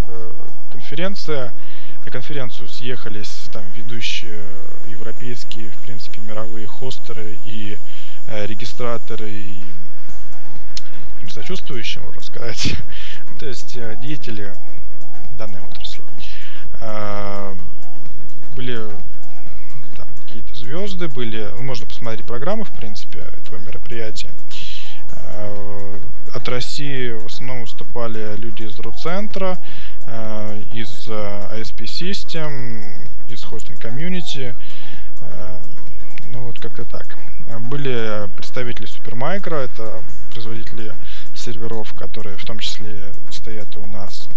э, 0.06 0.32
конференция. 0.70 1.52
На 2.10 2.14
конференцию 2.14 2.68
съехались 2.68 3.48
там 3.52 3.62
ведущие 3.76 4.42
европейские, 4.88 5.70
в 5.70 5.76
принципе, 5.84 6.20
мировые 6.20 6.66
хостеры 6.66 7.38
и 7.44 7.78
э, 8.26 8.46
регистраторы, 8.46 9.30
и 9.30 9.62
им 11.22 11.28
сочувствующие, 11.30 12.02
можно 12.02 12.20
сказать, 12.20 12.74
то 13.38 13.46
есть 13.46 13.76
э, 13.76 13.96
деятели 14.02 14.52
данной 15.38 15.60
отрасли. 15.60 16.02
А, 16.80 17.56
Были 18.56 18.88
там 19.96 20.08
какие-то 20.26 20.52
звезды, 20.56 21.06
были, 21.06 21.48
ну, 21.58 21.62
можно 21.62 21.86
посмотреть 21.86 22.26
программы, 22.26 22.64
в 22.64 22.72
принципе, 22.72 23.20
этого 23.20 23.60
мероприятия. 23.60 24.32
А, 25.12 26.00
От 26.34 26.48
России 26.48 27.12
в 27.12 27.26
основном 27.26 27.60
выступали 27.60 28.34
люди 28.36 28.64
из 28.64 28.76
РУ-центра, 28.80 29.58
а, 29.60 29.64
из 30.72 31.06
а, 31.08 31.50
ISP 31.56 31.84
System, 31.84 32.82
из 33.28 33.44
Hosting 33.44 33.80
Community. 33.80 34.54
А, 35.22 35.60
Ну, 36.32 36.44
вот 36.44 36.60
как-то 36.60 36.84
так. 36.84 37.18
Были 37.68 38.28
представители 38.36 38.86
Supermicro, 38.86 39.56
это 39.56 40.02
производители 40.32 40.94
серверов, 41.34 41.92
которые 41.94 42.36
в 42.36 42.44
том 42.44 42.58
числе 42.60 43.12
стоят 43.30 43.74
и 43.74 43.78
у 43.78 43.86
нас. 43.86 44.28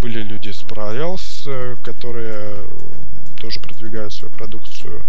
Были 0.00 0.22
люди 0.22 0.50
с 0.50 0.62
Parallels, 0.62 1.42
э, 1.46 1.76
которые 1.84 2.66
тоже 3.36 3.60
продвигают 3.60 4.12
свою 4.14 4.32
продукцию. 4.32 5.04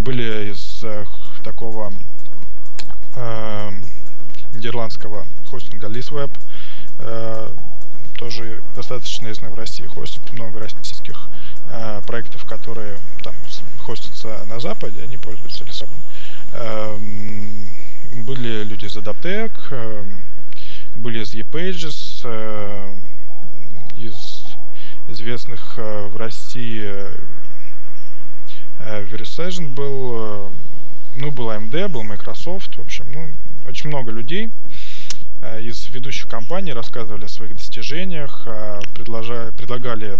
Были 0.00 0.50
из 0.50 0.82
э, 0.84 1.04
такого 1.42 1.92
э, 3.16 3.70
нидерландского 4.54 5.26
хостинга 5.46 5.88
LeaseWeb, 5.88 6.30
э, 7.00 7.48
тоже 8.24 8.62
достаточно 8.74 9.26
известный 9.26 9.50
в 9.50 9.54
России 9.54 9.84
хостинг, 9.84 10.32
много 10.32 10.58
российских 10.58 11.28
э, 11.70 12.00
проектов, 12.06 12.46
которые 12.46 12.96
там 13.22 13.34
хостятся 13.80 14.42
на 14.46 14.60
Западе, 14.60 15.02
они 15.02 15.18
пользуются 15.18 15.64
LeaseWeb. 15.64 15.90
Эм, 16.54 17.68
Были 18.24 18.64
люди 18.64 18.86
из 18.86 18.96
Adaptec, 18.96 19.52
эм, 19.72 20.24
были 20.96 21.22
из 21.22 21.34
ePages, 21.34 22.22
э, 22.24 22.96
из 23.98 24.42
известных 25.08 25.74
э, 25.76 26.06
в 26.06 26.16
России 26.16 26.80
э, 26.82 27.16
э, 28.78 29.04
Verisagent 29.04 29.74
был, 29.74 30.14
э, 30.14 30.50
ну, 31.16 31.30
был 31.30 31.50
AMD, 31.50 31.88
был 31.88 32.04
Microsoft, 32.04 32.74
в 32.76 32.80
общем, 32.80 33.04
ну, 33.12 33.28
очень 33.68 33.88
много 33.88 34.10
людей 34.10 34.48
э, 34.48 34.73
из 35.60 35.88
ведущих 35.88 36.28
компаний 36.28 36.72
рассказывали 36.72 37.24
о 37.24 37.28
своих 37.28 37.54
достижениях, 37.54 38.42
э, 38.46 38.80
предлагали 38.94 40.18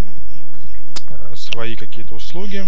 э, 1.08 1.36
свои 1.36 1.76
какие-то 1.76 2.14
услуги. 2.14 2.64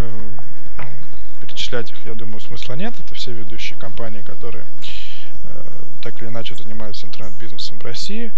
Перечислять 1.41 1.91
их, 1.91 1.97
я 2.05 2.13
думаю, 2.13 2.39
смысла 2.39 2.73
нет. 2.73 2.93
Это 2.99 3.13
все 3.15 3.31
ведущие 3.31 3.77
компании, 3.77 4.21
которые 4.21 4.65
так 6.01 6.21
или 6.21 6.29
иначе 6.29 6.55
занимаются 6.55 7.07
интернет-бизнесом 7.07 7.79
в 7.79 7.83
России. 7.83 8.31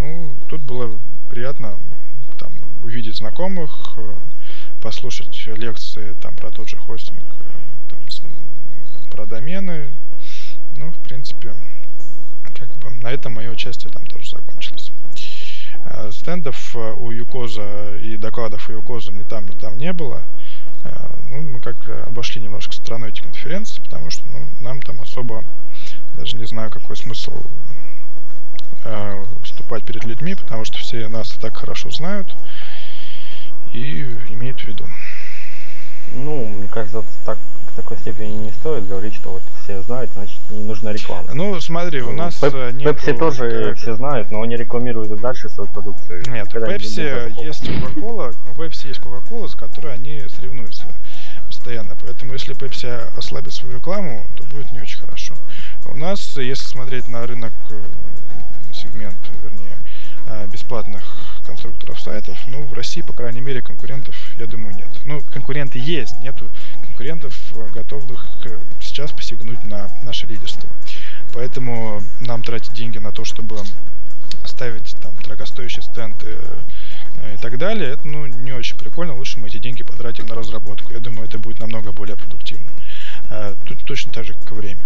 Ну, 0.00 0.34
тут 0.48 0.62
было 0.62 0.98
приятно 1.28 1.78
там, 2.38 2.52
увидеть 2.82 3.18
знакомых, 3.18 3.92
э, 3.98 4.16
послушать 4.80 5.46
лекции 5.46 6.16
там 6.22 6.34
про 6.36 6.50
тот 6.50 6.68
же 6.68 6.78
хостинг, 6.78 7.18
э, 7.18 7.90
там, 7.90 7.98
про 9.10 9.26
домены. 9.26 9.90
Ну, 10.74 10.90
в 10.90 10.98
принципе, 11.00 11.54
как 12.54 12.74
бы 12.78 12.88
на 12.88 13.08
этом 13.08 13.34
мое 13.34 13.50
участие 13.50 13.92
там 13.92 14.06
тоже 14.06 14.30
закончилось. 14.30 14.90
Э, 15.84 16.10
стендов 16.12 16.74
у 16.74 17.10
Юкоза 17.10 17.98
и 17.98 18.16
докладов 18.16 18.70
у 18.70 18.72
Юкоза 18.72 19.12
ни 19.12 19.22
там, 19.22 19.46
ни 19.46 19.54
там 19.54 19.76
не 19.76 19.92
было. 19.92 20.22
Ну, 21.28 21.42
мы 21.42 21.60
как 21.60 21.76
обошли 22.08 22.40
немножко 22.40 22.72
стороной 22.72 23.10
эти 23.10 23.20
конференции, 23.20 23.82
потому 23.82 24.08
что 24.08 24.26
ну, 24.28 24.48
нам 24.60 24.80
там 24.80 25.02
особо 25.02 25.44
даже 26.14 26.38
не 26.38 26.46
знаю, 26.46 26.70
какой 26.70 26.96
смысл 26.96 27.34
э, 28.84 29.24
выступать 29.40 29.84
перед 29.84 30.04
людьми, 30.04 30.34
потому 30.34 30.64
что 30.64 30.78
все 30.78 31.08
нас 31.08 31.30
так 31.40 31.56
хорошо 31.56 31.90
знают 31.90 32.34
и 33.72 34.02
имеют 34.30 34.60
в 34.60 34.64
виду. 34.66 34.84
Ну, 36.12 36.46
мне 36.46 36.68
кажется, 36.68 37.04
так, 37.24 37.38
в 37.68 37.76
такой 37.76 37.96
степени 37.98 38.32
не 38.32 38.52
стоит 38.52 38.88
говорить, 38.88 39.14
что 39.14 39.30
вот 39.30 39.42
все 39.62 39.80
знают, 39.82 40.10
значит 40.12 40.38
не 40.50 40.64
нужна 40.64 40.92
реклама. 40.92 41.28
Ну, 41.32 41.60
смотри, 41.60 42.02
у 42.02 42.12
нас 42.12 42.34
Пеп, 42.36 42.54
нет... 42.74 42.96
Пепси 42.96 43.12
тоже 43.12 43.68
как... 43.68 43.78
все 43.78 43.94
знают, 43.94 44.30
но 44.30 44.42
они 44.42 44.56
рекламируют 44.56 45.12
и 45.12 45.16
дальше 45.16 45.48
свою 45.48 45.70
продукцию. 45.70 46.24
Нет, 46.28 46.52
у 46.52 46.58
Pepsi 46.58 47.44
есть 47.44 47.64
Coca-Cola, 47.64 48.34
у 48.50 48.60
Pepsi 48.60 48.88
есть 48.88 49.00
Coca-Cola, 49.00 49.48
с 49.48 49.54
которой 49.54 49.94
они 49.94 50.20
соревнуются 50.28 50.86
постоянно. 51.46 51.94
Поэтому 52.00 52.32
если 52.32 52.56
Pepsi 52.56 53.16
ослабит 53.16 53.52
свою 53.52 53.76
рекламу, 53.76 54.26
то 54.36 54.44
будет 54.48 54.72
не 54.72 54.80
очень 54.80 54.98
хорошо. 54.98 55.34
У 55.86 55.94
нас, 55.94 56.36
если 56.36 56.66
смотреть 56.66 57.08
на 57.08 57.26
рынок 57.26 57.52
э, 57.70 57.80
сегмент, 58.80 59.16
вернее, 59.42 59.76
э, 60.26 60.46
бесплатных 60.46 61.02
конструкторов 61.46 62.00
сайтов. 62.00 62.38
Ну, 62.46 62.62
в 62.62 62.72
России, 62.72 63.02
по 63.02 63.12
крайней 63.12 63.40
мере, 63.40 63.62
конкурентов, 63.62 64.16
я 64.38 64.46
думаю, 64.46 64.74
нет. 64.74 64.88
Ну, 65.04 65.20
конкуренты 65.32 65.78
есть, 65.78 66.18
нету 66.20 66.50
конкурентов, 66.82 67.36
э, 67.54 67.68
готовых 67.74 68.26
сейчас 68.80 69.12
посягнуть 69.12 69.62
на 69.64 69.90
наше 70.02 70.26
лидерство. 70.26 70.68
Поэтому 71.34 72.02
нам 72.20 72.42
тратить 72.42 72.74
деньги 72.74 72.98
на 72.98 73.12
то, 73.12 73.24
чтобы 73.24 73.58
ставить 74.44 74.96
там 75.02 75.14
дорогостоящие 75.22 75.82
стенды 75.82 76.38
э, 77.16 77.34
и 77.34 77.36
так 77.38 77.58
далее, 77.58 77.90
это 77.90 78.06
ну, 78.08 78.26
не 78.26 78.52
очень 78.52 78.78
прикольно. 78.78 79.14
Лучше 79.14 79.40
мы 79.40 79.48
эти 79.48 79.58
деньги 79.58 79.82
потратим 79.82 80.26
на 80.26 80.34
разработку. 80.34 80.92
Я 80.92 81.00
думаю, 81.00 81.28
это 81.28 81.38
будет 81.38 81.60
намного 81.60 81.92
более 81.92 82.16
продуктивно. 82.16 82.70
Тут 83.64 83.84
точно 83.86 84.12
так 84.12 84.24
же, 84.24 84.34
как 84.34 84.52
и 84.52 84.54
время. 84.54 84.80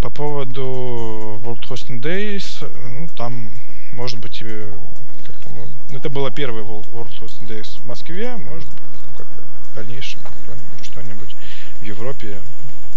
По 0.00 0.10
поводу 0.10 1.40
World 1.44 1.68
Hosting 1.68 2.00
Days, 2.00 2.64
ну, 2.84 3.08
там, 3.16 3.50
может 3.92 4.20
быть, 4.20 4.42
как-то, 5.26 5.50
ну, 5.50 5.96
это 5.96 6.08
было 6.08 6.30
первый 6.30 6.62
World 6.62 7.10
Hosting 7.20 7.48
Days 7.48 7.80
в 7.80 7.84
Москве, 7.86 8.36
может, 8.36 8.68
как 9.16 9.26
в 9.26 9.74
дальнейшем 9.74 10.20
что-нибудь 10.82 11.34
в 11.80 11.82
Европе 11.82 12.40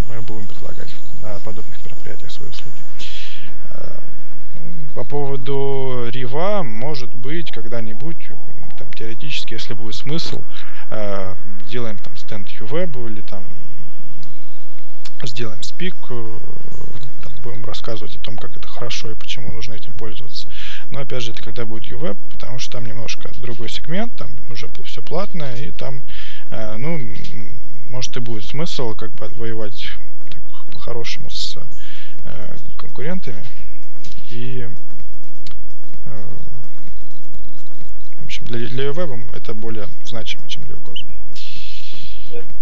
мы 0.07 0.21
будем 0.21 0.47
предлагать 0.47 0.93
на 1.21 1.39
подобных 1.39 1.83
мероприятиях 1.85 2.31
свои 2.31 2.49
услуги. 2.49 2.75
Ну, 4.55 4.93
по 4.95 5.03
поводу 5.03 6.07
Рива, 6.09 6.63
может 6.63 7.13
быть, 7.13 7.51
когда-нибудь, 7.51 8.29
там, 8.77 8.91
теоретически, 8.93 9.53
если 9.53 9.73
будет 9.73 9.95
смысл, 9.95 10.41
а, 10.89 11.37
делаем 11.69 11.97
там 11.97 12.15
стенд 12.17 12.47
UWeb 12.59 13.07
или 13.07 13.21
там 13.21 13.43
сделаем 15.27 15.61
спик, 15.63 15.95
э, 16.09 16.39
там, 17.23 17.33
будем 17.43 17.65
рассказывать 17.65 18.15
о 18.15 18.19
том, 18.19 18.37
как 18.37 18.55
это 18.57 18.67
хорошо 18.67 19.11
и 19.11 19.15
почему 19.15 19.51
нужно 19.51 19.73
этим 19.73 19.93
пользоваться. 19.93 20.49
Но 20.89 20.99
опять 20.99 21.23
же, 21.23 21.31
это 21.31 21.41
когда 21.41 21.65
будет 21.65 21.91
UWeb, 21.91 22.17
потому 22.31 22.59
что 22.59 22.73
там 22.73 22.85
немножко 22.85 23.31
другой 23.39 23.69
сегмент, 23.69 24.15
там 24.15 24.31
уже 24.49 24.67
все 24.85 25.01
платное, 25.01 25.55
и 25.57 25.71
там, 25.71 26.01
э, 26.49 26.77
ну, 26.77 26.99
может 27.89 28.15
и 28.17 28.19
будет 28.19 28.45
смысл 28.45 28.95
как 28.95 29.11
бы 29.15 29.27
воевать 29.35 29.87
так, 30.29 30.41
по-хорошему 30.71 31.29
с 31.29 31.57
э, 32.25 32.57
конкурентами. 32.77 33.45
И 34.29 34.67
в 38.17 38.23
общем, 38.23 38.45
для, 38.45 38.67
для 38.67 38.85
UWeb 38.87 39.35
это 39.35 39.53
более 39.53 39.87
значимо, 40.05 40.47
чем 40.47 40.63
для 40.63 40.75
UCOS. 40.75 41.20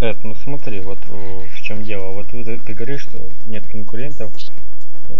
Эд, 0.00 0.24
ну 0.24 0.34
смотри, 0.36 0.80
вот 0.80 0.98
в 1.08 1.62
чем 1.62 1.84
дело. 1.84 2.12
Вот 2.12 2.28
ты, 2.28 2.58
ты 2.58 2.74
говоришь, 2.74 3.02
что 3.02 3.18
нет 3.46 3.66
конкурентов, 3.66 4.32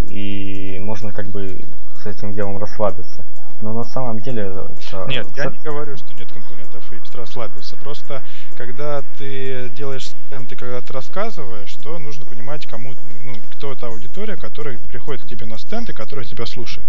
и 0.09 0.78
можно 0.80 1.12
как 1.12 1.26
бы 1.26 1.64
с 1.96 2.07
этим 2.07 2.32
делом 2.32 2.59
расслабиться. 2.59 3.24
Но 3.61 3.74
на 3.74 3.84
самом 3.84 4.20
деле... 4.20 4.42
Это... 4.44 5.07
Нет, 5.07 5.26
я 5.36 5.46
не 5.46 5.59
говорю, 5.59 5.96
что 5.96 6.14
нет 6.14 6.32
конкурентов 6.32 6.90
и 6.92 7.01
расслабиться. 7.20 7.76
Просто 7.76 8.22
когда 8.57 9.03
ты 9.18 9.70
делаешь 9.76 10.09
стенд 10.09 10.51
и 10.53 10.57
когда 10.57 10.80
ты 10.80 10.92
рассказываешь, 10.92 11.74
то 11.74 11.98
нужно 11.98 12.24
понимать, 12.24 12.66
кому, 12.66 12.94
ну, 13.24 13.34
кто 13.53 13.74
та 13.74 13.88
аудитория, 13.88 14.36
которая 14.36 14.78
приходит 14.78 15.22
к 15.22 15.28
тебе 15.28 15.46
на 15.46 15.59
стенд 15.59 15.90
и 15.90 15.92
которая 15.92 16.24
тебя 16.24 16.46
слушает. 16.46 16.86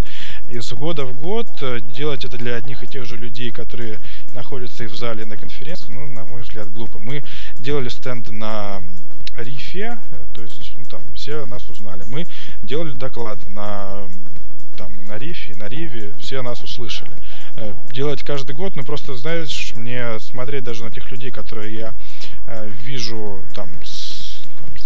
Из 0.47 0.71
года 0.73 1.05
в 1.05 1.19
год 1.19 1.47
э, 1.61 1.79
делать 1.93 2.25
это 2.25 2.37
для 2.37 2.55
одних 2.55 2.83
и 2.83 2.87
тех 2.87 3.05
же 3.05 3.17
людей, 3.17 3.51
которые 3.51 3.99
находятся 4.33 4.83
и 4.83 4.87
в 4.87 4.95
зале 4.95 5.25
на 5.25 5.37
конференции, 5.37 5.91
ну, 5.91 6.07
на 6.07 6.25
мой 6.25 6.41
взгляд, 6.41 6.71
глупо. 6.71 6.99
Мы 6.99 7.23
делали 7.59 7.89
стенд 7.89 8.29
на 8.29 8.81
рифе, 9.37 9.99
э, 10.11 10.25
то 10.33 10.43
есть 10.43 10.73
ну, 10.77 10.83
там 10.85 11.01
все 11.13 11.45
нас 11.45 11.67
узнали. 11.69 12.03
Мы 12.07 12.25
делали 12.63 12.93
доклады 12.93 13.49
на 13.49 14.07
там 14.77 14.93
на 15.05 15.17
рифе, 15.17 15.55
на 15.55 15.67
риве, 15.67 16.13
все 16.19 16.41
нас 16.41 16.63
услышали. 16.63 17.11
Э, 17.55 17.73
делать 17.91 18.23
каждый 18.23 18.55
год, 18.55 18.75
ну 18.75 18.83
просто 18.83 19.15
знаешь, 19.15 19.73
мне 19.75 20.19
смотреть 20.19 20.63
даже 20.63 20.83
на 20.83 20.91
тех 20.91 21.09
людей, 21.11 21.31
которые 21.31 21.73
я 21.73 21.93
э, 22.47 22.69
вижу 22.81 23.43
там 23.53 23.69
с, 23.83 24.41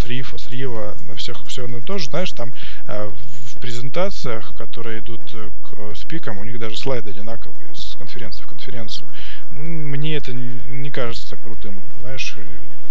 рифа, 0.06 0.38
с 0.38 0.50
рива, 0.50 0.96
на 1.08 1.16
всех 1.16 1.44
все 1.48 1.66
одно 1.66 1.78
и 1.78 1.82
то 1.82 1.98
же, 1.98 2.08
знаешь, 2.08 2.32
там 2.32 2.54
э, 2.88 3.10
в 3.10 3.60
презентациях, 3.60 4.54
которые 4.56 5.00
идут 5.00 5.22
к 5.64 5.96
спикам, 5.96 6.38
у 6.38 6.44
них 6.44 6.60
даже 6.60 6.78
слайды 6.78 7.10
одинаковые 7.10 7.74
с 7.74 7.96
конференции 7.96 8.44
в 8.44 8.48
конференцию. 8.48 9.08
Мне 9.52 10.16
это 10.18 10.34
не 10.34 10.90
кажется 10.90 11.38
крутым, 11.38 11.82
знаешь, 12.02 12.38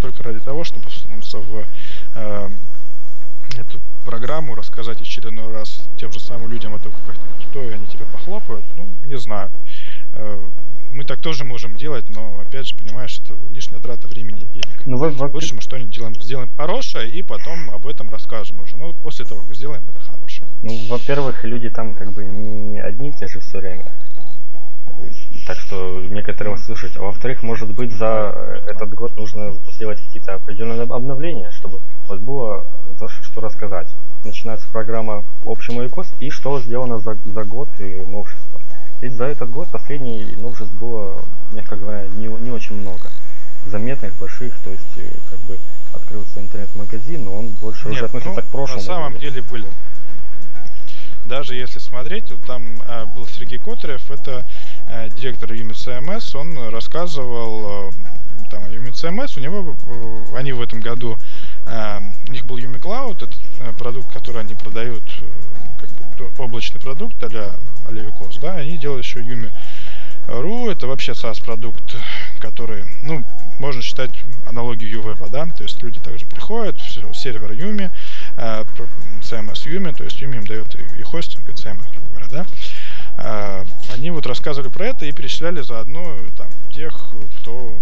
только 0.01 0.23
ради 0.23 0.41
того, 0.41 0.65
чтобы 0.65 0.89
всунуться 0.91 1.39
в 1.39 1.65
э, 2.15 2.49
эту 3.59 3.81
программу, 4.05 4.55
рассказать 4.55 5.01
очередной 5.01 5.53
раз 5.53 5.89
тем 5.99 6.13
же 6.13 6.21
самым 6.21 6.51
людям 6.51 6.75
о 6.75 6.79
том, 6.79 6.93
как 7.07 7.17
что, 7.41 7.63
и 7.63 7.73
они 7.73 7.87
тебя 7.87 8.05
похлопают, 8.07 8.65
ну, 8.77 8.95
не 9.05 9.17
знаю. 9.19 9.51
Э, 10.13 10.51
мы 10.91 11.05
так 11.05 11.21
тоже 11.21 11.45
можем 11.45 11.75
делать, 11.77 12.09
но, 12.09 12.39
опять 12.39 12.69
же, 12.69 12.77
понимаешь, 12.77 13.21
это 13.25 13.35
лишняя 13.51 13.81
трата 13.81 14.07
времени 14.07 14.43
и 14.43 14.47
денег. 14.47 14.83
Ну, 14.87 14.97
во- 14.97 15.11
во- 15.11 15.29
Лучше 15.29 15.55
мы 15.55 15.61
что-нибудь 15.61 15.95
делаем, 15.95 16.15
сделаем 16.21 16.51
хорошее, 16.57 17.11
и 17.11 17.23
потом 17.23 17.71
об 17.71 17.87
этом 17.87 18.11
расскажем 18.11 18.61
уже. 18.61 18.77
Ну, 18.77 18.93
после 19.03 19.25
того, 19.25 19.45
как 19.45 19.57
сделаем 19.57 19.89
это 19.89 20.01
хорошее. 20.01 20.49
Ну, 20.63 20.87
во-первых, 20.89 21.45
люди 21.45 21.69
там 21.69 21.95
как 21.95 22.13
бы 22.13 22.25
не 22.25 22.79
одни 22.81 23.11
и 23.11 23.13
те 23.13 23.27
же 23.27 23.41
все 23.41 23.59
время 23.59 23.85
так 25.47 25.59
что 25.59 26.01
некоторые 26.03 26.57
слушать. 26.59 26.97
А 26.97 27.03
во-вторых, 27.03 27.43
может 27.43 27.75
быть, 27.75 27.93
за 27.93 28.63
этот 28.67 28.95
год 28.95 29.17
нужно 29.17 29.53
сделать 29.75 30.01
какие-то 30.01 30.35
определенные 30.35 30.83
обновления, 30.83 31.51
чтобы 31.51 31.81
вот 32.09 32.21
было 32.21 32.65
за 32.99 33.09
что 33.09 33.41
рассказать. 33.41 33.89
Начинается 34.25 34.67
программа 34.73 35.25
общему 35.45 35.85
ИКОС 35.87 36.09
и 36.21 36.31
что 36.31 36.61
сделано 36.61 36.99
за, 36.99 37.17
за 37.27 37.45
год 37.45 37.69
и 37.79 38.03
новшества. 38.07 38.61
Ведь 39.01 39.13
за 39.15 39.25
этот 39.25 39.51
год 39.51 39.69
последний 39.71 40.35
новшеств 40.37 40.73
было, 40.75 41.21
мягко 41.53 41.77
говоря, 41.77 42.07
не, 42.07 42.27
не 42.27 42.51
очень 42.51 42.81
много. 42.81 43.11
Заметных, 43.67 44.15
больших, 44.15 44.55
то 44.63 44.71
есть 44.71 44.99
э, 44.99 45.11
как 45.31 45.39
бы 45.41 45.59
открылся 45.95 46.41
интернет-магазин, 46.41 47.25
но 47.25 47.35
он 47.35 47.49
больше 47.49 47.89
Нет, 47.89 47.97
уже 47.97 48.05
относится 48.07 48.41
ну, 48.41 48.43
к 48.43 48.51
прошлому. 48.51 48.81
На 48.81 48.87
самом 48.87 49.13
году. 49.13 49.21
деле 49.21 49.43
были. 49.43 49.67
Даже 51.25 51.55
если 51.55 51.79
смотреть, 51.79 52.31
вот 52.31 52.45
там 52.45 52.83
э, 52.87 53.07
был 53.07 53.27
Сергей 53.27 53.59
Котарев, 53.59 54.11
это 54.11 54.45
Э, 54.87 55.09
директор 55.09 55.51
UMCMS, 55.51 56.37
он 56.37 56.69
рассказывал 56.69 57.91
э, 57.91 57.93
там, 58.51 58.65
о 58.65 58.69
UMCMS, 58.69 59.39
у 59.39 59.41
него, 59.41 59.77
э, 59.87 60.37
они 60.37 60.53
в 60.53 60.61
этом 60.61 60.81
году, 60.81 61.19
у 61.67 62.31
них 62.31 62.45
был 62.45 62.59
Yumi 62.59 62.79
Cloud, 62.79 63.25
это 63.25 63.73
продукт, 63.79 64.13
который 64.13 64.43
они 64.43 64.55
продают, 64.55 65.03
как 65.81 65.91
бы, 66.19 66.31
облачный 66.39 66.79
продукт 66.79 67.23
а-ля, 67.25 67.55
да, 68.43 68.55
они 68.57 68.77
делают 68.77 69.07
еще 69.07 69.21
Yumi 69.21 69.51
Ru, 70.29 70.71
это 70.71 70.87
вообще 70.87 71.13
SaaS 71.13 71.43
продукт, 71.43 71.97
который, 72.41 72.85
ну, 73.03 73.25
можно 73.59 73.81
считать 73.81 74.11
аналогию 74.47 75.01
UWeb, 75.01 75.31
да, 75.31 75.47
то 75.47 75.63
есть 75.63 75.83
люди 75.83 75.99
также 76.01 76.27
приходят 76.27 76.77
сервер 77.15 77.53
Юми, 77.53 77.91
CMS 78.37 79.69
Юми, 79.69 79.93
то 79.93 80.05
есть 80.05 80.21
Юми 80.21 80.37
им 80.37 80.47
дает 80.47 80.75
и 80.75 81.03
хостинг, 81.03 81.49
и 81.49 81.53
CMS, 81.53 81.87
говоря, 82.11 82.27
да, 82.29 82.47
э, 83.19 83.65
они 83.93 84.11
вот 84.11 84.27
рассказывали 84.27 84.69
про 84.69 84.87
это 84.87 85.07
и 85.07 85.13
перечисляли 85.13 85.63
заодно 85.63 86.17
там 86.37 86.49
тех, 86.73 86.95
кто 87.41 87.81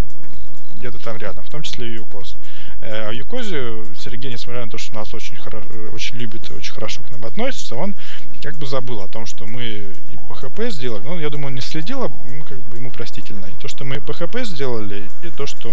где-то 0.83 0.99
там 0.99 1.17
рядом, 1.17 1.45
в 1.45 1.51
том 1.51 1.63
числе 1.63 1.89
и 1.89 1.95
ЮКОС. 1.95 2.37
Э, 2.81 3.09
а 3.09 3.13
Юкозе 3.13 3.85
Сергей, 3.97 4.33
несмотря 4.33 4.65
на 4.65 4.71
то, 4.71 4.79
что 4.79 4.95
нас 4.97 5.15
очень, 5.15 5.37
хоро- 5.37 5.91
очень 5.95 6.17
любит 6.17 6.51
очень 6.51 6.73
хорошо 6.73 7.03
к 7.03 7.11
нам 7.13 7.25
относится, 7.25 7.77
он 7.77 7.95
как 8.43 8.57
бы 8.57 8.67
забыл 8.67 9.01
о 9.01 9.09
том, 9.09 9.27
что 9.27 9.47
мы 9.47 9.63
и 9.63 10.17
PHP 10.29 10.71
сделали. 10.71 11.03
Ну, 11.05 11.21
я 11.21 11.31
думаю, 11.31 11.49
он 11.49 11.55
не 11.55 11.61
следил, 11.61 12.01
ну, 12.01 12.45
как 12.49 12.59
бы 12.59 12.77
ему 12.77 12.91
простительно. 12.91 13.47
И 13.47 13.61
то, 13.61 13.69
что 13.69 13.85
мы 13.85 13.97
и 13.97 13.99
PHP 14.01 14.45
сделали, 14.45 15.09
и 15.23 15.31
то, 15.31 15.47
что 15.47 15.73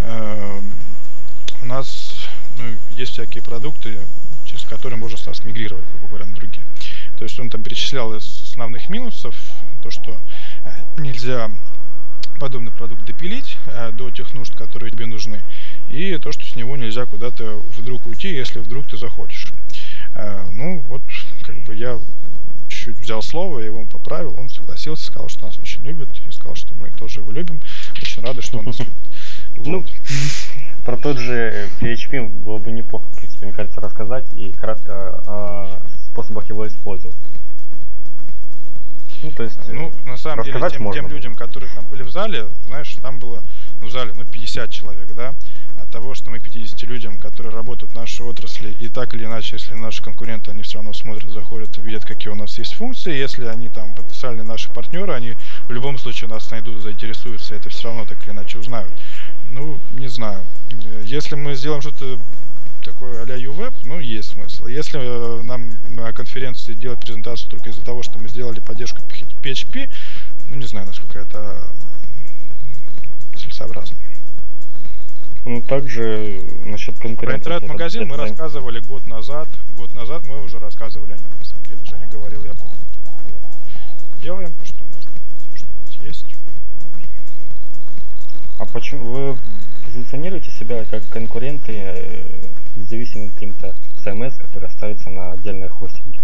э, 0.00 0.60
у 1.62 1.66
нас 1.66 2.14
ну, 2.58 2.64
есть 2.96 3.12
всякие 3.12 3.42
продукты, 3.42 3.98
через 4.44 4.62
которые 4.64 4.98
можно 4.98 5.16
сразу 5.16 5.44
мигрировать, 5.44 5.84
грубо 5.90 6.08
говоря, 6.08 6.26
на 6.26 6.34
другие. 6.34 6.64
То 7.16 7.24
есть 7.24 7.38
он 7.38 7.50
там 7.50 7.62
перечислял 7.62 8.14
из 8.14 8.24
основных 8.48 8.88
минусов 8.88 9.34
то, 9.82 9.90
что 9.90 10.20
э, 10.64 10.70
нельзя 10.98 11.50
подобный 12.40 12.72
продукт 12.72 13.04
допилить 13.04 13.56
э, 13.66 13.92
до 13.92 14.10
тех 14.10 14.34
нужд, 14.34 14.54
которые 14.54 14.90
тебе 14.90 15.06
нужны 15.06 15.42
и 15.88 16.18
то, 16.18 16.32
что 16.32 16.44
с 16.44 16.56
него 16.56 16.76
нельзя 16.76 17.06
куда-то 17.06 17.62
вдруг 17.76 18.06
уйти, 18.06 18.34
если 18.34 18.58
вдруг 18.58 18.88
ты 18.88 18.96
захочешь. 18.96 19.52
Э, 20.14 20.48
ну, 20.50 20.82
вот, 20.88 21.02
как 21.42 21.64
бы 21.64 21.74
я 21.74 22.00
чуть-чуть 22.68 22.98
взял 22.98 23.22
слово, 23.22 23.60
я 23.60 23.66
его 23.66 23.86
поправил, 23.86 24.34
он 24.38 24.48
согласился, 24.48 25.06
сказал, 25.06 25.28
что 25.28 25.46
нас 25.46 25.58
очень 25.58 25.82
любит, 25.82 26.08
и 26.26 26.32
сказал, 26.32 26.56
что 26.56 26.74
мы 26.74 26.90
тоже 26.90 27.20
его 27.20 27.30
любим, 27.30 27.60
очень 28.00 28.22
рады, 28.22 28.42
что 28.42 28.58
он 28.58 28.66
нас 28.66 28.78
любит. 28.80 28.94
Ну, 29.56 29.84
про 30.84 30.96
тот 30.96 31.18
же 31.18 31.68
PHP 31.80 32.28
было 32.28 32.58
бы 32.58 32.70
неплохо, 32.72 33.06
в 33.12 33.16
принципе, 33.16 33.46
мне 33.46 33.54
кажется, 33.54 33.80
рассказать 33.80 34.26
и 34.36 34.52
кратко 34.52 35.22
о 35.26 35.80
способах 36.10 36.48
его 36.48 36.66
использовать. 36.66 37.16
Ну, 39.22 39.30
то 39.30 39.44
есть, 39.44 39.58
ну, 39.68 39.92
на 40.04 40.16
самом 40.16 40.44
деле, 40.44 40.60
тем, 40.68 40.92
тем 40.92 41.08
людям, 41.08 41.34
которые 41.36 41.72
там 41.72 41.86
были 41.86 42.02
в 42.02 42.10
зале, 42.10 42.48
знаешь, 42.66 42.96
там 43.00 43.20
было 43.20 43.44
ну, 43.80 43.86
в 43.86 43.90
зале, 43.90 44.12
ну, 44.16 44.24
50 44.24 44.68
человек, 44.68 45.12
да, 45.14 45.32
от 45.76 45.90
того, 45.90 46.14
что 46.14 46.30
мы 46.30 46.40
50 46.40 46.82
людям, 46.82 47.18
которые 47.18 47.54
работают 47.54 47.92
в 47.92 47.94
нашей 47.94 48.26
отрасли, 48.26 48.72
и 48.80 48.88
так 48.88 49.14
или 49.14 49.24
иначе, 49.24 49.56
если 49.56 49.74
наши 49.74 50.02
конкуренты, 50.02 50.50
они 50.50 50.62
все 50.62 50.78
равно 50.78 50.92
смотрят, 50.92 51.30
заходят, 51.30 51.76
видят, 51.78 52.04
какие 52.04 52.32
у 52.32 52.36
нас 52.36 52.58
есть 52.58 52.74
функции, 52.74 53.16
если 53.16 53.44
они 53.46 53.68
там 53.68 53.94
потенциальные 53.94 54.44
наши 54.44 54.70
партнеры, 54.70 55.12
они 55.12 55.34
в 55.68 55.70
любом 55.70 55.98
случае 55.98 56.28
нас 56.28 56.50
найдут, 56.50 56.82
заинтересуются, 56.82 57.54
это 57.54 57.68
все 57.68 57.88
равно 57.88 58.04
так 58.06 58.22
или 58.24 58.32
иначе 58.32 58.58
узнают. 58.58 58.92
Ну, 59.52 59.78
не 59.92 60.08
знаю. 60.08 60.40
Если 61.04 61.34
мы 61.34 61.54
сделаем 61.54 61.82
что-то 61.82 62.18
такое 62.82 63.22
а-ля 63.22 63.36
UWeb, 63.36 63.74
ну, 63.84 64.00
есть 64.00 64.30
смысл. 64.30 64.66
Если 64.66 64.98
э, 64.98 65.42
нам 65.42 65.72
на 65.90 66.12
конференции 66.12 66.74
делать 66.74 67.00
презентацию 67.00 67.50
только 67.50 67.68
из-за 67.68 67.82
того, 67.82 68.02
что 68.02 68.18
мы 68.18 68.28
сделали 68.28 68.60
поддержку 68.60 69.00
PHP, 69.42 69.90
ну, 70.48 70.56
не 70.56 70.66
знаю, 70.66 70.86
насколько 70.86 71.18
это 71.18 71.70
целесообразно. 73.36 73.96
Ну, 75.44 75.60
также 75.60 76.44
насчет 76.64 76.98
конкурентов. 76.98 77.44
Про 77.44 77.54
интернет-магазин 77.56 78.08
мы 78.08 78.16
рассказывали 78.16 78.80
год 78.80 79.06
назад. 79.06 79.48
Год 79.76 79.92
назад 79.94 80.26
мы 80.26 80.42
уже 80.42 80.58
рассказывали 80.58 81.12
о 81.12 81.16
нем, 81.16 81.30
на 81.38 81.44
самом 81.44 81.64
деле. 81.66 81.80
Женя 81.84 82.08
говорил, 82.08 82.44
я 82.44 82.54
помню. 82.54 82.76
Делаем 84.22 84.54
А 88.62 88.66
почему 88.66 89.04
вы 89.06 89.38
позиционируете 89.84 90.52
себя 90.52 90.84
как 90.84 91.04
конкуренты 91.08 91.72
э, 91.74 92.48
независимым 92.76 93.30
каким-то 93.30 93.74
CMS, 93.96 94.38
который 94.40 94.70
ставится 94.70 95.10
на 95.10 95.32
отдельные 95.32 95.68
хостинги? 95.68 96.20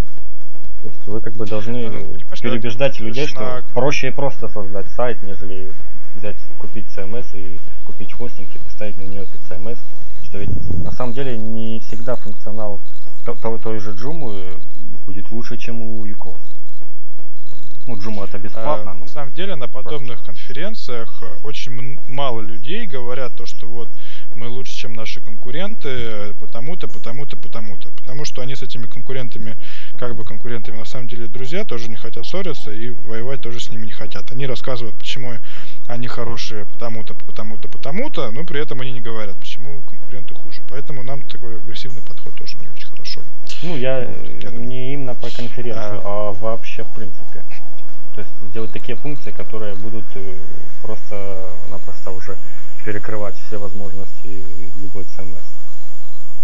То 0.82 0.88
есть 0.88 1.06
вы 1.08 1.20
как 1.20 1.32
бы 1.34 1.46
должны 1.46 1.90
ну, 1.90 2.16
переубеждать 2.40 3.00
людей, 3.00 3.26
что 3.26 3.64
проще 3.74 4.08
и 4.08 4.12
просто 4.12 4.48
создать 4.50 4.88
сайт, 4.90 5.20
нежели 5.24 5.72
взять, 6.14 6.36
купить 6.60 6.86
CMS 6.96 7.26
и 7.36 7.58
купить 7.84 8.12
хостинг 8.12 8.54
и 8.54 8.58
поставить 8.60 8.98
на 8.98 9.02
нее 9.02 9.22
этот 9.22 9.40
CMS. 9.50 9.78
Что 10.22 10.38
ведь 10.38 10.84
на 10.84 10.92
самом 10.92 11.14
деле 11.14 11.36
не 11.36 11.80
всегда 11.80 12.14
функционал 12.14 12.78
той, 13.24 13.58
той 13.58 13.80
же 13.80 13.96
Joom 13.96 14.62
будет 15.06 15.28
лучше, 15.32 15.56
чем 15.56 15.82
у 15.82 16.04
Юкос. 16.04 16.57
Ну, 17.88 17.96
Joom 17.96 18.22
это 18.22 18.38
бесплатно. 18.38 18.90
А, 18.90 18.94
но... 18.94 19.00
На 19.00 19.06
самом 19.06 19.32
деле 19.32 19.56
на 19.56 19.66
подобных 19.66 20.22
конференциях 20.22 21.22
очень 21.42 21.98
мало 22.06 22.42
людей 22.42 22.86
говорят 22.86 23.34
то, 23.34 23.46
что 23.46 23.66
вот 23.66 23.88
мы 24.34 24.48
лучше, 24.48 24.72
чем 24.72 24.92
наши 24.92 25.22
конкуренты, 25.22 26.34
потому-то, 26.38 26.86
потому-то, 26.86 27.38
потому-то. 27.38 27.90
Потому 27.92 28.26
что 28.26 28.42
они 28.42 28.54
с 28.54 28.62
этими 28.62 28.86
конкурентами, 28.86 29.56
как 29.98 30.16
бы 30.16 30.24
конкурентами, 30.24 30.76
на 30.76 30.84
самом 30.84 31.08
деле 31.08 31.28
друзья, 31.28 31.64
тоже 31.64 31.88
не 31.88 31.96
хотят 31.96 32.26
ссориться 32.26 32.70
и 32.70 32.90
воевать 32.90 33.40
тоже 33.40 33.58
с 33.58 33.70
ними 33.70 33.86
не 33.86 33.92
хотят. 33.92 34.30
Они 34.32 34.46
рассказывают, 34.46 34.98
почему 34.98 35.32
они 35.86 36.08
хорошие 36.08 36.66
потому-то, 36.66 37.14
потому-то, 37.14 37.68
потому-то, 37.68 38.30
но 38.32 38.44
при 38.44 38.60
этом 38.60 38.82
они 38.82 38.92
не 38.92 39.00
говорят, 39.00 39.40
почему 39.40 39.80
конкуренты 39.88 40.34
хуже. 40.34 40.60
Поэтому 40.68 41.02
нам 41.02 41.22
такой 41.22 41.56
агрессивный 41.56 42.02
подход 42.02 42.34
тоже 42.34 42.58
не 42.58 42.68
очень 42.68 42.88
хорошо. 42.88 43.22
Ну, 43.62 43.76
я, 43.78 44.06
вот, 44.06 44.42
я 44.42 44.50
не 44.50 44.92
именно 44.92 45.14
про 45.14 45.30
конференцию, 45.30 46.02
а... 46.04 46.28
а 46.28 46.32
вообще 46.32 46.84
в 46.84 46.94
принципе. 46.94 47.42
То 48.18 48.22
есть 48.22 48.50
сделать 48.50 48.72
такие 48.72 48.96
функции, 48.96 49.30
которые 49.30 49.76
будут 49.76 50.04
э, 50.16 50.34
просто-напросто 50.82 52.10
уже 52.10 52.36
перекрывать 52.84 53.36
все 53.46 53.58
возможности 53.58 54.44
любой 54.82 55.04
CMS. 55.04 55.44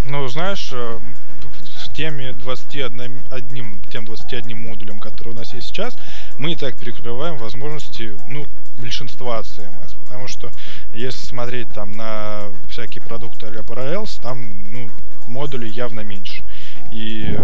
Ну, 0.05 0.29
знаешь, 0.29 0.70
э, 0.72 1.01
в 1.41 1.93
теме 1.93 2.33
21, 2.33 3.18
одним, 3.29 3.83
тем 3.91 4.05
21 4.05 4.57
модулем, 4.57 5.01
который 5.01 5.31
у 5.31 5.37
нас 5.37 5.53
есть 5.53 5.66
сейчас, 5.66 5.99
мы 6.39 6.53
и 6.53 6.57
так 6.57 6.79
перекрываем 6.79 7.39
возможности, 7.39 8.16
ну, 8.29 8.47
большинства 8.79 9.41
CMS. 9.41 9.97
Потому 10.05 10.29
что 10.29 10.53
если 10.93 11.27
смотреть 11.27 11.70
там 11.70 11.91
на 11.91 12.51
всякие 12.68 13.03
продукты 13.03 13.47
а 13.47 13.62
Parallels, 13.62 14.22
там, 14.22 14.64
ну, 14.70 14.91
модулей 15.27 15.70
явно 15.70 16.03
меньше. 16.03 16.45
И 16.93 17.37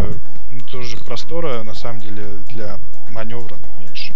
ну, 0.52 0.60
тоже 0.70 0.96
простора, 0.98 1.64
на 1.64 1.74
самом 1.74 2.00
деле, 2.00 2.26
для 2.48 2.78
маневра 3.10 3.56
меньше. 3.80 4.14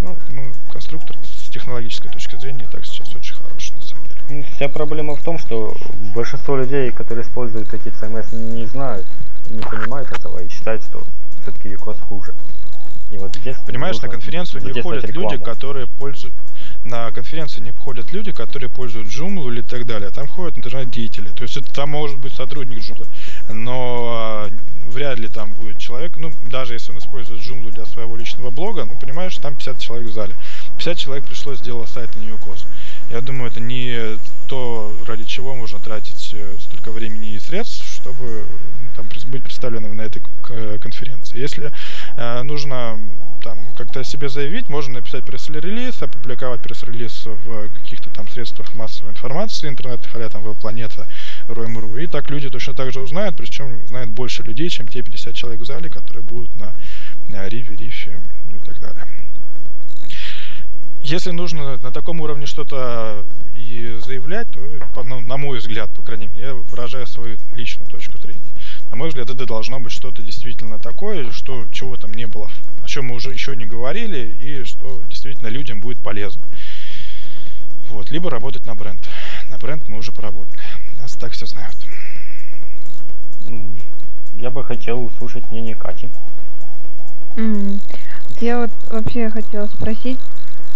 Ну, 0.00 0.16
ну, 0.30 0.52
конструктор 0.72 1.16
с 1.24 1.48
технологической 1.48 2.10
точки 2.10 2.36
зрения 2.36 2.68
так 2.70 2.84
сейчас 2.84 3.14
очень 3.14 3.34
хороший, 3.34 3.74
на 3.76 3.82
самом 3.82 4.06
деле. 4.06 4.20
Ну, 4.28 4.44
вся 4.54 4.68
проблема 4.68 5.16
в 5.16 5.22
том, 5.22 5.38
что 5.38 5.74
большинство 6.14 6.56
людей, 6.56 6.90
которые 6.92 7.24
используют 7.24 7.72
эти 7.72 7.88
CMS, 7.88 8.34
не 8.34 8.66
знают, 8.66 9.06
не 9.48 9.62
понимают 9.62 10.10
этого 10.12 10.38
и 10.38 10.48
считают, 10.48 10.84
что 10.84 11.02
все-таки 11.42 11.68
Викос 11.68 11.98
хуже. 12.00 12.34
И 13.10 13.18
вот 13.18 13.36
здесь 13.36 13.56
Понимаешь, 13.66 14.00
на 14.00 14.08
конференцию 14.08 14.64
не 14.64 14.82
ходят 14.82 15.04
рекламу. 15.04 15.30
люди, 15.30 15.42
которые 15.42 15.86
пользуют 15.86 16.34
на 16.84 17.10
конференции 17.10 17.60
не 17.60 17.72
ходят 17.72 18.12
люди, 18.12 18.32
которые 18.32 18.70
пользуют 18.70 19.08
Joomla 19.08 19.48
или 19.52 19.60
так 19.60 19.86
далее. 19.86 20.10
Там 20.10 20.26
ходят 20.26 20.56
интернет-деятели. 20.56 21.28
То 21.28 21.42
есть 21.42 21.56
это 21.56 21.72
там 21.72 21.90
может 21.90 22.18
быть 22.18 22.32
сотрудник 22.32 22.78
Joomla, 22.78 23.06
но 23.50 24.48
э, 24.48 24.50
вряд 24.90 25.18
ли 25.18 25.28
там 25.28 25.52
будет 25.52 25.78
человек, 25.78 26.16
ну, 26.16 26.32
даже 26.50 26.74
если 26.74 26.92
он 26.92 26.98
использует 26.98 27.42
Joomla 27.42 27.70
для 27.70 27.86
своего 27.86 28.16
личного 28.16 28.50
блога, 28.50 28.84
ну, 28.84 28.96
понимаешь, 28.96 29.36
там 29.38 29.54
50 29.54 29.78
человек 29.78 30.08
в 30.08 30.12
зале. 30.12 30.34
50 30.78 30.96
человек 30.98 31.24
пришло 31.26 31.54
сделать 31.54 31.90
сайт 31.90 32.14
на 32.16 32.20
Newcos. 32.20 32.66
Я 33.10 33.20
думаю, 33.20 33.50
это 33.50 33.60
не 33.60 34.18
то, 34.48 34.96
ради 35.06 35.24
чего 35.24 35.54
можно 35.54 35.78
тратить 35.78 36.30
э, 36.34 36.56
столько 36.60 36.90
времени 36.92 37.32
и 37.32 37.38
средств, 37.38 37.84
чтобы 37.94 38.46
ну, 38.82 38.88
там, 38.96 39.08
быть 39.30 39.42
представленным 39.42 39.96
на 39.96 40.02
этой 40.02 40.22
конференции. 40.78 41.38
Если 41.38 41.72
э, 42.16 42.42
нужно 42.42 43.00
там 43.46 43.58
как-то 43.76 44.00
о 44.00 44.04
себе 44.04 44.28
заявить, 44.28 44.68
можно 44.68 44.94
написать 44.94 45.24
пресс-релиз, 45.24 46.02
опубликовать 46.02 46.60
пресс-релиз 46.62 47.26
в 47.26 47.68
каких-то 47.68 48.10
там 48.10 48.28
средствах 48.28 48.74
массовой 48.74 49.12
информации 49.12 49.68
интернетных, 49.68 50.12
а 50.16 50.28
там 50.28 50.42
Планета, 50.56 51.06
Рой.мру. 51.46 51.96
И 51.96 52.08
так 52.08 52.28
люди 52.28 52.50
точно 52.50 52.74
так 52.74 52.92
же 52.92 53.00
узнают, 53.00 53.36
причем 53.36 53.86
знают 53.86 54.10
больше 54.10 54.42
людей, 54.42 54.68
чем 54.68 54.88
те 54.88 55.02
50 55.02 55.34
человек 55.36 55.60
в 55.60 55.64
зале, 55.64 55.88
которые 55.88 56.24
будут 56.24 56.56
на, 56.56 56.74
на 57.28 57.48
Риве, 57.48 57.76
Рифе 57.76 58.20
ну 58.50 58.56
и 58.56 58.60
так 58.60 58.80
далее. 58.80 59.04
Если 61.02 61.30
нужно 61.30 61.78
на 61.78 61.92
таком 61.92 62.20
уровне 62.20 62.46
что-то 62.46 63.24
и 63.54 64.00
заявлять, 64.04 64.50
то, 64.50 65.04
ну, 65.04 65.20
на 65.20 65.36
мой 65.36 65.58
взгляд, 65.58 65.88
по 65.94 66.02
крайней 66.02 66.26
мере, 66.26 66.48
я 66.48 66.54
выражаю 66.54 67.06
свою 67.06 67.38
личную 67.52 67.88
точку 67.88 68.18
зрения. 68.18 68.52
На 68.90 68.96
мой 68.96 69.10
взгляд, 69.10 69.30
это 69.30 69.46
должно 69.46 69.78
быть 69.78 69.92
что-то 69.92 70.22
действительно 70.22 70.80
такое, 70.80 71.30
что 71.30 71.68
чего 71.72 71.96
там 71.96 72.12
не 72.12 72.26
было, 72.26 72.46
о 72.46 72.65
чем 72.96 73.08
мы 73.08 73.16
уже 73.16 73.30
еще 73.30 73.54
не 73.54 73.66
говорили, 73.66 74.34
и 74.40 74.64
что 74.64 75.02
действительно 75.02 75.48
людям 75.48 75.82
будет 75.82 75.98
полезно. 75.98 76.42
Вот, 77.90 78.10
либо 78.10 78.30
работать 78.30 78.64
на 78.64 78.74
бренд. 78.74 79.06
На 79.50 79.58
бренд 79.58 79.86
мы 79.86 79.98
уже 79.98 80.12
поработали. 80.12 80.58
Нас 80.98 81.14
так 81.14 81.32
все 81.32 81.44
знают. 81.44 81.76
Я 84.32 84.48
бы 84.48 84.64
хотел 84.64 85.04
услышать 85.04 85.44
мнение 85.50 85.74
Кати. 85.74 86.08
Mm. 87.36 87.80
Я 88.40 88.60
вот 88.60 88.70
вообще 88.90 89.28
хотела 89.28 89.66
спросить, 89.66 90.18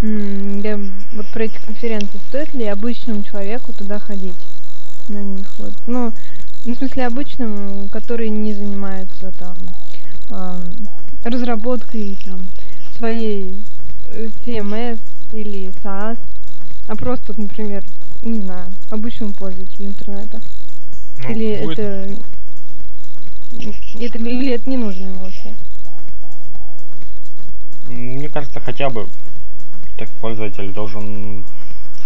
я 0.02 0.78
вот 1.12 1.26
про 1.32 1.44
эти 1.44 1.56
конференции, 1.64 2.20
стоит 2.28 2.52
ли 2.52 2.66
обычному 2.66 3.22
человеку 3.22 3.72
туда 3.72 3.98
ходить 3.98 4.36
на 5.08 5.22
них? 5.22 5.46
Вот. 5.56 5.72
Ну, 5.86 6.12
ну, 6.66 6.74
в 6.74 6.76
смысле 6.76 7.06
обычному, 7.06 7.88
который 7.88 8.28
не 8.28 8.52
занимается 8.52 9.32
там 9.38 9.56
ам, 10.30 10.74
разработкой 11.24 12.18
там 12.24 12.48
своей 12.96 13.62
э, 14.08 14.28
CMS 14.44 14.98
или 15.32 15.68
SaaS, 15.82 16.18
а 16.88 16.96
просто, 16.96 17.34
например, 17.40 17.84
не 18.22 18.40
знаю, 18.40 18.72
обычному 18.90 19.32
пользователю 19.34 19.88
интернета. 19.88 20.40
Ну, 21.22 21.30
или 21.30 21.62
будет- 21.62 21.78
это... 21.78 22.16
это... 24.00 24.18
Или 24.18 24.52
это 24.52 24.68
не 24.68 24.76
нужно 24.76 25.06
ему 25.06 25.20
вообще? 25.20 25.54
Мне 27.86 28.28
кажется, 28.28 28.60
хотя 28.60 28.88
бы 28.88 29.08
так 29.96 30.08
пользователь 30.20 30.72
должен 30.72 31.44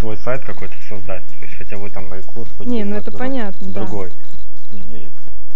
свой 0.00 0.16
сайт 0.18 0.44
какой-то 0.44 0.74
создать. 0.88 1.24
То 1.24 1.46
есть 1.46 1.56
хотя 1.56 1.76
бы 1.76 1.88
там 1.90 2.08
на 2.08 2.20
курс. 2.22 2.50
Не, 2.60 2.84
ну 2.84 2.96
это 2.96 3.12
понятно, 3.12 3.68
да. 3.68 3.80
Другой. 3.84 4.12
И, 4.72 5.08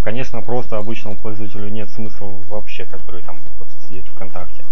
Конечно, 0.08 0.40
просто 0.40 0.78
обычному 0.78 1.18
пользователю 1.18 1.68
нет 1.68 1.90
смысла 1.90 2.28
вообще, 2.48 2.86
который 2.86 3.20
там 3.20 3.42
просто 3.58 3.74
сидит 3.86 4.06
ВКонтакте. 4.06 4.64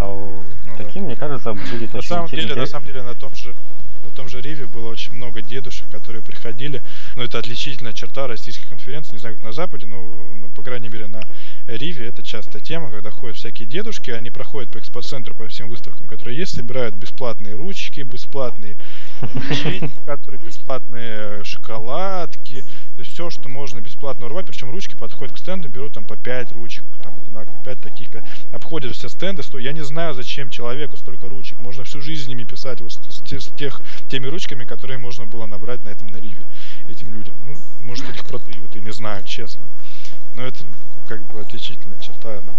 А 0.00 0.06
Ну 0.06 0.42
да. 0.64 0.74
таким, 0.74 1.04
мне 1.04 1.16
кажется, 1.16 1.52
будет 1.52 1.92
На 1.92 1.98
очень 1.98 2.08
самом 2.08 2.28
деле, 2.28 2.42
на 2.44 2.46
интересно. 2.46 2.66
самом 2.72 2.86
деле, 2.86 3.02
на 3.02 3.12
том 3.12 3.34
же 3.34 3.54
на 4.02 4.10
том 4.16 4.28
же 4.28 4.40
Риве 4.40 4.64
было 4.64 4.88
очень 4.88 5.12
много 5.12 5.42
дедушек, 5.42 5.84
которые 5.90 6.22
приходили. 6.22 6.80
Но 7.14 7.24
это 7.24 7.38
отличительная 7.40 7.92
черта 7.92 8.26
российских 8.26 8.70
конференций. 8.70 9.12
Не 9.12 9.18
знаю, 9.18 9.36
как 9.36 9.44
на 9.44 9.52
Западе, 9.52 9.84
но, 9.84 10.00
ну, 10.00 10.48
по 10.48 10.62
крайней 10.62 10.88
мере, 10.88 11.08
на 11.08 11.24
Риве 11.66 12.08
это 12.08 12.22
часто 12.22 12.60
тема, 12.60 12.90
когда 12.90 13.10
ходят 13.10 13.36
всякие 13.36 13.68
дедушки, 13.68 14.10
они 14.10 14.30
проходят 14.30 14.70
по 14.70 14.78
экспоцентру, 14.78 15.34
по 15.34 15.48
всем 15.48 15.68
выставкам, 15.68 16.06
которые 16.06 16.36
есть, 16.38 16.56
собирают 16.56 16.94
бесплатные 16.94 17.54
ручки, 17.54 18.00
бесплатные 18.00 18.76
которые 20.06 20.40
бесплатные 20.42 21.44
шоколадки, 21.44 22.62
то 22.62 22.98
есть 22.98 23.12
все, 23.12 23.30
что 23.30 23.48
можно 23.48 23.80
бесплатно 23.80 24.26
урвать, 24.26 24.46
причем 24.46 24.70
ручки 24.70 24.96
подходят 24.96 25.34
к 25.34 25.38
стенду, 25.38 25.68
берут 25.68 25.94
там 25.94 26.04
по 26.04 26.16
5 26.16 26.52
ручек, 26.52 26.84
там 27.02 27.16
одинаково, 27.22 27.56
5 27.64 27.80
таких, 27.80 28.08
обходят 28.52 28.94
все 28.94 29.08
стенды, 29.08 29.42
сто- 29.42 29.58
я 29.58 29.72
не 29.72 29.82
знаю, 29.82 30.14
зачем 30.14 30.50
человеку 30.50 30.96
столько 30.96 31.28
ручек, 31.28 31.58
можно 31.58 31.84
всю 31.84 32.00
жизнь 32.00 32.24
с 32.24 32.28
ними 32.28 32.44
писать, 32.44 32.80
вот 32.80 32.92
с, 32.92 32.96
с 32.96 33.22
те- 33.22 33.40
с 33.40 33.48
тех, 33.50 33.80
теми 34.08 34.26
ручками, 34.26 34.64
которые 34.64 34.98
можно 34.98 35.26
было 35.26 35.46
набрать 35.46 35.84
на 35.84 35.90
этом 35.90 36.08
на 36.08 36.16
риве, 36.16 36.42
этим 36.88 37.12
людям. 37.12 37.34
Ну, 37.46 37.54
может, 37.86 38.08
их 38.08 38.26
продают, 38.26 38.74
я 38.74 38.80
не 38.80 38.92
знаю, 38.92 39.24
честно. 39.24 39.62
Но 40.36 40.42
это 40.46 40.58
как 41.08 41.20
бы 41.26 41.40
отличительная 41.40 41.98
черта, 41.98 42.28
наверное. 42.28 42.54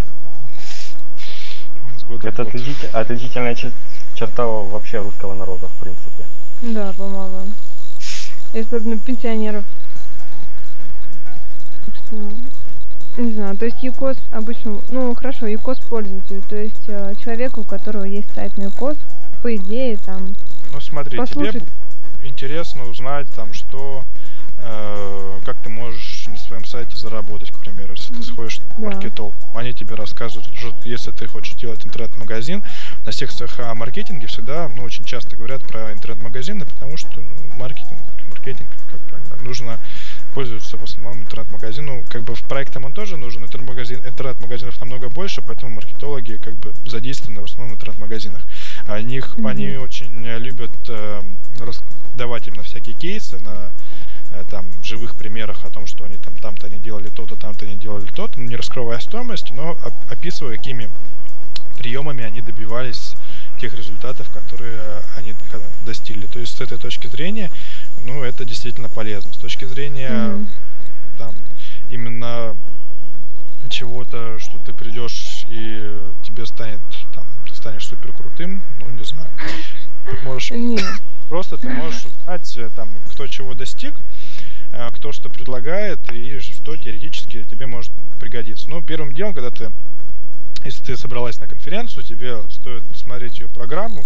С 1.98 2.04
года 2.04 2.28
Это 2.28 2.44
отличитель- 2.44 2.90
отличительная 2.94 3.56
чер- 3.56 3.74
черта 4.16 4.46
вообще 4.46 5.00
русского 5.00 5.34
народа, 5.34 5.68
в 5.68 5.74
принципе. 5.80 6.26
Да, 6.62 6.94
по-моему. 6.94 7.52
И 8.54 8.60
особенно 8.60 8.98
пенсионеров. 8.98 9.66
Так 11.86 11.96
что, 11.96 13.22
не 13.22 13.34
знаю, 13.34 13.58
то 13.58 13.66
есть 13.66 13.82
ЮКОС 13.82 14.18
обычно, 14.32 14.82
ну 14.90 15.14
хорошо, 15.16 15.48
ЮКОС 15.48 15.80
пользователю, 15.80 16.42
то 16.44 16.56
есть 16.56 16.84
э, 16.88 17.16
человеку, 17.24 17.62
у 17.62 17.64
которого 17.64 18.04
есть 18.04 18.32
сайт 18.34 18.56
на 18.58 18.64
ЮКОС, 18.64 18.98
по 19.42 19.56
идее, 19.56 19.98
там, 19.98 20.36
Ну 20.72 20.80
смотри, 20.80 21.18
послушать. 21.18 21.64
тебе 22.18 22.30
интересно 22.30 22.84
узнать 22.84 23.28
там, 23.36 23.54
что, 23.54 24.04
как 25.46 25.58
ты 25.62 25.70
можешь 25.70 26.26
на 26.28 26.38
своем 26.38 26.66
сайте 26.66 26.96
заработать, 26.96 27.52
к 27.52 27.60
примеру, 27.60 27.94
если 27.94 28.14
ты 28.14 28.24
сходишь 28.24 28.60
в 28.78 28.80
маркетол. 28.80 29.34
Они 29.54 29.74
тебе 29.74 29.96
рассказывают, 29.96 30.48
что 30.56 30.74
если 30.86 31.12
ты 31.12 31.28
хочешь 31.28 31.56
делать 31.56 31.86
интернет-магазин, 31.86 32.64
на 33.06 33.12
секциях 33.12 33.60
о 33.60 33.74
маркетинге 33.76 34.28
всегда, 34.28 34.70
ну, 34.70 34.84
очень 34.84 35.04
часто 35.04 35.36
говорят 35.36 35.64
про 35.68 35.92
интернет-магазины, 35.92 36.66
потому 36.66 36.98
что 36.98 37.10
ну, 37.20 37.30
маркетинг, 37.58 38.00
маркетинг, 38.30 38.70
как 38.92 39.42
нужно 39.42 39.78
пользоваться 40.34 40.78
в 40.78 40.84
основном 40.84 41.22
интернет-магазину. 41.24 42.04
Как 42.10 42.24
бы 42.24 42.34
в 42.36 42.42
проектам 42.44 42.86
он 42.86 42.94
тоже 42.94 43.18
нужен, 43.18 43.42
но 43.42 43.48
интернет-магазин, 43.48 44.00
интернет-магазинов 44.06 44.80
намного 44.80 45.10
больше, 45.10 45.42
поэтому 45.46 45.76
маркетологи 45.76 46.38
как 46.44 46.56
бы 46.56 46.74
задействованы 46.86 47.42
в 47.42 47.46
основном 47.46 47.72
в 47.72 47.76
интернет-магазинах. 47.76 48.42
Они, 48.88 49.18
их- 49.18 49.38
Мгм. 49.38 49.48
они 49.48 49.70
очень 49.78 50.26
э, 50.26 50.40
любят 50.40 50.72
э, 50.88 51.22
давать 52.16 52.48
именно 52.48 52.64
всякие 52.64 52.96
кейсы 52.96 53.40
на 53.40 53.50
э, 53.52 53.70
там 54.50 54.66
живых 54.84 55.16
примерах 55.16 55.64
о 55.66 55.70
том, 55.70 55.86
что 55.88 56.04
они 56.04 56.18
там 56.18 56.34
там-то 56.36 56.68
они 56.68 56.80
делали 56.80 57.10
то-то, 57.10 57.36
там-то 57.36 57.66
они 57.66 57.76
делали 57.76 58.06
то-то, 58.08 58.40
не 58.40 58.56
раскрывая 58.56 59.00
стоимость, 59.00 59.52
но 59.52 59.72
оп- 59.72 59.94
описывая, 60.12 60.58
какими 60.58 60.90
приемами 61.78 62.24
они 62.24 62.42
добивались 62.42 63.16
тех 63.60 63.74
результатов, 63.74 64.30
которые 64.32 64.74
э, 64.76 65.02
они 65.18 65.36
достигли. 65.86 66.26
То 66.28 66.40
есть 66.40 66.58
с 66.58 66.62
этой 66.62 66.78
точки 66.78 67.08
зрения, 67.08 67.50
ну, 68.06 68.24
это 68.24 68.46
действительно 68.46 68.90
полезно. 68.90 69.34
С 69.34 69.38
точки 69.38 69.66
зрения 69.66 70.10
Мгм. 70.30 70.50
там 71.18 71.36
именно 71.90 72.56
чего-то, 73.70 74.38
что 74.40 74.60
ты 74.60 74.74
придешь 74.74 75.46
и 75.48 75.98
тебе 76.24 76.46
станет 76.46 76.82
там, 77.16 77.26
ты 77.50 77.56
станешь 77.56 77.86
супер 77.88 78.14
крутым, 78.14 78.64
ну 78.80 78.90
не 78.90 79.04
знаю. 79.04 79.30
Ты 80.06 80.18
можешь 80.24 80.52
не, 80.52 80.80
просто 81.34 81.58
ты 81.58 81.68
можешь 81.68 82.06
узнать 82.06 82.58
э, 82.58 82.70
там 82.76 82.92
кто 83.12 83.26
чего 83.26 83.56
достиг, 83.56 83.96
э, 84.72 84.88
кто 84.92 85.12
что 85.12 85.30
предлагает 85.30 86.00
и 86.12 86.38
что 86.38 86.78
теоретически 86.78 87.44
тебе 87.50 87.66
может 87.66 87.92
пригодиться. 88.20 88.70
Ну 88.70 88.84
первым 88.84 89.16
делом, 89.16 89.34
когда 89.34 89.50
ты 89.50 89.72
если 90.64 90.84
ты 90.84 90.96
собралась 90.96 91.40
на 91.40 91.48
конференцию, 91.48 92.04
тебе 92.04 92.48
стоит 92.52 92.84
посмотреть 92.84 93.40
ее 93.40 93.50
программу, 93.50 94.04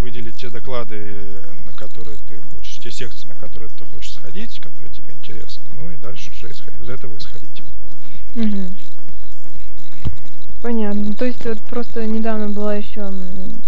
выделить 0.00 0.34
те 0.34 0.50
доклады, 0.50 0.96
э, 0.96 1.52
на 1.64 1.72
которые 1.72 2.18
ты 2.28 2.42
хочешь, 2.42 2.78
те 2.78 2.90
секции, 2.90 3.28
на 3.28 3.36
которые 3.36 3.68
ты 3.68 3.84
хочешь 3.84 4.14
сходить, 4.14 4.58
которые 4.58 4.92
тебе 4.92 5.14
интересны, 5.14 5.64
ну 5.76 5.92
и 5.92 5.96
дальше 5.96 6.32
уже 6.32 6.50
исход- 6.50 6.74
из 6.82 6.88
этого 6.88 7.16
исходить. 7.16 7.62
Мгм. 8.34 8.76
Понятно. 10.62 11.14
То 11.14 11.24
есть 11.24 11.44
вот 11.44 11.60
просто 11.62 12.06
недавно 12.06 12.48
была 12.48 12.74
еще, 12.74 13.12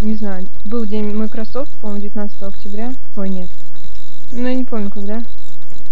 не 0.00 0.16
знаю, 0.16 0.46
был 0.64 0.84
день 0.84 1.14
Microsoft, 1.14 1.78
по-моему, 1.80 2.02
19 2.02 2.42
октября. 2.42 2.92
Ой, 3.16 3.28
нет. 3.28 3.50
Ну, 4.32 4.46
я 4.48 4.54
не 4.54 4.64
помню, 4.64 4.90
когда. 4.90 5.22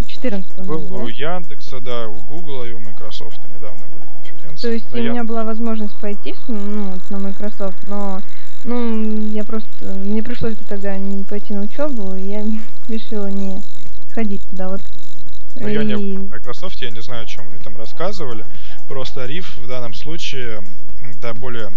14 0.06 0.66
Был 0.66 0.92
у 0.92 1.08
Яндекса, 1.08 1.80
да, 1.80 2.08
у 2.08 2.14
Гугла 2.22 2.64
и 2.64 2.72
у 2.72 2.78
Microsoft 2.78 3.40
недавно 3.54 3.84
были 3.86 4.06
конференции. 4.24 4.62
То 4.68 4.72
есть 4.72 4.90
Да, 4.90 4.98
у 4.98 5.02
я- 5.02 5.10
меня 5.10 5.24
была 5.24 5.44
возможность 5.44 5.98
пойти 6.00 6.34
ну, 6.48 6.90
вот 6.90 7.10
на 7.10 7.18
Microsoft, 7.18 7.88
но 7.88 8.20
ну, 8.64 9.28
я 9.30 9.44
просто, 9.44 9.84
мне 9.84 10.22
пришлось 10.22 10.54
бы 10.54 10.64
тогда 10.68 10.96
не 10.98 11.24
пойти 11.24 11.54
на 11.54 11.62
учебу, 11.62 12.14
и 12.14 12.28
я 12.28 12.44
решила 12.88 13.28
не 13.28 13.60
ходить 14.10 14.42
туда. 14.50 14.68
Вот. 14.68 14.80
Ну, 15.58 15.68
я 15.68 15.84
не 15.84 15.94
в 15.94 16.30
Microsoft, 16.30 16.80
я 16.82 16.90
не 16.90 17.00
знаю, 17.00 17.22
о 17.22 17.26
чем 17.26 17.48
они 17.48 17.58
там 17.58 17.76
рассказывали. 17.76 18.44
Просто 18.88 19.24
Риф 19.24 19.56
в 19.58 19.66
данном 19.66 19.94
случае 19.94 20.62
да, 21.14 21.34
более 21.34 21.70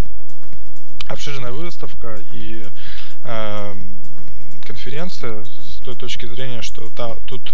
обширная 1.07 1.51
выставка 1.51 2.19
и 2.31 2.65
эм, 3.23 3.97
конференция 4.63 5.43
с 5.45 5.79
той 5.83 5.95
точки 5.95 6.27
зрения, 6.27 6.61
что 6.61 6.89
та, 6.89 7.15
тут 7.25 7.53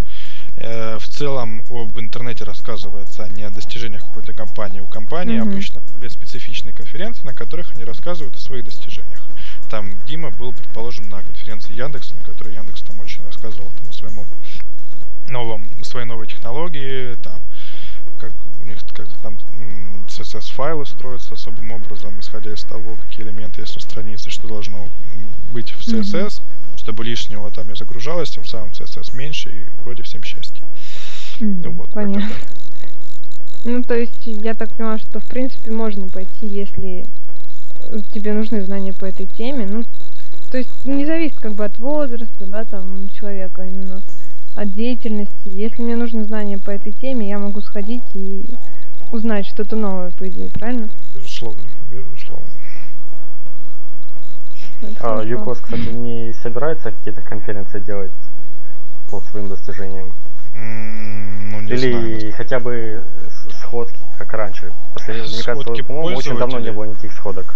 э, 0.58 0.98
в 1.00 1.08
целом 1.08 1.64
об 1.70 1.98
интернете 1.98 2.44
рассказывается, 2.44 3.24
а 3.24 3.30
не 3.30 3.44
о 3.44 3.50
достижениях 3.50 4.04
какой-то 4.06 4.34
компании. 4.34 4.82
У 4.82 4.88
компании 4.88 5.40
Мгм. 5.40 5.52
обычно 5.52 5.82
более 5.94 6.10
специфичные 6.10 6.74
конференции, 6.74 7.26
на 7.26 7.34
которых 7.34 7.72
они 7.74 7.86
рассказывают 7.86 8.36
о 8.36 8.40
своих 8.40 8.66
достижениях. 8.66 9.26
Там 9.70 9.98
Дима 10.06 10.32
был, 10.32 10.52
предположим, 10.52 11.08
на 11.10 11.22
конференции 11.22 11.74
Яндекса, 11.74 12.14
на 12.16 12.22
которой 12.26 12.54
Яндекс 12.54 12.82
там 12.82 13.00
очень 13.00 13.24
рассказывал 13.24 13.72
там, 13.80 13.90
о 13.90 13.94
своем 13.94 14.26
новом, 15.30 15.70
своей 15.84 16.06
новой 16.06 16.28
технологии, 16.28 17.16
там, 17.24 17.42
как 18.30 18.62
у 18.62 18.66
них 18.66 18.80
как 18.94 19.08
там 19.22 19.38
CSS-файлы 20.08 20.86
строятся 20.86 21.34
особым 21.34 21.72
образом, 21.72 22.20
исходя 22.20 22.54
из 22.54 22.64
того, 22.64 22.96
какие 22.96 23.26
элементы 23.26 23.62
есть 23.62 23.76
на 23.76 23.82
странице, 23.82 24.30
что 24.30 24.48
должно 24.48 24.90
быть 25.52 25.72
в. 25.72 25.82
CSS, 25.82 26.42
чтобы 26.78 27.04
лишнего 27.04 27.50
там 27.52 27.68
не 27.70 27.76
загружалось, 27.76 28.32
тем 28.32 28.46
самым 28.46 28.72
CSS 28.72 29.16
меньше, 29.16 29.50
и 29.50 29.82
вроде 29.82 30.04
всем 30.04 30.24
счастье. 30.24 30.64
Мгм, 31.40 31.62
Ну 31.62 31.72
вот, 31.72 31.88
как-то 31.88 32.02
понятно. 32.02 32.36
Ну, 33.64 33.84
то 33.84 33.96
есть, 33.96 34.26
я 34.26 34.54
так 34.54 34.70
понимаю, 34.76 35.00
что, 35.00 35.20
в 35.20 35.28
принципе, 35.28 35.72
можно 35.72 36.08
пойти, 36.08 36.46
если 36.46 37.08
э, 37.90 37.98
тебе 38.14 38.34
нужны 38.34 38.64
знания 38.64 38.94
по 38.94 39.06
этой 39.06 39.26
теме. 39.26 39.66
Ну, 39.66 39.84
то 40.52 40.60
есть, 40.60 40.86
не 40.86 41.06
зависит 41.06 41.40
как 41.40 41.54
бы 41.54 41.66
от 41.66 41.78
возраста, 41.80 42.46
да, 42.46 42.64
там, 42.64 43.10
человека, 43.10 43.64
именно 43.64 44.04
от 44.56 44.72
деятельности. 44.72 45.34
Если 45.46 45.82
мне 45.82 45.96
нужны 45.96 46.24
знания 46.26 46.58
по 46.58 46.70
этой 46.72 46.92
теме, 46.92 47.28
я 47.30 47.40
могу 47.40 47.62
сходить 47.62 48.04
и 48.14 48.46
узнать 49.12 49.46
что-то 49.46 49.76
новое, 49.76 50.12
по 50.12 50.28
идее, 50.28 50.50
правильно? 50.50 50.90
Безусловно, 51.14 51.64
безусловно. 51.92 52.46
А. 55.00 55.22
ЮКОС, 55.24 55.60
кстати, 55.60 55.90
не 55.90 56.34
собирается 56.34 56.92
какие-то 56.92 57.22
конференции 57.22 57.80
делать 57.80 58.12
по 59.10 59.22
своим 59.32 59.50
достижениям? 59.50 60.14
М, 60.54 61.52
Ну, 61.52 61.62
не 61.62 61.72
Или 61.72 61.92
знаю. 62.20 62.34
хотя 62.34 62.60
бы 62.60 63.04
сходки, 63.62 63.98
как 64.18 64.34
раньше. 64.34 64.72
Последние, 64.94 65.28
мне 65.28 65.44
кажется, 65.44 65.64
Сходки 65.64 65.82
вот, 65.82 65.88
по-моему, 65.88 66.18
очень 66.18 66.38
давно 66.38 66.60
не 66.60 66.72
было 66.72 66.86
никаких 66.86 67.14
сходок. 67.14 67.56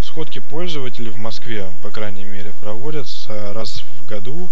сходки 0.00 0.38
пользователей 0.38 1.10
в 1.10 1.18
Москве, 1.18 1.66
по 1.82 1.90
крайней 1.90 2.24
мере, 2.24 2.52
проводятся 2.60 3.52
раз 3.52 3.82
в 4.00 4.08
году, 4.08 4.48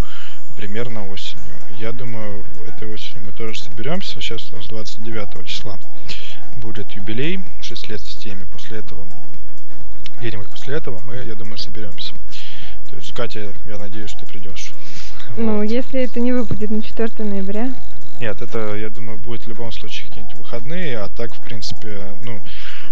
примерно 0.57 1.07
осенью. 1.09 1.43
Я 1.79 1.93
думаю, 1.93 2.45
этой 2.67 2.93
осенью 2.93 3.23
мы 3.27 3.33
тоже 3.33 3.59
соберемся. 3.61 4.21
Сейчас 4.21 4.53
у 4.53 4.57
нас 4.57 4.67
29 4.67 5.47
числа 5.47 5.79
будет 6.57 6.91
юбилей, 6.93 7.41
6 7.63 7.89
лет 7.89 8.01
системе. 8.01 8.47
После 8.53 8.79
этого, 8.79 9.07
где-нибудь 10.19 10.51
после 10.51 10.77
этого 10.77 11.01
мы, 11.05 11.17
я 11.17 11.35
думаю, 11.35 11.59
соберемся. 11.59 12.13
То 12.91 12.97
есть, 12.97 13.13
Катя, 13.15 13.53
я 13.67 13.79
надеюсь, 13.79 14.13
ты 14.15 14.27
придешь. 14.27 14.73
Ну, 15.37 15.57
Вот. 15.59 15.63
если 15.65 16.01
это 16.03 16.21
не 16.21 16.33
выпадет 16.33 16.71
на 16.71 16.83
4 16.83 17.11
ноября, 17.25 17.73
Нет, 18.21 18.41
это, 18.43 18.77
я 18.77 18.91
думаю, 18.91 19.19
будет 19.19 19.47
в 19.47 19.49
любом 19.49 19.73
случае 19.73 20.07
какие-нибудь 20.09 20.37
выходные, 20.37 20.99
а 20.99 21.09
так, 21.09 21.35
в 21.35 21.41
принципе, 21.41 22.15
ну, 22.23 22.41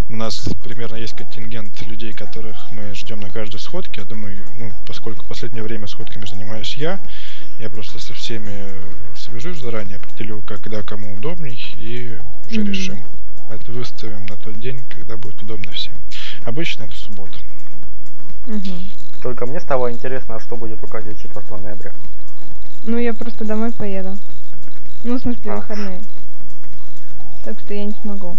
у 0.08 0.16
нас 0.16 0.48
примерно 0.64 0.96
есть 0.96 1.14
контингент 1.14 1.80
людей, 1.82 2.12
которых 2.12 2.56
мы 2.72 2.94
ждем 2.94 3.20
на 3.20 3.28
каждой 3.30 3.60
сходке. 3.60 4.00
Я 4.00 4.06
думаю, 4.06 4.44
ну, 4.58 4.72
поскольку 4.86 5.22
в 5.22 5.28
последнее 5.28 5.62
время 5.62 5.86
сходками 5.86 6.24
занимаюсь 6.26 6.74
я, 6.76 6.98
я 7.58 7.70
просто 7.70 7.98
со 8.00 8.12
всеми 8.14 8.70
свяжусь 9.16 9.60
заранее, 9.60 9.96
определю, 9.96 10.42
когда 10.46 10.82
кому 10.82 11.14
удобней, 11.14 11.58
и 11.76 12.18
уже 12.48 12.60
Мгм. 12.60 12.68
решим. 12.70 13.04
Это 13.48 13.72
выставим 13.72 14.26
на 14.26 14.36
тот 14.36 14.58
день, 14.60 14.82
когда 14.88 15.16
будет 15.16 15.40
удобно 15.42 15.72
всем. 15.72 15.92
Обычно 16.44 16.84
это 16.84 16.96
суббота. 16.96 17.36
Мгм. 18.46 18.90
Только 19.22 19.46
мне 19.46 19.60
стало 19.60 19.92
интересно, 19.92 20.36
а 20.36 20.40
что 20.40 20.56
будет 20.56 20.82
у 20.82 20.86
Кати 20.86 21.14
4 21.16 21.58
ноября. 21.58 21.92
ну 22.82 22.98
я 22.98 23.12
просто 23.14 23.44
домой 23.44 23.72
поеду. 23.72 24.16
Ну, 25.04 25.16
в 25.16 25.20
смысле, 25.20 25.52
А. 25.52 25.56
выходные. 25.56 26.02
Так 27.44 27.58
что 27.60 27.74
я 27.74 27.84
не 27.84 27.92
смогу. 28.02 28.36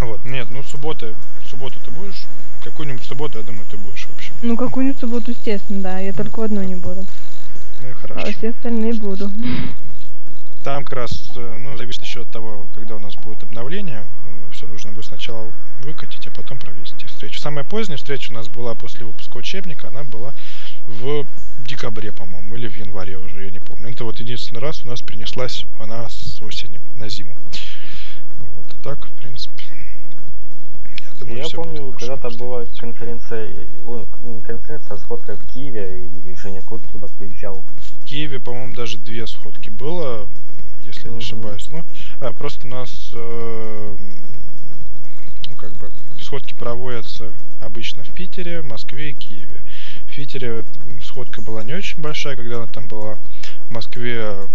Вот, 0.00 0.24
нет, 0.24 0.48
ну 0.50 0.62
суббота, 0.62 1.14
в 1.44 1.48
субботу 1.48 1.78
ты 1.84 1.90
будешь? 1.90 2.24
Какую-нибудь 2.64 3.04
субботу, 3.04 3.38
я 3.38 3.44
думаю, 3.44 3.66
ты 3.70 3.76
будешь, 3.76 4.06
в 4.06 4.14
общем. 4.16 4.31
Ну, 4.42 4.56
какую-нибудь 4.56 4.98
субботу, 4.98 5.30
естественно, 5.30 5.82
да. 5.82 5.98
Я 5.98 6.12
только 6.12 6.44
одну 6.44 6.62
не 6.62 6.74
буду. 6.74 7.06
Ну 7.80 7.88
и 7.88 7.92
А 7.92 7.94
хорошо. 7.94 8.32
все 8.32 8.50
остальные 8.50 8.94
буду. 8.94 9.30
Там 10.64 10.84
как 10.84 10.92
раз, 10.92 11.32
э, 11.36 11.56
ну, 11.58 11.76
зависит 11.76 12.02
еще 12.02 12.22
от 12.22 12.30
того, 12.30 12.66
когда 12.74 12.94
у 12.96 12.98
нас 13.00 13.16
будет 13.16 13.42
обновление. 13.42 14.06
Все 14.52 14.66
нужно 14.66 14.92
будет 14.92 15.06
сначала 15.06 15.52
выкатить, 15.80 16.26
а 16.28 16.30
потом 16.30 16.58
провести 16.58 17.06
встречу. 17.06 17.40
Самая 17.40 17.64
поздняя 17.64 17.96
встреча 17.96 18.30
у 18.30 18.34
нас 18.34 18.48
была 18.48 18.74
после 18.74 19.06
выпуска 19.06 19.38
учебника, 19.38 19.88
она 19.88 20.04
была 20.04 20.34
в 20.86 21.26
декабре, 21.58 22.12
по-моему, 22.12 22.54
или 22.56 22.68
в 22.68 22.76
январе 22.76 23.16
уже, 23.18 23.44
я 23.44 23.50
не 23.50 23.58
помню. 23.60 23.90
Это 23.90 24.04
вот 24.04 24.20
единственный 24.20 24.60
раз 24.60 24.84
у 24.84 24.88
нас 24.88 25.00
принеслась 25.02 25.66
она 25.80 26.08
с 26.08 26.40
осени 26.42 26.80
на 26.96 27.08
зиму. 27.08 27.36
Вот, 28.38 28.66
а 28.78 28.82
так, 28.82 29.06
в 29.06 29.12
принципе, 29.12 29.64
я 31.22 31.28
думаю, 31.28 31.42
я 31.42 31.56
помню, 31.56 31.92
когда-то 31.92 32.30
была 32.36 32.64
конференция, 32.78 33.54
ой, 33.84 34.06
не 34.22 34.40
конференция, 34.40 34.96
а 34.96 34.98
сходка 34.98 35.36
в 35.36 35.46
Киеве, 35.46 36.04
и 36.04 36.36
Женя 36.36 36.62
Кот 36.62 36.82
туда 36.90 37.06
приезжал. 37.18 37.64
В 38.00 38.04
Киеве, 38.04 38.40
по-моему, 38.40 38.74
даже 38.74 38.98
две 38.98 39.26
сходки 39.26 39.70
было, 39.70 40.28
если 40.80 41.06
я 41.08 41.12
не 41.12 41.18
ошибаюсь. 41.18 41.68
Ну, 41.70 41.84
а, 42.20 42.32
просто 42.32 42.66
у 42.66 42.70
нас, 42.70 43.10
э, 43.14 43.96
ну, 45.48 45.56
как 45.56 45.76
бы, 45.76 45.90
сходки 46.20 46.54
проводятся 46.54 47.32
обычно 47.60 48.04
в 48.04 48.10
Питере, 48.10 48.62
Москве 48.62 49.10
и 49.10 49.14
Киеве. 49.14 49.62
В 50.06 50.14
Питере 50.14 50.64
сходка 51.02 51.42
была 51.42 51.62
не 51.62 51.74
очень 51.74 52.02
большая, 52.02 52.36
когда 52.36 52.56
она 52.56 52.66
там 52.66 52.88
была. 52.88 53.18
В 53.68 53.70
Москве 53.70 54.48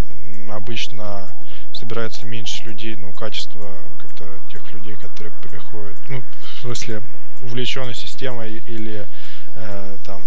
обычно 0.52 1.32
собирается 1.74 2.26
меньше 2.26 2.64
людей, 2.64 2.96
но 2.96 3.12
качество 3.14 3.78
как-то 4.18 4.42
тех 4.52 4.72
людей, 4.74 4.96
которые 4.96 5.34
приходят, 5.42 5.98
ну, 6.10 6.24
в 6.42 6.62
смысле, 6.62 7.02
увлечены 7.42 7.94
системой 7.94 8.64
или 8.68 9.08
э, 9.56 9.98
там 10.06 10.22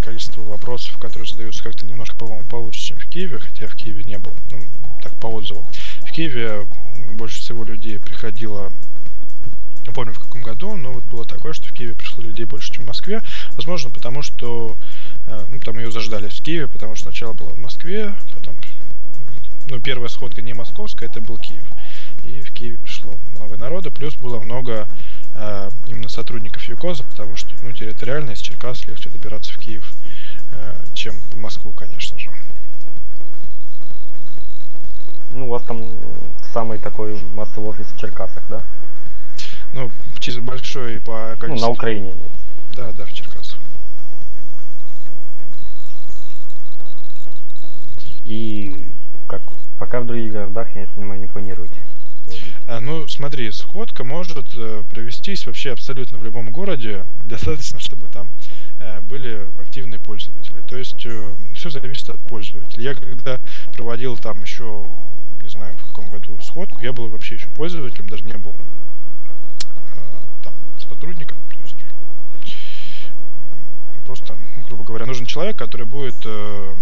количество 0.00 0.42
вопросов, 0.42 0.96
которые 0.98 1.26
задаются, 1.26 1.62
как-то 1.62 1.86
немножко, 1.86 2.16
по-моему, 2.16 2.44
получше, 2.44 2.80
чем 2.80 2.98
в 2.98 3.06
Киеве, 3.06 3.38
хотя 3.38 3.66
в 3.66 3.74
Киеве 3.74 4.04
не 4.04 4.18
был, 4.18 4.32
ну, 4.50 4.60
так 5.02 5.14
по 5.18 5.26
отзывам. 5.26 5.66
В 6.06 6.12
Киеве 6.12 6.66
больше 7.12 7.40
всего 7.40 7.64
людей 7.64 7.98
приходило, 7.98 8.70
не 9.86 9.92
помню 9.92 10.12
в 10.12 10.20
каком 10.20 10.42
году, 10.42 10.76
но 10.76 10.92
вот 10.92 11.04
было 11.04 11.24
такое, 11.24 11.52
что 11.52 11.68
в 11.68 11.72
Киеве 11.72 11.94
пришло 11.94 12.22
людей 12.22 12.44
больше, 12.46 12.72
чем 12.72 12.84
в 12.84 12.88
Москве. 12.88 13.22
Возможно, 13.56 13.90
потому 13.90 14.22
что 14.22 14.76
э, 15.26 15.46
ну, 15.48 15.58
там 15.60 15.78
ее 15.78 15.90
заждались 15.90 16.40
в 16.40 16.42
Киеве, 16.42 16.68
потому 16.68 16.94
что 16.94 17.10
сначала 17.10 17.32
была 17.32 17.50
в 17.52 17.58
Москве, 17.58 18.14
потом 18.32 18.56
ну, 19.68 19.80
первая 19.80 20.08
сходка 20.08 20.42
не 20.42 20.52
московская, 20.52 21.06
это 21.06 21.20
был 21.20 21.38
Киев. 21.38 21.64
И 22.24 22.40
в 22.40 22.52
Киеве 22.52 22.78
пришло 22.78 23.18
много 23.32 23.56
народа, 23.56 23.90
плюс 23.90 24.16
было 24.16 24.40
много 24.40 24.88
э, 25.34 25.70
именно 25.86 26.08
сотрудников 26.08 26.62
ЮКОЗа, 26.64 27.04
потому 27.04 27.36
что 27.36 27.50
ну, 27.62 27.72
территориально 27.72 28.30
из 28.30 28.40
Черкас 28.40 28.86
легче 28.88 29.10
добираться 29.10 29.52
в 29.52 29.58
Киев, 29.58 29.92
э, 30.52 30.74
чем 30.94 31.14
в 31.30 31.36
Москву, 31.36 31.72
конечно 31.72 32.18
же. 32.18 32.30
Ну, 35.32 35.46
у 35.46 35.50
вас 35.50 35.62
там 35.64 35.90
самый 36.52 36.78
такой 36.78 37.20
массовый 37.34 37.70
офис 37.70 37.86
в 37.88 37.98
Черкасах, 37.98 38.42
да? 38.48 38.62
Ну, 39.72 39.90
чисто 40.18 40.40
большой 40.40 41.00
по 41.00 41.30
Ну, 41.32 41.36
количеству. 41.36 41.66
на 41.66 41.72
Украине. 41.72 42.14
Да, 42.76 42.92
да, 42.92 43.04
в 43.04 43.12
Черкасах. 43.12 43.58
И 48.24 48.86
как 49.28 49.42
пока 49.78 50.00
в 50.00 50.06
других 50.06 50.32
городах, 50.32 50.68
я 50.74 50.84
это 50.84 51.00
не 51.00 51.26
планируете. 51.26 51.74
А, 52.66 52.80
ну, 52.80 53.06
смотри, 53.08 53.50
сходка 53.52 54.04
может 54.04 54.54
э, 54.56 54.82
провестись 54.88 55.46
вообще 55.46 55.72
абсолютно 55.72 56.18
в 56.18 56.24
любом 56.24 56.50
городе. 56.50 57.04
Достаточно, 57.22 57.78
чтобы 57.78 58.08
там 58.08 58.30
э, 58.80 59.00
были 59.00 59.46
активные 59.60 60.00
пользователи. 60.00 60.60
То 60.66 60.76
есть 60.76 61.06
все 61.54 61.70
зависит 61.70 62.08
от 62.08 62.20
пользователей. 62.22 62.84
Я 62.84 62.94
когда 62.94 63.38
проводил 63.74 64.16
там 64.16 64.42
еще, 64.42 64.86
не 65.42 65.48
знаю, 65.48 65.76
в 65.76 65.84
каком 65.86 66.10
году 66.10 66.38
сходку, 66.40 66.80
я 66.80 66.92
был 66.92 67.08
вообще 67.08 67.34
еще 67.34 67.48
пользователем, 67.50 68.08
даже 68.08 68.24
не 68.24 68.36
был 68.36 68.54
э, 69.96 70.00
там 70.42 70.54
сотрудником. 70.78 71.36
То 71.50 71.56
есть 71.62 71.76
просто, 74.06 74.36
грубо 74.68 74.84
говоря, 74.84 75.06
нужен 75.06 75.26
человек, 75.26 75.56
который 75.56 75.86
будет 75.86 76.16
э, 76.24 76.74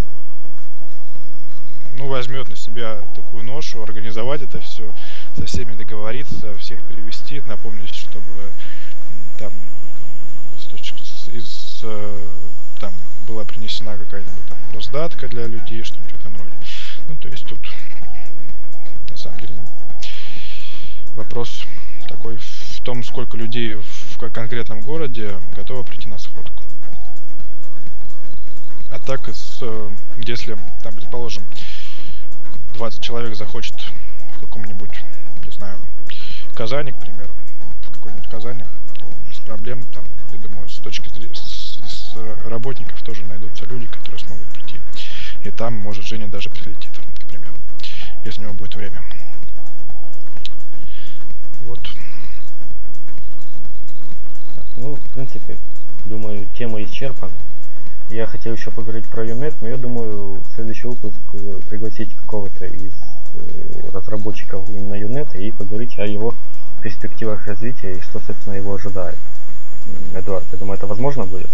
ну, 1.99 2.09
возьмет 2.09 2.49
на 2.49 2.57
себя 2.57 3.01
такую 3.15 3.45
ношу, 3.45 3.83
организовать 3.83 4.43
это 4.43 4.61
все, 4.61 4.93
со 5.37 5.47
всеми 5.47 5.75
договориться, 5.75 6.55
всех 6.59 6.83
перевести, 6.85 7.41
напомнить, 7.47 7.95
чтобы 7.95 8.53
там 9.39 9.53
с 10.59 10.65
точки 10.67 11.03
из 11.31 11.81
э, 11.83 12.29
там 12.81 12.93
была 13.27 13.45
принесена 13.45 13.97
какая-нибудь 13.97 14.47
там 14.49 14.59
раздатка 14.75 15.29
для 15.29 15.47
людей, 15.47 15.83
что-нибудь 15.83 16.13
в 16.13 16.21
этом 16.21 16.37
роде. 16.37 16.55
Ну, 17.09 17.17
то 17.17 17.29
есть 17.29 17.47
тут 17.47 17.61
на 19.11 19.17
самом 19.17 19.41
деле 19.41 19.55
вопрос 21.15 21.65
такой 22.09 22.37
в 22.37 22.81
том, 22.83 23.03
сколько 23.05 23.37
людей 23.37 23.75
в 23.75 24.19
ко- 24.19 24.31
конкретном 24.31 24.81
городе 24.81 25.39
готово 25.55 25.83
прийти 25.83 26.09
на 26.09 26.19
сходку. 26.19 26.63
А 28.91 28.99
так, 28.99 29.29
э, 29.29 29.91
если, 30.19 30.59
там, 30.83 30.95
предположим, 30.95 31.45
20 32.75 33.01
человек 33.03 33.37
захочет 33.37 33.77
в 34.37 34.41
каком-нибудь, 34.41 34.91
знаю, 35.63 35.79
Казани, 36.55 36.91
к 36.91 36.99
примеру, 36.99 37.31
в 37.83 37.91
какой-нибудь 37.93 38.29
Казани, 38.29 38.65
без 39.29 39.39
проблем, 39.39 39.85
там, 39.95 40.05
я 40.33 40.39
думаю, 40.39 40.69
с 40.69 40.79
точки 40.79 41.09
зрения 41.11 41.35
с, 41.35 41.79
с 41.85 42.17
работников 42.45 43.01
тоже 43.03 43.25
найдутся 43.27 43.65
люди, 43.67 43.87
которые 43.87 44.19
смогут 44.19 44.49
прийти. 44.49 44.81
И 45.45 45.51
там, 45.51 45.75
может, 45.75 46.05
Женя 46.05 46.27
даже 46.29 46.51
прилетит, 46.51 46.91
к 47.21 47.29
примеру, 47.29 47.55
если 48.25 48.41
у 48.41 48.45
него 48.45 48.55
будет 48.55 48.75
время. 48.75 49.03
Вот. 51.61 51.81
Ну, 54.77 54.97
в 54.97 55.13
принципе, 55.13 55.59
думаю, 56.07 56.49
тема 56.59 56.83
исчерпана. 56.83 57.33
Я 58.11 58.27
хотел 58.27 58.55
еще 58.55 58.73
поговорить 58.73 59.07
про 59.07 59.25
Юнет, 59.25 59.55
но 59.63 59.69
я 59.69 59.77
думаю, 59.77 60.41
в 60.41 60.55
следующий 60.55 60.89
выпуск 60.89 61.21
э, 61.35 61.61
пригласить 61.69 62.15
какого-то 62.17 62.67
из 62.67 62.93
разработчиков 63.93 64.69
именно 64.69 64.95
Юнета 64.95 65.39
и 65.39 65.51
поговорить 65.51 65.99
о 65.99 66.07
его 66.07 66.35
перспективах 66.83 67.47
развития 67.47 67.95
и 67.95 68.01
что, 68.01 68.21
собственно, 68.21 68.55
его 68.55 68.75
ожидает. 68.75 69.19
Эдуард, 70.15 70.47
я 70.53 70.59
думаю, 70.59 70.77
это 70.77 70.87
возможно 70.87 71.25
будет? 71.25 71.51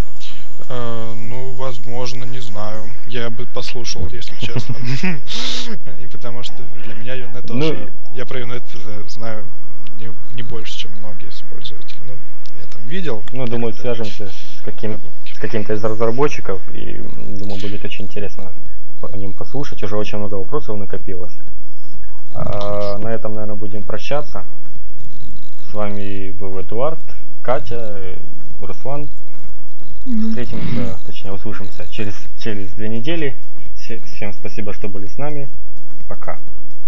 Э, 0.69 1.13
ну, 1.15 1.51
возможно, 1.53 2.25
не 2.25 2.39
знаю. 2.39 2.83
Я 3.07 3.29
бы 3.29 3.45
послушал, 3.53 4.07
если 4.11 4.35
честно. 4.35 4.75
И 5.99 6.07
потому 6.07 6.43
что 6.43 6.55
для 6.83 6.95
меня 6.95 7.15
Юнет 7.15 7.49
Ну 7.49 7.59
тоже... 7.61 7.93
Я 8.13 8.25
про 8.25 8.39
Юнет 8.39 8.63
э, 8.85 9.03
знаю 9.07 9.45
не, 10.33 10.43
больше, 10.43 10.77
чем 10.77 10.91
многие 10.93 11.29
пользователи. 11.51 11.97
Ну, 12.05 12.13
я 12.59 12.67
там 12.71 12.87
видел. 12.87 13.23
Ну, 13.33 13.45
думаю, 13.47 13.73
свяжемся 13.73 14.27
с, 14.27 14.61
каким, 14.63 14.99
каким-то 15.39 15.73
из 15.73 15.83
разработчиков 15.83 16.61
и 16.73 16.93
думаю, 16.95 17.61
будет 17.61 17.83
очень 17.83 18.05
интересно 18.05 18.53
по 19.01 19.07
ним 19.15 19.33
послушать. 19.33 19.83
Уже 19.83 19.97
очень 19.97 20.17
много 20.17 20.35
вопросов 20.35 20.77
накопилось. 20.77 21.33
А, 22.33 22.97
на 22.97 23.09
этом, 23.09 23.33
наверное, 23.33 23.55
будем 23.55 23.83
прощаться. 23.83 24.45
С 25.69 25.73
вами 25.73 26.31
был 26.31 26.59
Эдуард, 26.59 26.99
Катя, 27.41 28.17
Руслан. 28.61 29.09
Встретимся, 30.29 30.97
точнее 31.05 31.33
услышимся 31.33 31.85
через, 31.91 32.15
через 32.41 32.71
две 32.71 32.89
недели. 32.89 33.35
Все- 33.75 33.99
Всем 33.99 34.33
спасибо, 34.33 34.73
что 34.73 34.87
были 34.89 35.05
с 35.07 35.17
нами. 35.17 35.47
Пока. 36.07 36.39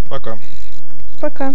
Пока. 0.09 0.37
Пока. 1.19 1.53